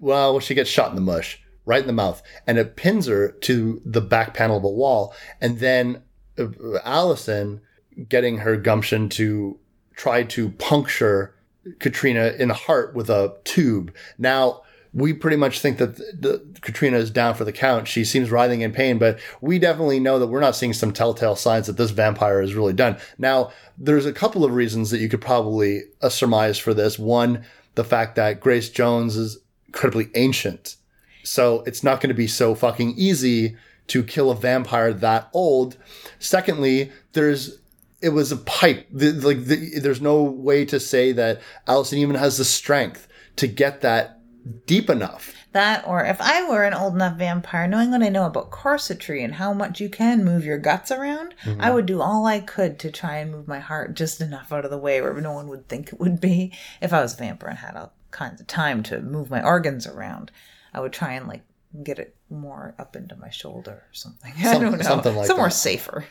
[0.00, 3.32] well, she gets shot in the mush, right in the mouth, and it pins her
[3.32, 5.14] to the back panel of a wall.
[5.40, 6.02] And then
[6.38, 6.48] uh,
[6.84, 7.60] Allison
[8.08, 9.58] getting her gumption to
[9.94, 11.34] try to puncture
[11.78, 13.94] Katrina in the heart with a tube.
[14.18, 14.62] Now,
[14.94, 16.12] we pretty much think that the,
[16.52, 17.88] the, Katrina is down for the count.
[17.88, 21.36] She seems writhing in pain, but we definitely know that we're not seeing some telltale
[21.36, 22.98] signs that this vampire is really done.
[23.16, 26.98] Now, there's a couple of reasons that you could probably uh, surmise for this.
[26.98, 27.44] One,
[27.74, 30.76] the fact that Grace Jones is incredibly ancient.
[31.22, 33.56] So it's not going to be so fucking easy
[33.88, 35.76] to kill a vampire that old.
[36.18, 37.58] Secondly, there's
[38.00, 38.86] it was a pipe.
[38.90, 43.46] The, like the, there's no way to say that Allison even has the strength to
[43.46, 44.18] get that
[44.66, 45.32] deep enough.
[45.52, 49.22] That, or if I were an old enough vampire, knowing what I know about corsetry
[49.22, 51.74] and how much you can move your guts around, I mm-hmm.
[51.74, 54.70] would do all I could to try and move my heart just enough out of
[54.70, 56.52] the way where no one would think it would be.
[56.80, 59.86] If I was a vampire and had all kinds of time to move my organs
[59.86, 60.32] around,
[60.72, 61.42] I would try and like
[61.82, 64.32] get it more up into my shoulder or something.
[64.44, 64.82] I don't know.
[64.82, 65.54] something like Somewhere that.
[65.54, 66.04] safer.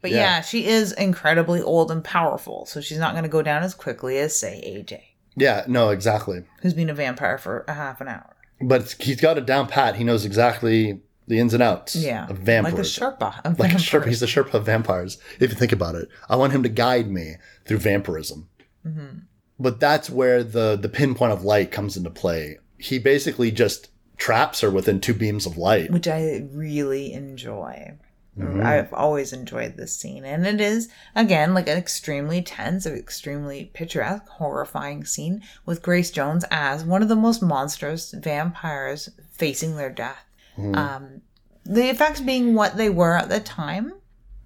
[0.00, 0.16] But Yeah.
[0.18, 3.74] yeah, she is incredibly old and powerful, so she's not going to go down as
[3.74, 5.00] quickly as, say, AJ,
[5.36, 6.44] Yeah, no, exactly.
[6.62, 8.36] who's been a vampire for a half an hour.
[8.60, 9.96] But he's got it down pat.
[9.96, 12.26] He knows exactly the ins and outs Yeah.
[12.28, 12.74] of vampires.
[12.98, 13.40] Like a Sherpa.
[13.44, 13.76] Of like a.
[13.76, 14.06] Sherpa.
[14.06, 15.18] He's the Sherpa of vampires.
[15.40, 17.34] If you think about it, I want him to guide me
[17.66, 18.48] through vampirism.
[18.86, 19.18] Mm-hmm.
[19.60, 22.58] But that's where the the pinpoint of light comes into play.
[22.78, 25.90] He basically just traps her within two beams of light.
[25.90, 27.98] which I really enjoy.
[28.38, 28.64] Mm-hmm.
[28.64, 34.28] I've always enjoyed this scene, and it is again like an extremely tense, extremely picturesque,
[34.28, 40.24] horrifying scene with Grace Jones as one of the most monstrous vampires facing their death.
[40.56, 40.74] Mm-hmm.
[40.74, 41.22] Um,
[41.64, 43.94] the effects being what they were at the time,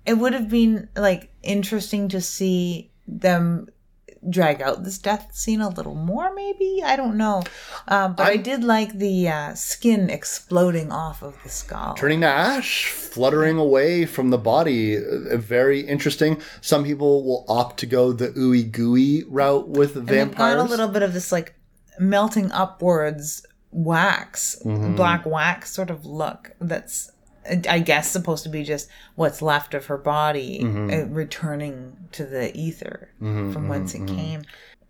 [0.07, 3.69] it would have been like interesting to see them
[4.31, 7.43] drag out this death scene a little more maybe i don't know
[7.89, 12.21] um, but i I'm- did like the uh, skin exploding off of the skull Turning
[12.21, 14.97] to ash, fluttering away from the body.
[14.97, 16.41] Uh, Very interesting.
[16.61, 20.55] Some people will opt to go the ooey gooey route with and vampires.
[20.57, 21.55] got a little bit of this like
[21.99, 24.97] melting upwards wax Mm-hmm.
[24.97, 27.11] black wax sort of look that's
[27.69, 30.91] i guess supposed to be just what's left of her body Mm-hmm.
[30.91, 34.43] uh, returning to the ether from whence it came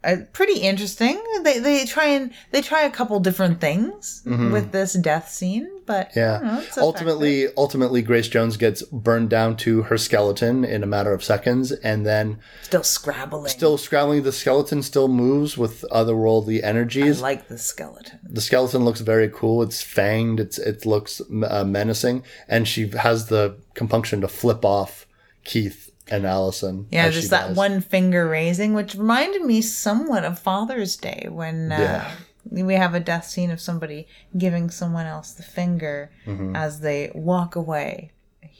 [0.04, 4.94] uh, pretty interesting they they try and they try a couple different things with this
[4.94, 6.46] death scene but know, Mm-hmm.
[6.46, 6.60] Yeah.
[6.60, 11.24] it's ultimately, ultimately, Grace Jones gets burned down to her skeleton in a matter of
[11.24, 14.22] seconds, and then still scrabbling still scrabbling.
[14.22, 17.18] The skeleton still moves with otherworldly energies.
[17.18, 19.62] I like the skeleton the skeleton looks very cool.
[19.62, 20.38] It's fanged.
[20.40, 25.06] It's it looks uh, menacing, and she has the compunction to flip off
[25.44, 26.86] Keith and Allison.
[26.92, 27.56] Yeah, just that dies.
[27.56, 32.64] one finger raising, which reminded me somewhat of Father's Day when uh, Yeah.
[32.64, 34.06] we have a death scene of somebody
[34.36, 36.54] giving someone else the finger Mm-hmm.
[36.54, 38.12] as they walk away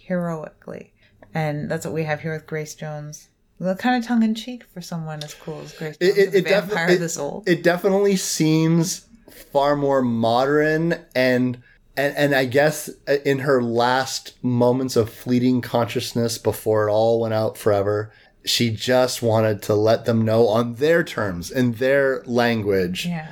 [0.07, 0.93] heroically.
[1.35, 3.29] And that's what we have here with Grace Jones.
[3.59, 6.35] Well, kind of tongue in cheek for someone as cool as Grace Jones, It, it,
[6.35, 7.49] a it, defi- vampire it- this old.
[7.49, 9.07] it definitely seems
[9.53, 11.63] far more modern and
[11.97, 17.21] and and I guess uh, in her last moments of fleeting consciousness before it all
[17.21, 18.13] went out forever,
[18.45, 23.07] she just wanted to let them know on their terms in their language.
[23.07, 23.29] yeah,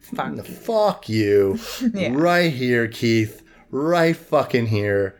[0.00, 0.36] fuck.
[0.36, 0.42] you.
[0.42, 1.58] Fuck you.
[1.94, 2.12] Yeah.
[2.14, 3.42] Right here, Keith.
[3.70, 5.16] Right fucking here.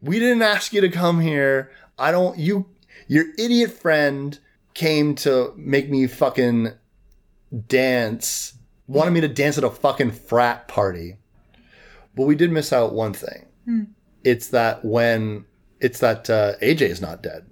[0.00, 1.70] We didn't ask you to come here.
[1.98, 2.38] I don't.
[2.38, 2.66] You,
[3.08, 4.38] your idiot friend
[4.74, 6.72] came to make me fucking
[7.68, 8.54] dance.
[8.86, 11.16] Wanted me to dance at a fucking frat party.
[12.16, 13.46] But we did miss out one thing.
[14.24, 15.44] It's that when
[15.80, 17.46] it's that uh, AJ is not dead.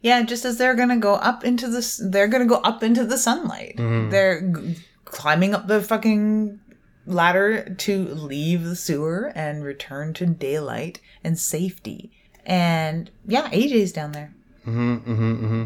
[0.00, 3.18] Yeah, just as they're gonna go up into the, they're gonna go up into the
[3.18, 3.74] sunlight.
[3.76, 6.58] They're g- climbing up the fucking
[7.06, 12.10] ladder to leave the sewer and return to daylight and safety.
[12.44, 14.34] And yeah, AJ's down there.
[14.66, 15.64] Mm-hmm.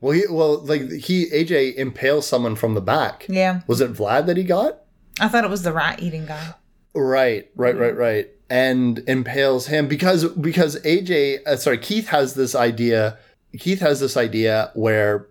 [0.00, 3.26] Well, he well like he AJ impales someone from the back.
[3.28, 4.80] Yeah, Was it Vlad that he got?
[5.20, 6.54] I thought it was the rat eating guy.
[6.94, 8.28] Right, right, right, right.
[8.48, 13.16] And impales him because because AJ, uh, sorry, Keith has this idea.
[13.58, 15.28] Keith has this idea where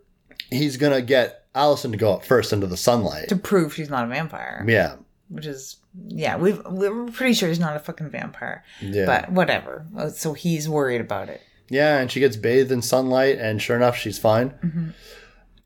[0.50, 3.28] he's gonna get Allison to go up first into the sunlight.
[3.30, 4.64] to prove she's not a vampire.
[4.68, 4.96] Yeah,
[5.28, 5.78] Which is
[6.08, 8.64] yeah, we've we're pretty sure he's not a fucking vampire.
[8.80, 9.86] yeah, But whatever.
[9.98, 11.42] Uh, So he's worried about it.
[11.70, 11.98] yeah.
[12.00, 14.52] And she gets bathed in sunlight, and sure enough, she's fine.
[14.64, 14.90] Mm-hmm.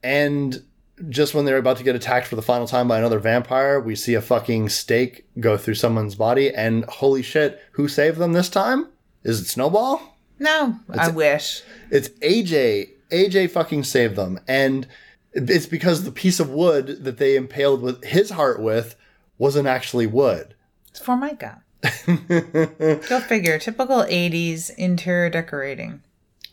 [0.03, 0.64] And
[1.10, 3.95] just when they're about to get attacked for the final time by another vampire, we
[3.95, 8.49] see a fucking stake go through someone's body, and holy shit, who saved them this
[8.49, 8.88] time?
[9.24, 10.18] Is it Snowball?
[10.40, 11.64] No, it's, I wish.
[11.90, 12.90] It's AJ.
[13.11, 14.40] AJ fucking saved them.
[14.48, 14.88] And
[15.32, 18.95] it's because the piece of wood that they impaled with his heart with
[19.38, 20.53] wasn't actually wood.
[20.90, 21.64] It's for Formica.
[23.10, 23.60] Go figure.
[23.60, 26.02] Typical 80s interior decorating.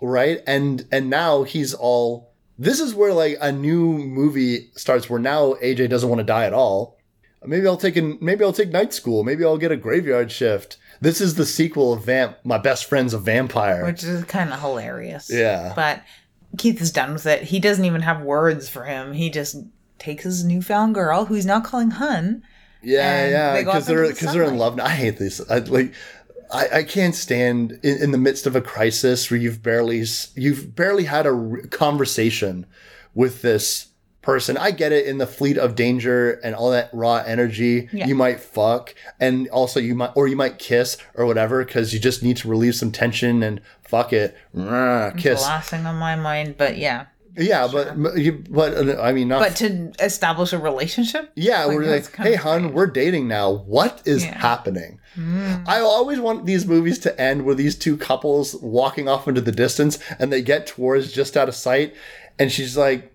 [0.01, 0.41] Right?
[0.47, 2.30] And and now he's all
[2.61, 6.45] this is where like a new movie starts where now AJ doesn't want to die
[6.45, 6.99] at all.
[7.43, 9.25] Maybe I'll take an, maybe I'll take night school.
[9.25, 10.77] Maybe I'll get a graveyard shift.
[11.01, 13.87] This is the sequel of Vamp My Best Friend's a Vampire.
[13.87, 15.31] which is kind of hilarious.
[15.33, 15.73] Yeah.
[15.75, 16.03] But
[16.59, 17.45] Keith is done with it.
[17.45, 19.15] He doesn't even have words for him.
[19.15, 19.57] He just
[19.99, 22.43] takes his newfound girl, who he's now calling Hun.
[22.83, 24.77] Yeah, yeah, because up they're into the because they're in love.
[24.77, 24.85] now.
[24.87, 25.41] I hate this.
[25.51, 25.95] I, like,
[26.53, 30.05] I, I can't stand in, in the midst of a crisis where you've barely
[30.35, 32.67] you've barely had a conversation
[33.15, 33.89] with this
[34.23, 34.57] person.
[34.57, 37.89] I get it in the fleet of danger and all that raw energy.
[37.93, 38.07] Yeah.
[38.07, 42.01] You might fuck, and also you might or you might kiss or whatever because you
[42.01, 45.43] just need to relieve some tension and fuck it, Rah, The kiss.
[45.43, 47.07] last thing on my mind, but yeah.
[47.37, 51.31] Yeah, but but you- but uh, I mean, not But to establish a relationship?
[51.37, 53.51] Yeah, Like, we're like, hey, hon, we're dating now.
[53.53, 54.37] What is Yeah.
[54.39, 54.99] happening?
[55.67, 59.53] I always want these movies to end with these two couples walking off into the
[59.53, 61.95] distance and they get towards just out of sight.
[62.39, 63.13] And she's like,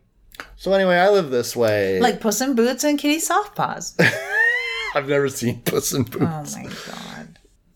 [0.57, 1.99] So, anyway, I live this way.
[1.99, 3.95] Like Puss in Boots and Kitty Soft Paws.
[4.95, 6.55] I've never seen Puss in Oh Boots.
[6.55, 6.73] my god.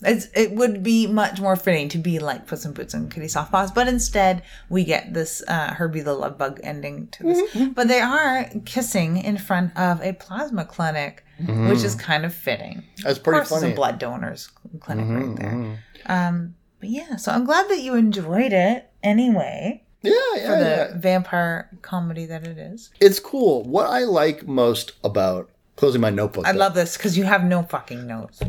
[0.01, 3.25] It's, it would be much more fitting to be like Puss in Boots and Kitty
[3.27, 7.67] Softpaws, but instead we get this uh, Herbie the Love Bug ending to this.
[7.73, 12.83] But they are kissing in front of a plasma clinic, which is kind of fitting.
[13.03, 13.73] That's Of pretty course, it's funny.
[13.73, 14.49] a blood donors
[14.79, 15.79] clinic right there.
[16.05, 20.69] Um, but yeah, so I'm glad that you enjoyed it anyway Yeah, yeah, for the
[20.93, 20.97] yeah.
[20.97, 22.89] vampire comedy that it is.
[23.01, 23.63] It's cool.
[23.63, 26.45] What I like most about closing my notebook.
[26.47, 28.41] I though- love this because you have no fucking notes.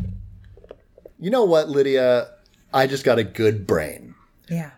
[1.21, 2.27] You know what, Lydia?
[2.73, 4.15] I just got a good brain.
[4.49, 4.71] Yeah.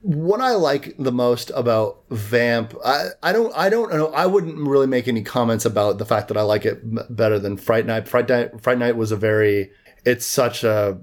[0.00, 4.56] what I like the most about Vamp, I, I don't I don't know I wouldn't
[4.56, 6.80] really make any comments about the fact that I like it
[7.14, 8.06] better than Fright Night.
[8.08, 9.70] Fright Night Fright Night was a very
[10.04, 11.00] it's such a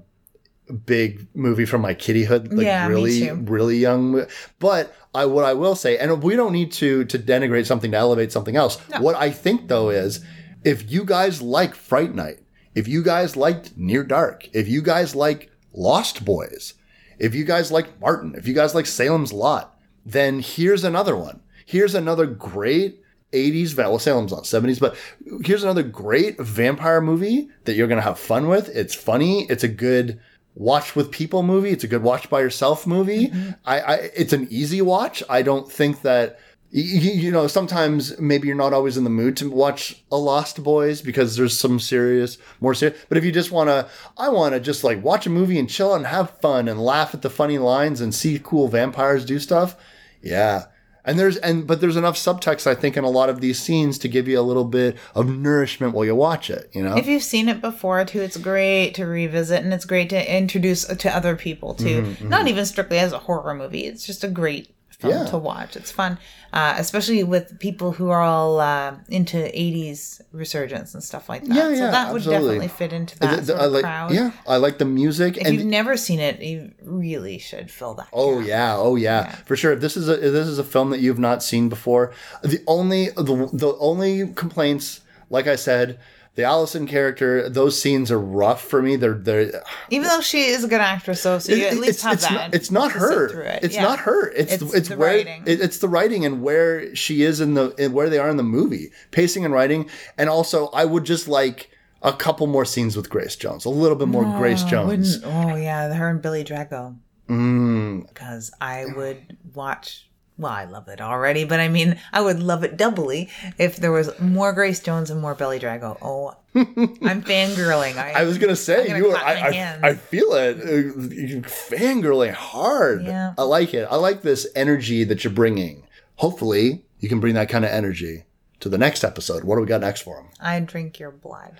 [0.86, 4.24] big movie from my kittyhood, like Yeah, really really young.
[4.58, 7.96] But I what I will say, and we don't need to to denigrate something to
[7.96, 8.78] elevate something else.
[9.00, 10.24] What I think though is
[10.64, 12.38] if you guys like Fright Night,
[12.74, 16.74] if you guys liked Near Dark, if you guys like Lost Boys,
[17.18, 21.40] if you guys like Martin, if you guys like Salem's Lot, then here's another one.
[21.64, 24.96] Here's another great 80s, va- well, Salem's Lot, 70s, but
[25.44, 28.68] here's another great vampire movie that you're going to have fun with.
[28.68, 29.46] It's funny.
[29.48, 30.20] It's a good
[30.54, 31.70] watch with people movie.
[31.70, 33.28] It's a good watch by yourself movie.
[33.28, 33.50] Mm-hmm.
[33.64, 35.22] I, I, it's an easy watch.
[35.30, 36.38] I don't think that
[36.74, 40.62] you, you know, sometimes maybe you're not always in the mood to watch a Lost
[40.62, 42.98] Boys because there's some serious, more serious.
[43.10, 45.68] But if you just want to, I want to just like watch a movie and
[45.68, 49.38] chill and have fun and laugh at the funny lines and see cool vampires do
[49.38, 49.76] stuff.
[50.22, 50.64] Yeah.
[51.04, 53.98] And there's, and, but there's enough subtext, I think, in a lot of these scenes
[53.98, 56.96] to give you a little bit of nourishment while you watch it, you know?
[56.96, 60.86] If you've seen it before too, it's great to revisit and it's great to introduce
[60.86, 62.02] to other people too.
[62.02, 62.28] Mm-hmm, mm-hmm.
[62.30, 63.84] Not even strictly as a horror movie.
[63.84, 64.72] It's just a great
[65.02, 65.24] film Yeah.
[65.32, 65.76] to watch.
[65.76, 66.12] It's fun,
[66.52, 71.54] uh, especially with people who are all uh, into '80s resurgence and stuff like that.
[71.54, 72.58] Yeah, so yeah, that would absolutely.
[72.58, 74.10] definitely fit into that the- sort of like, crowd.
[74.14, 75.36] yeah, I like the music.
[75.36, 78.08] If you've never seen it, you really should fill that.
[78.12, 79.72] Oh yeah, oh yeah, for sure.
[79.72, 82.12] If this is a this is a film that you've not seen before,
[82.42, 85.00] the only the, the only complaints,
[85.30, 85.98] like I said,
[86.34, 88.96] the Allison character, those scenes are rough for me.
[88.96, 92.02] They're they're Even though she is a good actress, so, so you at least it's,
[92.04, 92.32] have it's that.
[92.32, 93.42] Not, it's not her.
[93.42, 93.64] it.
[93.64, 93.82] It's Yeah.
[93.82, 94.28] not her.
[94.30, 95.42] It's It's it's, the where writing.
[95.46, 98.38] it- it's the writing and where she is in the in where they are in
[98.38, 99.90] the movie, pacing and writing.
[100.16, 101.68] And also, I would just like
[102.02, 105.20] a couple more scenes with Grace Jones, a little bit more Grace Oh, Jones.
[105.24, 106.96] oh yeah, her and Billy Drago.
[107.28, 110.08] Mm, Because I would watch.
[110.38, 113.28] Well, I love it already, but I mean, I would love it doubly
[113.58, 115.98] if there was more Grace Jones and more Billy Drago.
[116.00, 117.96] Oh, I'm fangirling.
[117.96, 119.10] I, I was gonna say gonna you.
[119.10, 119.78] Are, I.
[119.82, 120.58] I I feel it.
[120.58, 123.04] Uh, You're fangirling hard.
[123.04, 123.34] Yeah.
[123.36, 123.86] I like it.
[123.90, 125.84] I like this energy that you're bringing.
[126.16, 128.24] Hopefully, you can bring that kind of energy
[128.60, 129.44] to the next episode.
[129.44, 130.26] What do we got next for him?
[130.40, 131.58] I drink your blood.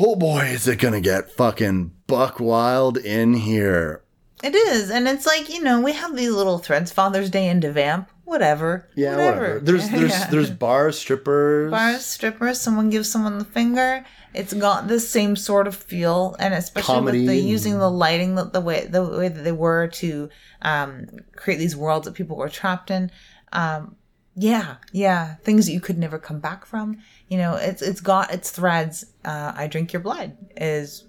[0.00, 4.02] Oh boy, is it gonna get fucking buck wild in here.
[4.42, 6.92] It is, and it's like you know we have these little threads.
[6.92, 8.88] Father's Day into Devamp, whatever.
[8.94, 9.60] Yeah, whatever.
[9.60, 10.26] There's there's Yeah.
[10.30, 11.70] there's bars, strippers.
[11.70, 12.60] bars, strippers.
[12.60, 14.04] Someone gives someone the finger.
[14.34, 17.90] It's got the same sort of feel, and especially Comedy with the and- using the
[17.90, 20.28] lighting, the, the way the way that they were to
[20.60, 23.10] um, create these worlds that people were trapped in.
[23.52, 23.96] Um,
[24.34, 26.98] yeah, yeah, things that you could never come back from.
[27.28, 29.06] You know, it's it's got its threads.
[29.24, 31.04] Uh, I drink your blood is,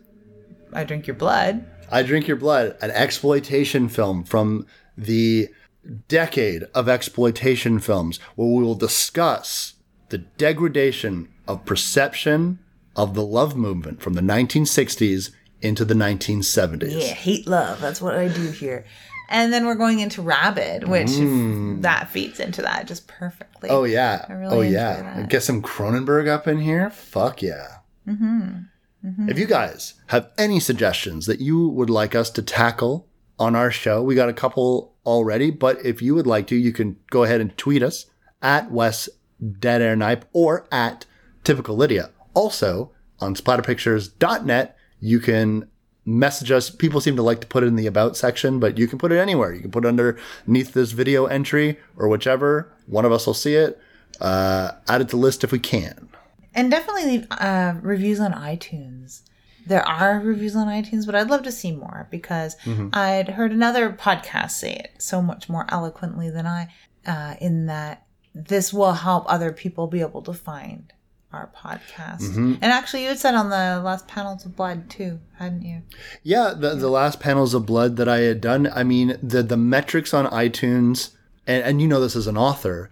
[0.74, 1.66] I drink your blood.
[1.90, 4.66] I Drink Your Blood, an exploitation film from
[4.98, 5.50] the
[6.08, 9.76] decade of exploitation films, where we will discuss
[10.10, 12.60] the degradation of perception
[12.96, 15.32] of the love movement from the 1960s
[15.62, 16.92] into the 1970s.
[16.92, 17.80] Yeah, hate love.
[17.80, 18.86] That's what I do here.
[19.30, 21.12] And then we're going into Rabid, which
[21.82, 23.70] that feeds into that just perfectly.
[23.70, 23.74] Mm.
[23.74, 24.26] Oh yeah.
[24.30, 25.02] I really oh yeah.
[25.02, 25.30] that.
[25.30, 26.90] Get some Cronenberg up in here.
[26.90, 27.80] Fuck yeah.
[28.08, 28.60] Mm-hmm.
[29.04, 33.08] If you guys have any suggestions that you would like us to tackle
[33.40, 35.50] on our show, we got a couple already.
[35.50, 38.08] But if you would like to, you can go ahead and tweet us
[38.42, 39.08] at Wes
[39.60, 41.06] Dead Air Knipe or at
[41.44, 42.12] Typical Lydia.
[42.34, 45.70] Also on splatterpictures.net, you can
[46.06, 46.70] message us.
[46.70, 49.12] People seem to like to put it in the about section, but you can put
[49.12, 49.54] it anywhere.
[49.54, 52.74] You can put it underneath this video entry or whichever.
[52.88, 53.80] One of us will see it.
[54.20, 56.10] Uh, add it to list if we can.
[56.58, 59.22] And definitely leave uh, reviews on iTunes.
[59.66, 62.90] There are reviews on iTunes, but I'd love to see more because Mm-hmm.
[62.94, 66.68] I'd heard another podcast say it so much more eloquently than I,
[67.06, 70.92] uh, in that this will help other people be able to find
[71.34, 72.22] our podcast.
[72.22, 72.54] Mm-hmm.
[72.62, 75.82] And actually, you had said on the last panels of blood too, hadn't you?
[76.24, 79.58] Yeah, the, the last panels of blood that I had done, I mean, the, the
[79.58, 81.12] metrics on iTunes,
[81.46, 82.90] and, and you know this as an author,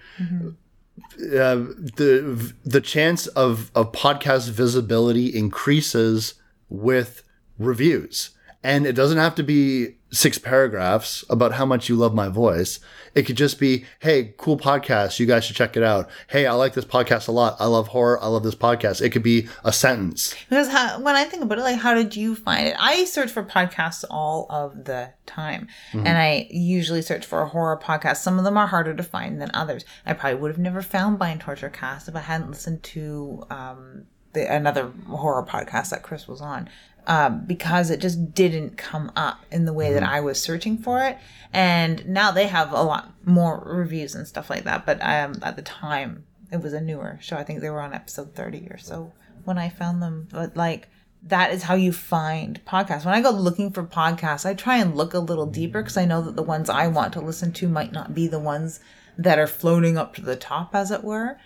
[1.18, 1.56] uh,
[1.98, 6.36] the the chance of, of podcast visibility increases
[6.70, 7.24] with
[7.58, 8.32] reviews.
[8.64, 12.80] And it doesn't have to be six paragraphs about how much you love my voice.
[13.14, 15.20] It could just be, hey, cool podcast.
[15.20, 16.10] You guys should check it out.
[16.28, 17.56] Hey, I like this podcast a lot.
[17.60, 18.22] I love horror.
[18.22, 19.02] I love this podcast.
[19.02, 20.34] It could be a sentence.
[20.50, 22.76] Because how, when I think about it, like, how did you find it?
[22.80, 26.08] I search for podcasts all of the time, Mm-hmm.
[26.08, 28.18] and I usually search for a horror podcast.
[28.18, 29.86] Some of them are harder to find than others.
[30.06, 34.06] I probably would have never found Bind Torture Cast if I hadn't listened to um,
[34.34, 36.70] the, another horror podcast that Chris was on.
[37.08, 40.14] Um, because it just didn't come up in the way that Mm-hmm.
[40.14, 41.18] I was searching for it,
[41.54, 44.86] and now they have a lot more reviews and stuff like that.
[44.86, 47.38] But um, at the time, it was a newer show.
[47.38, 49.14] I think they were on episode thirty or so
[49.44, 50.28] when I found them.
[50.32, 50.88] But like
[51.28, 53.06] that is how you find podcasts.
[53.06, 56.06] When I go looking for podcasts, I try and look a little deeper because I
[56.06, 58.80] know that the ones I want to listen to might not be the ones
[59.18, 61.38] that are floating up to the top, as it were.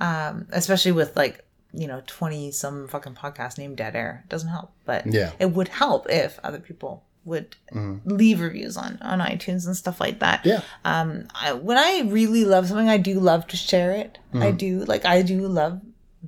[0.00, 1.43] Um, especially with like
[1.76, 4.22] you know twenty some fucking podcast named Dead Air.
[4.24, 5.32] It doesn't help, but Yeah.
[5.38, 7.56] it would help if other people would
[8.04, 10.44] leave reviews on on iTunes and stuff like that.
[10.44, 10.60] Yeah.
[10.84, 14.18] um I, when i really love something i do love to share it.
[14.34, 15.80] I do like i do love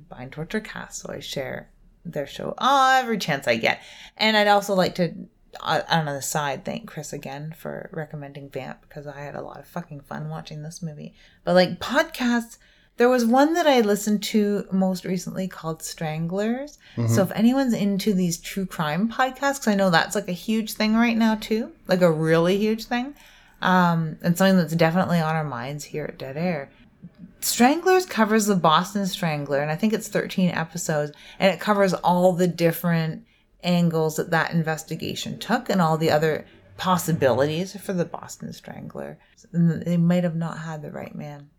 [0.09, 1.69] bind torture cast so i share
[2.03, 3.79] their show oh, every chance i get.
[4.17, 5.13] And i'd also like to
[5.61, 9.59] uh, on the side thank chris again for recommending vamp because i had a lot
[9.59, 11.13] of fucking fun watching this movie.
[11.43, 12.57] But like podcasts
[12.97, 16.79] there was one that I listened to most recently called Stranglers.
[17.07, 20.95] So if anyone's into these true crime podcasts, I know that's like a huge thing
[20.95, 23.13] right now too, like a really huge thing,
[23.61, 26.71] um, and something that's definitely on our minds here at Dead Air.
[27.39, 32.33] Stranglers covers the Boston Strangler, and I think it's 13 episodes, and it covers all
[32.33, 33.25] the different
[33.63, 36.45] angles that that investigation took and all the other
[36.77, 39.19] possibilities for the Boston Strangler.
[39.53, 41.49] They might have not had the right man.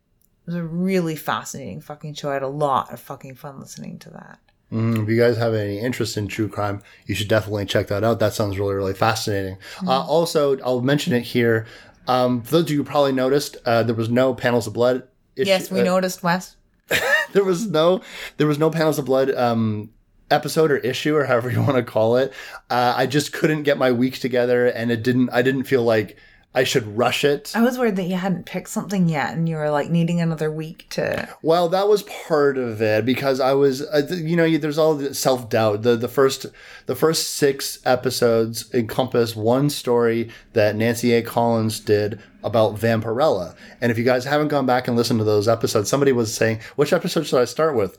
[0.49, 2.31] It was a really fascinating fucking show.
[2.31, 4.39] I had a lot of fucking fun listening to that.
[4.73, 8.03] Mm, if you guys have any interest in true crime, you should definitely check that
[8.03, 8.19] out.
[8.19, 9.59] That sounds really, really fascinating.
[9.87, 11.67] Uh, also, I'll mention it here.
[12.07, 15.03] Um, for those of you who probably noticed, uh, there was no panels of blood.
[15.37, 16.57] issue- Yes, we uh, noticed, Wes.
[17.33, 18.01] there was no,
[18.39, 19.91] there was no panels of blood um,
[20.31, 22.33] episode or issue or however you want to call it.
[22.71, 25.29] Uh, I just couldn't get my week together, and it didn't.
[25.29, 26.17] I didn't feel like
[26.59, 27.53] I should rush it.
[27.55, 30.51] I was worried that you hadn't picked something yet, and you were like needing another
[30.51, 31.29] week to.
[31.41, 34.95] Well, that was part of it because I was, uh, you know, you- there's all
[34.95, 35.83] the self doubt.
[35.83, 36.47] The the first
[36.87, 41.23] the first six episodes encompass one story that Nancy A.
[41.23, 43.55] Collins did about Vampirella.
[43.81, 46.59] And if you guys haven't gone back and listened to those episodes, somebody was saying,
[46.77, 47.99] which episode should I start with?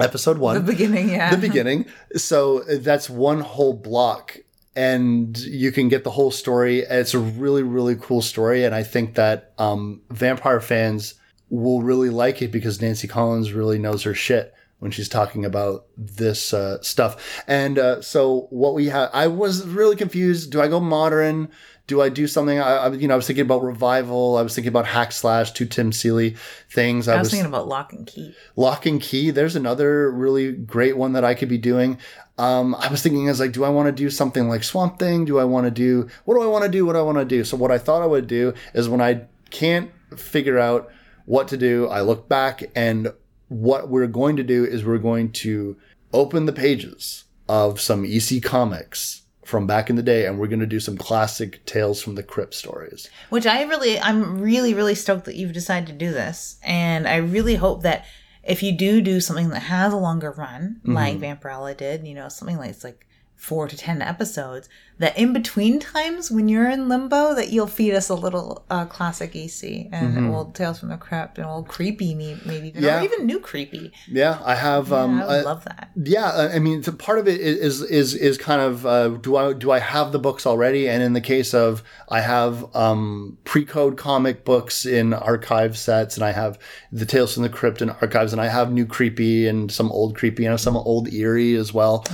[0.00, 1.30] Episode one The beginning, yeah.
[1.30, 1.84] the beginning.
[2.16, 4.38] So that's one whole block,
[4.76, 6.80] and you can get the whole story.
[6.80, 11.14] It's a really, really cool story, and I think that um, vampire fans
[11.48, 15.86] will really like it because Nancy Collins really knows her shit when she's talking about
[15.96, 17.42] this uh, stuff.
[17.46, 20.50] And uh, so what we have, I was really confused.
[20.52, 21.50] Do I go modern?
[21.90, 22.60] Do I do something?
[22.60, 24.36] I, I, you know, I was thinking about revival.
[24.36, 26.36] I was thinking about hack slash, two Tim Seeley
[26.68, 27.08] things.
[27.08, 28.32] I was thinking about Locke and Key.
[28.54, 29.32] Locke and Key.
[29.32, 31.98] There's another really great one that I could be doing.
[32.38, 35.24] Um, I was thinking, as like, do I want to do something like Swamp Thing?
[35.24, 36.86] Do I want to do what do I want to do?
[36.86, 37.42] What do I want to do?
[37.42, 40.92] So what I thought I would do is when I can't figure out
[41.26, 43.12] what to do, I look back and
[43.48, 45.76] what we're going to do is we're going to
[46.12, 50.60] open the pages of some EC comics from back in the day, and we're going
[50.60, 53.10] to do some classic Tales from the Crypt stories.
[53.30, 56.58] Which I really, I'm really, really stoked that you've decided to do this.
[56.62, 58.06] And I really hope that
[58.44, 61.24] if you do do something that has a longer run, like mm-hmm.
[61.24, 64.68] Vampirella did, you know, something like it's like four to ten episodes,
[65.00, 68.84] that in between times when you're in limbo, that you'll feed us a little uh,
[68.84, 73.00] classic EC and old Tales from the Crypt and old creepy, me- maybe even, Yeah.
[73.00, 73.92] or even new creepy.
[74.06, 74.92] Yeah, I have.
[74.92, 75.90] um, I would I- love that.
[75.96, 79.36] Yeah, uh, I mean, so part of it is is is kind of uh, do
[79.36, 80.88] I do I have the books already?
[80.88, 86.24] And in the case of I have um, pre-code comic books in archive sets, and
[86.24, 86.58] I have
[86.92, 90.14] the Tales from the Crypt in archives, and I have new creepy and some old
[90.14, 92.04] creepy and some old eerie as well.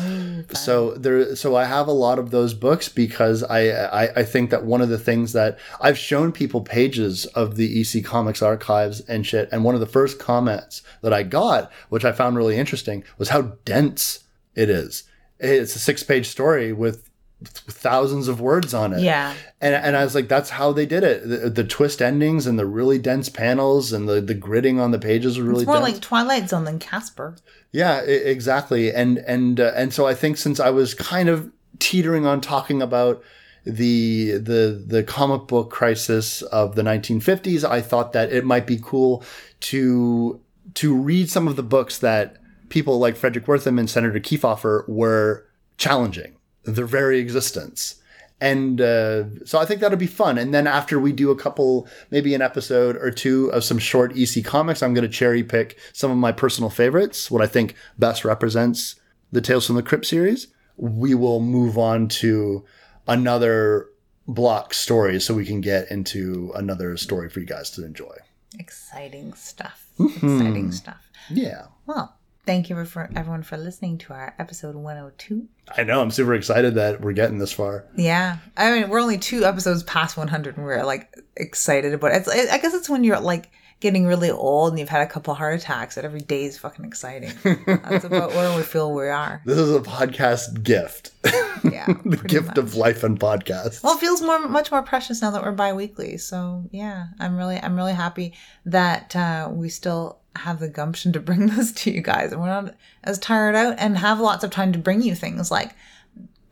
[0.52, 4.50] so there, so I have a lot of those books because I, I I think
[4.50, 9.00] that one of the things that I've shown people pages of the EC Comics archives
[9.00, 12.56] and shit, and one of the first comments that I got, which I found really
[12.56, 14.24] interesting, was how dense
[14.54, 15.04] it is.
[15.38, 17.10] It's a six-page story with
[17.44, 19.00] thousands of words on it.
[19.00, 19.34] Yeah.
[19.60, 21.28] And, and I was like, that's how they did it.
[21.28, 24.98] The, the twist endings and the really dense panels and the, the gridding on the
[24.98, 25.92] pages were really It's more dense.
[25.92, 27.36] like Twilight Zone than Casper.
[27.72, 28.90] Yeah, I- exactly.
[28.92, 32.82] And and uh, and so I think since I was kind of teetering on talking
[32.82, 33.22] about
[33.64, 38.78] the the the comic book crisis of the 1950s, I thought that it might be
[38.80, 39.24] cool
[39.60, 40.40] to
[40.74, 42.36] to read some of the books that
[42.68, 45.46] people like Fredric Wertham and Senator Kefauver were
[45.78, 47.96] challenging their very existence.
[48.40, 50.36] And uh, so I think that'll be fun.
[50.36, 54.16] And then after we do a couple, maybe an episode or two of some short
[54.16, 57.74] EC comics, I'm going to cherry pick some of my personal favorites, what I think
[57.98, 58.96] best represents
[59.32, 60.48] the Tales from the Crypt series.
[60.76, 62.64] We will move on to
[63.06, 63.88] another
[64.28, 68.14] block story so we can get into another story for you guys to enjoy.
[68.58, 69.86] Exciting stuff.
[69.98, 70.38] Mm-hmm.
[70.38, 71.10] Exciting stuff.
[71.30, 71.66] Yeah.
[71.86, 75.48] Well, thank you for everyone for listening to our episode 102.
[75.76, 76.00] I know.
[76.00, 77.84] I'm super excited that we're getting this far.
[77.96, 82.26] Yeah, I mean we're only two episodes past 100, and we're like excited about it.
[82.26, 83.50] It's, I guess it's when you're like
[83.80, 86.84] getting really old and you've had a couple heart attacks that every day is fucking
[86.84, 87.32] exciting.
[87.66, 89.42] That's about where we feel we are.
[89.44, 91.12] This is a podcast gift.
[91.64, 92.58] Yeah, the gift much.
[92.58, 93.82] of life and podcast.
[93.82, 96.16] Well, it feels more, much more precious now that we're bi-weekly.
[96.18, 98.34] So yeah, I'm really, I'm really happy
[98.66, 102.48] that uh, we still have the gumption to bring this to you guys, and we're
[102.48, 105.74] not as tired out, and have lots of time to bring you things like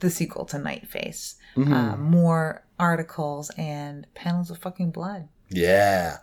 [0.00, 5.28] the sequel to Night Face, uh, more articles, and panels of fucking blood.
[5.50, 6.18] Yeah.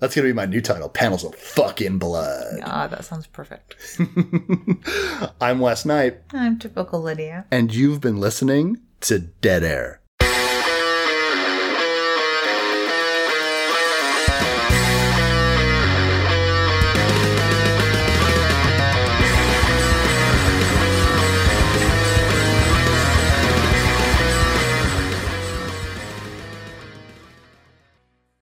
[0.00, 2.60] That's going to be my new title Panels of Fucking Blood.
[2.64, 3.76] Ah, that sounds perfect.
[5.40, 7.46] I'm Wes Knight, I'm typical Lydia.
[7.50, 10.00] and you've been listening to Dead Air.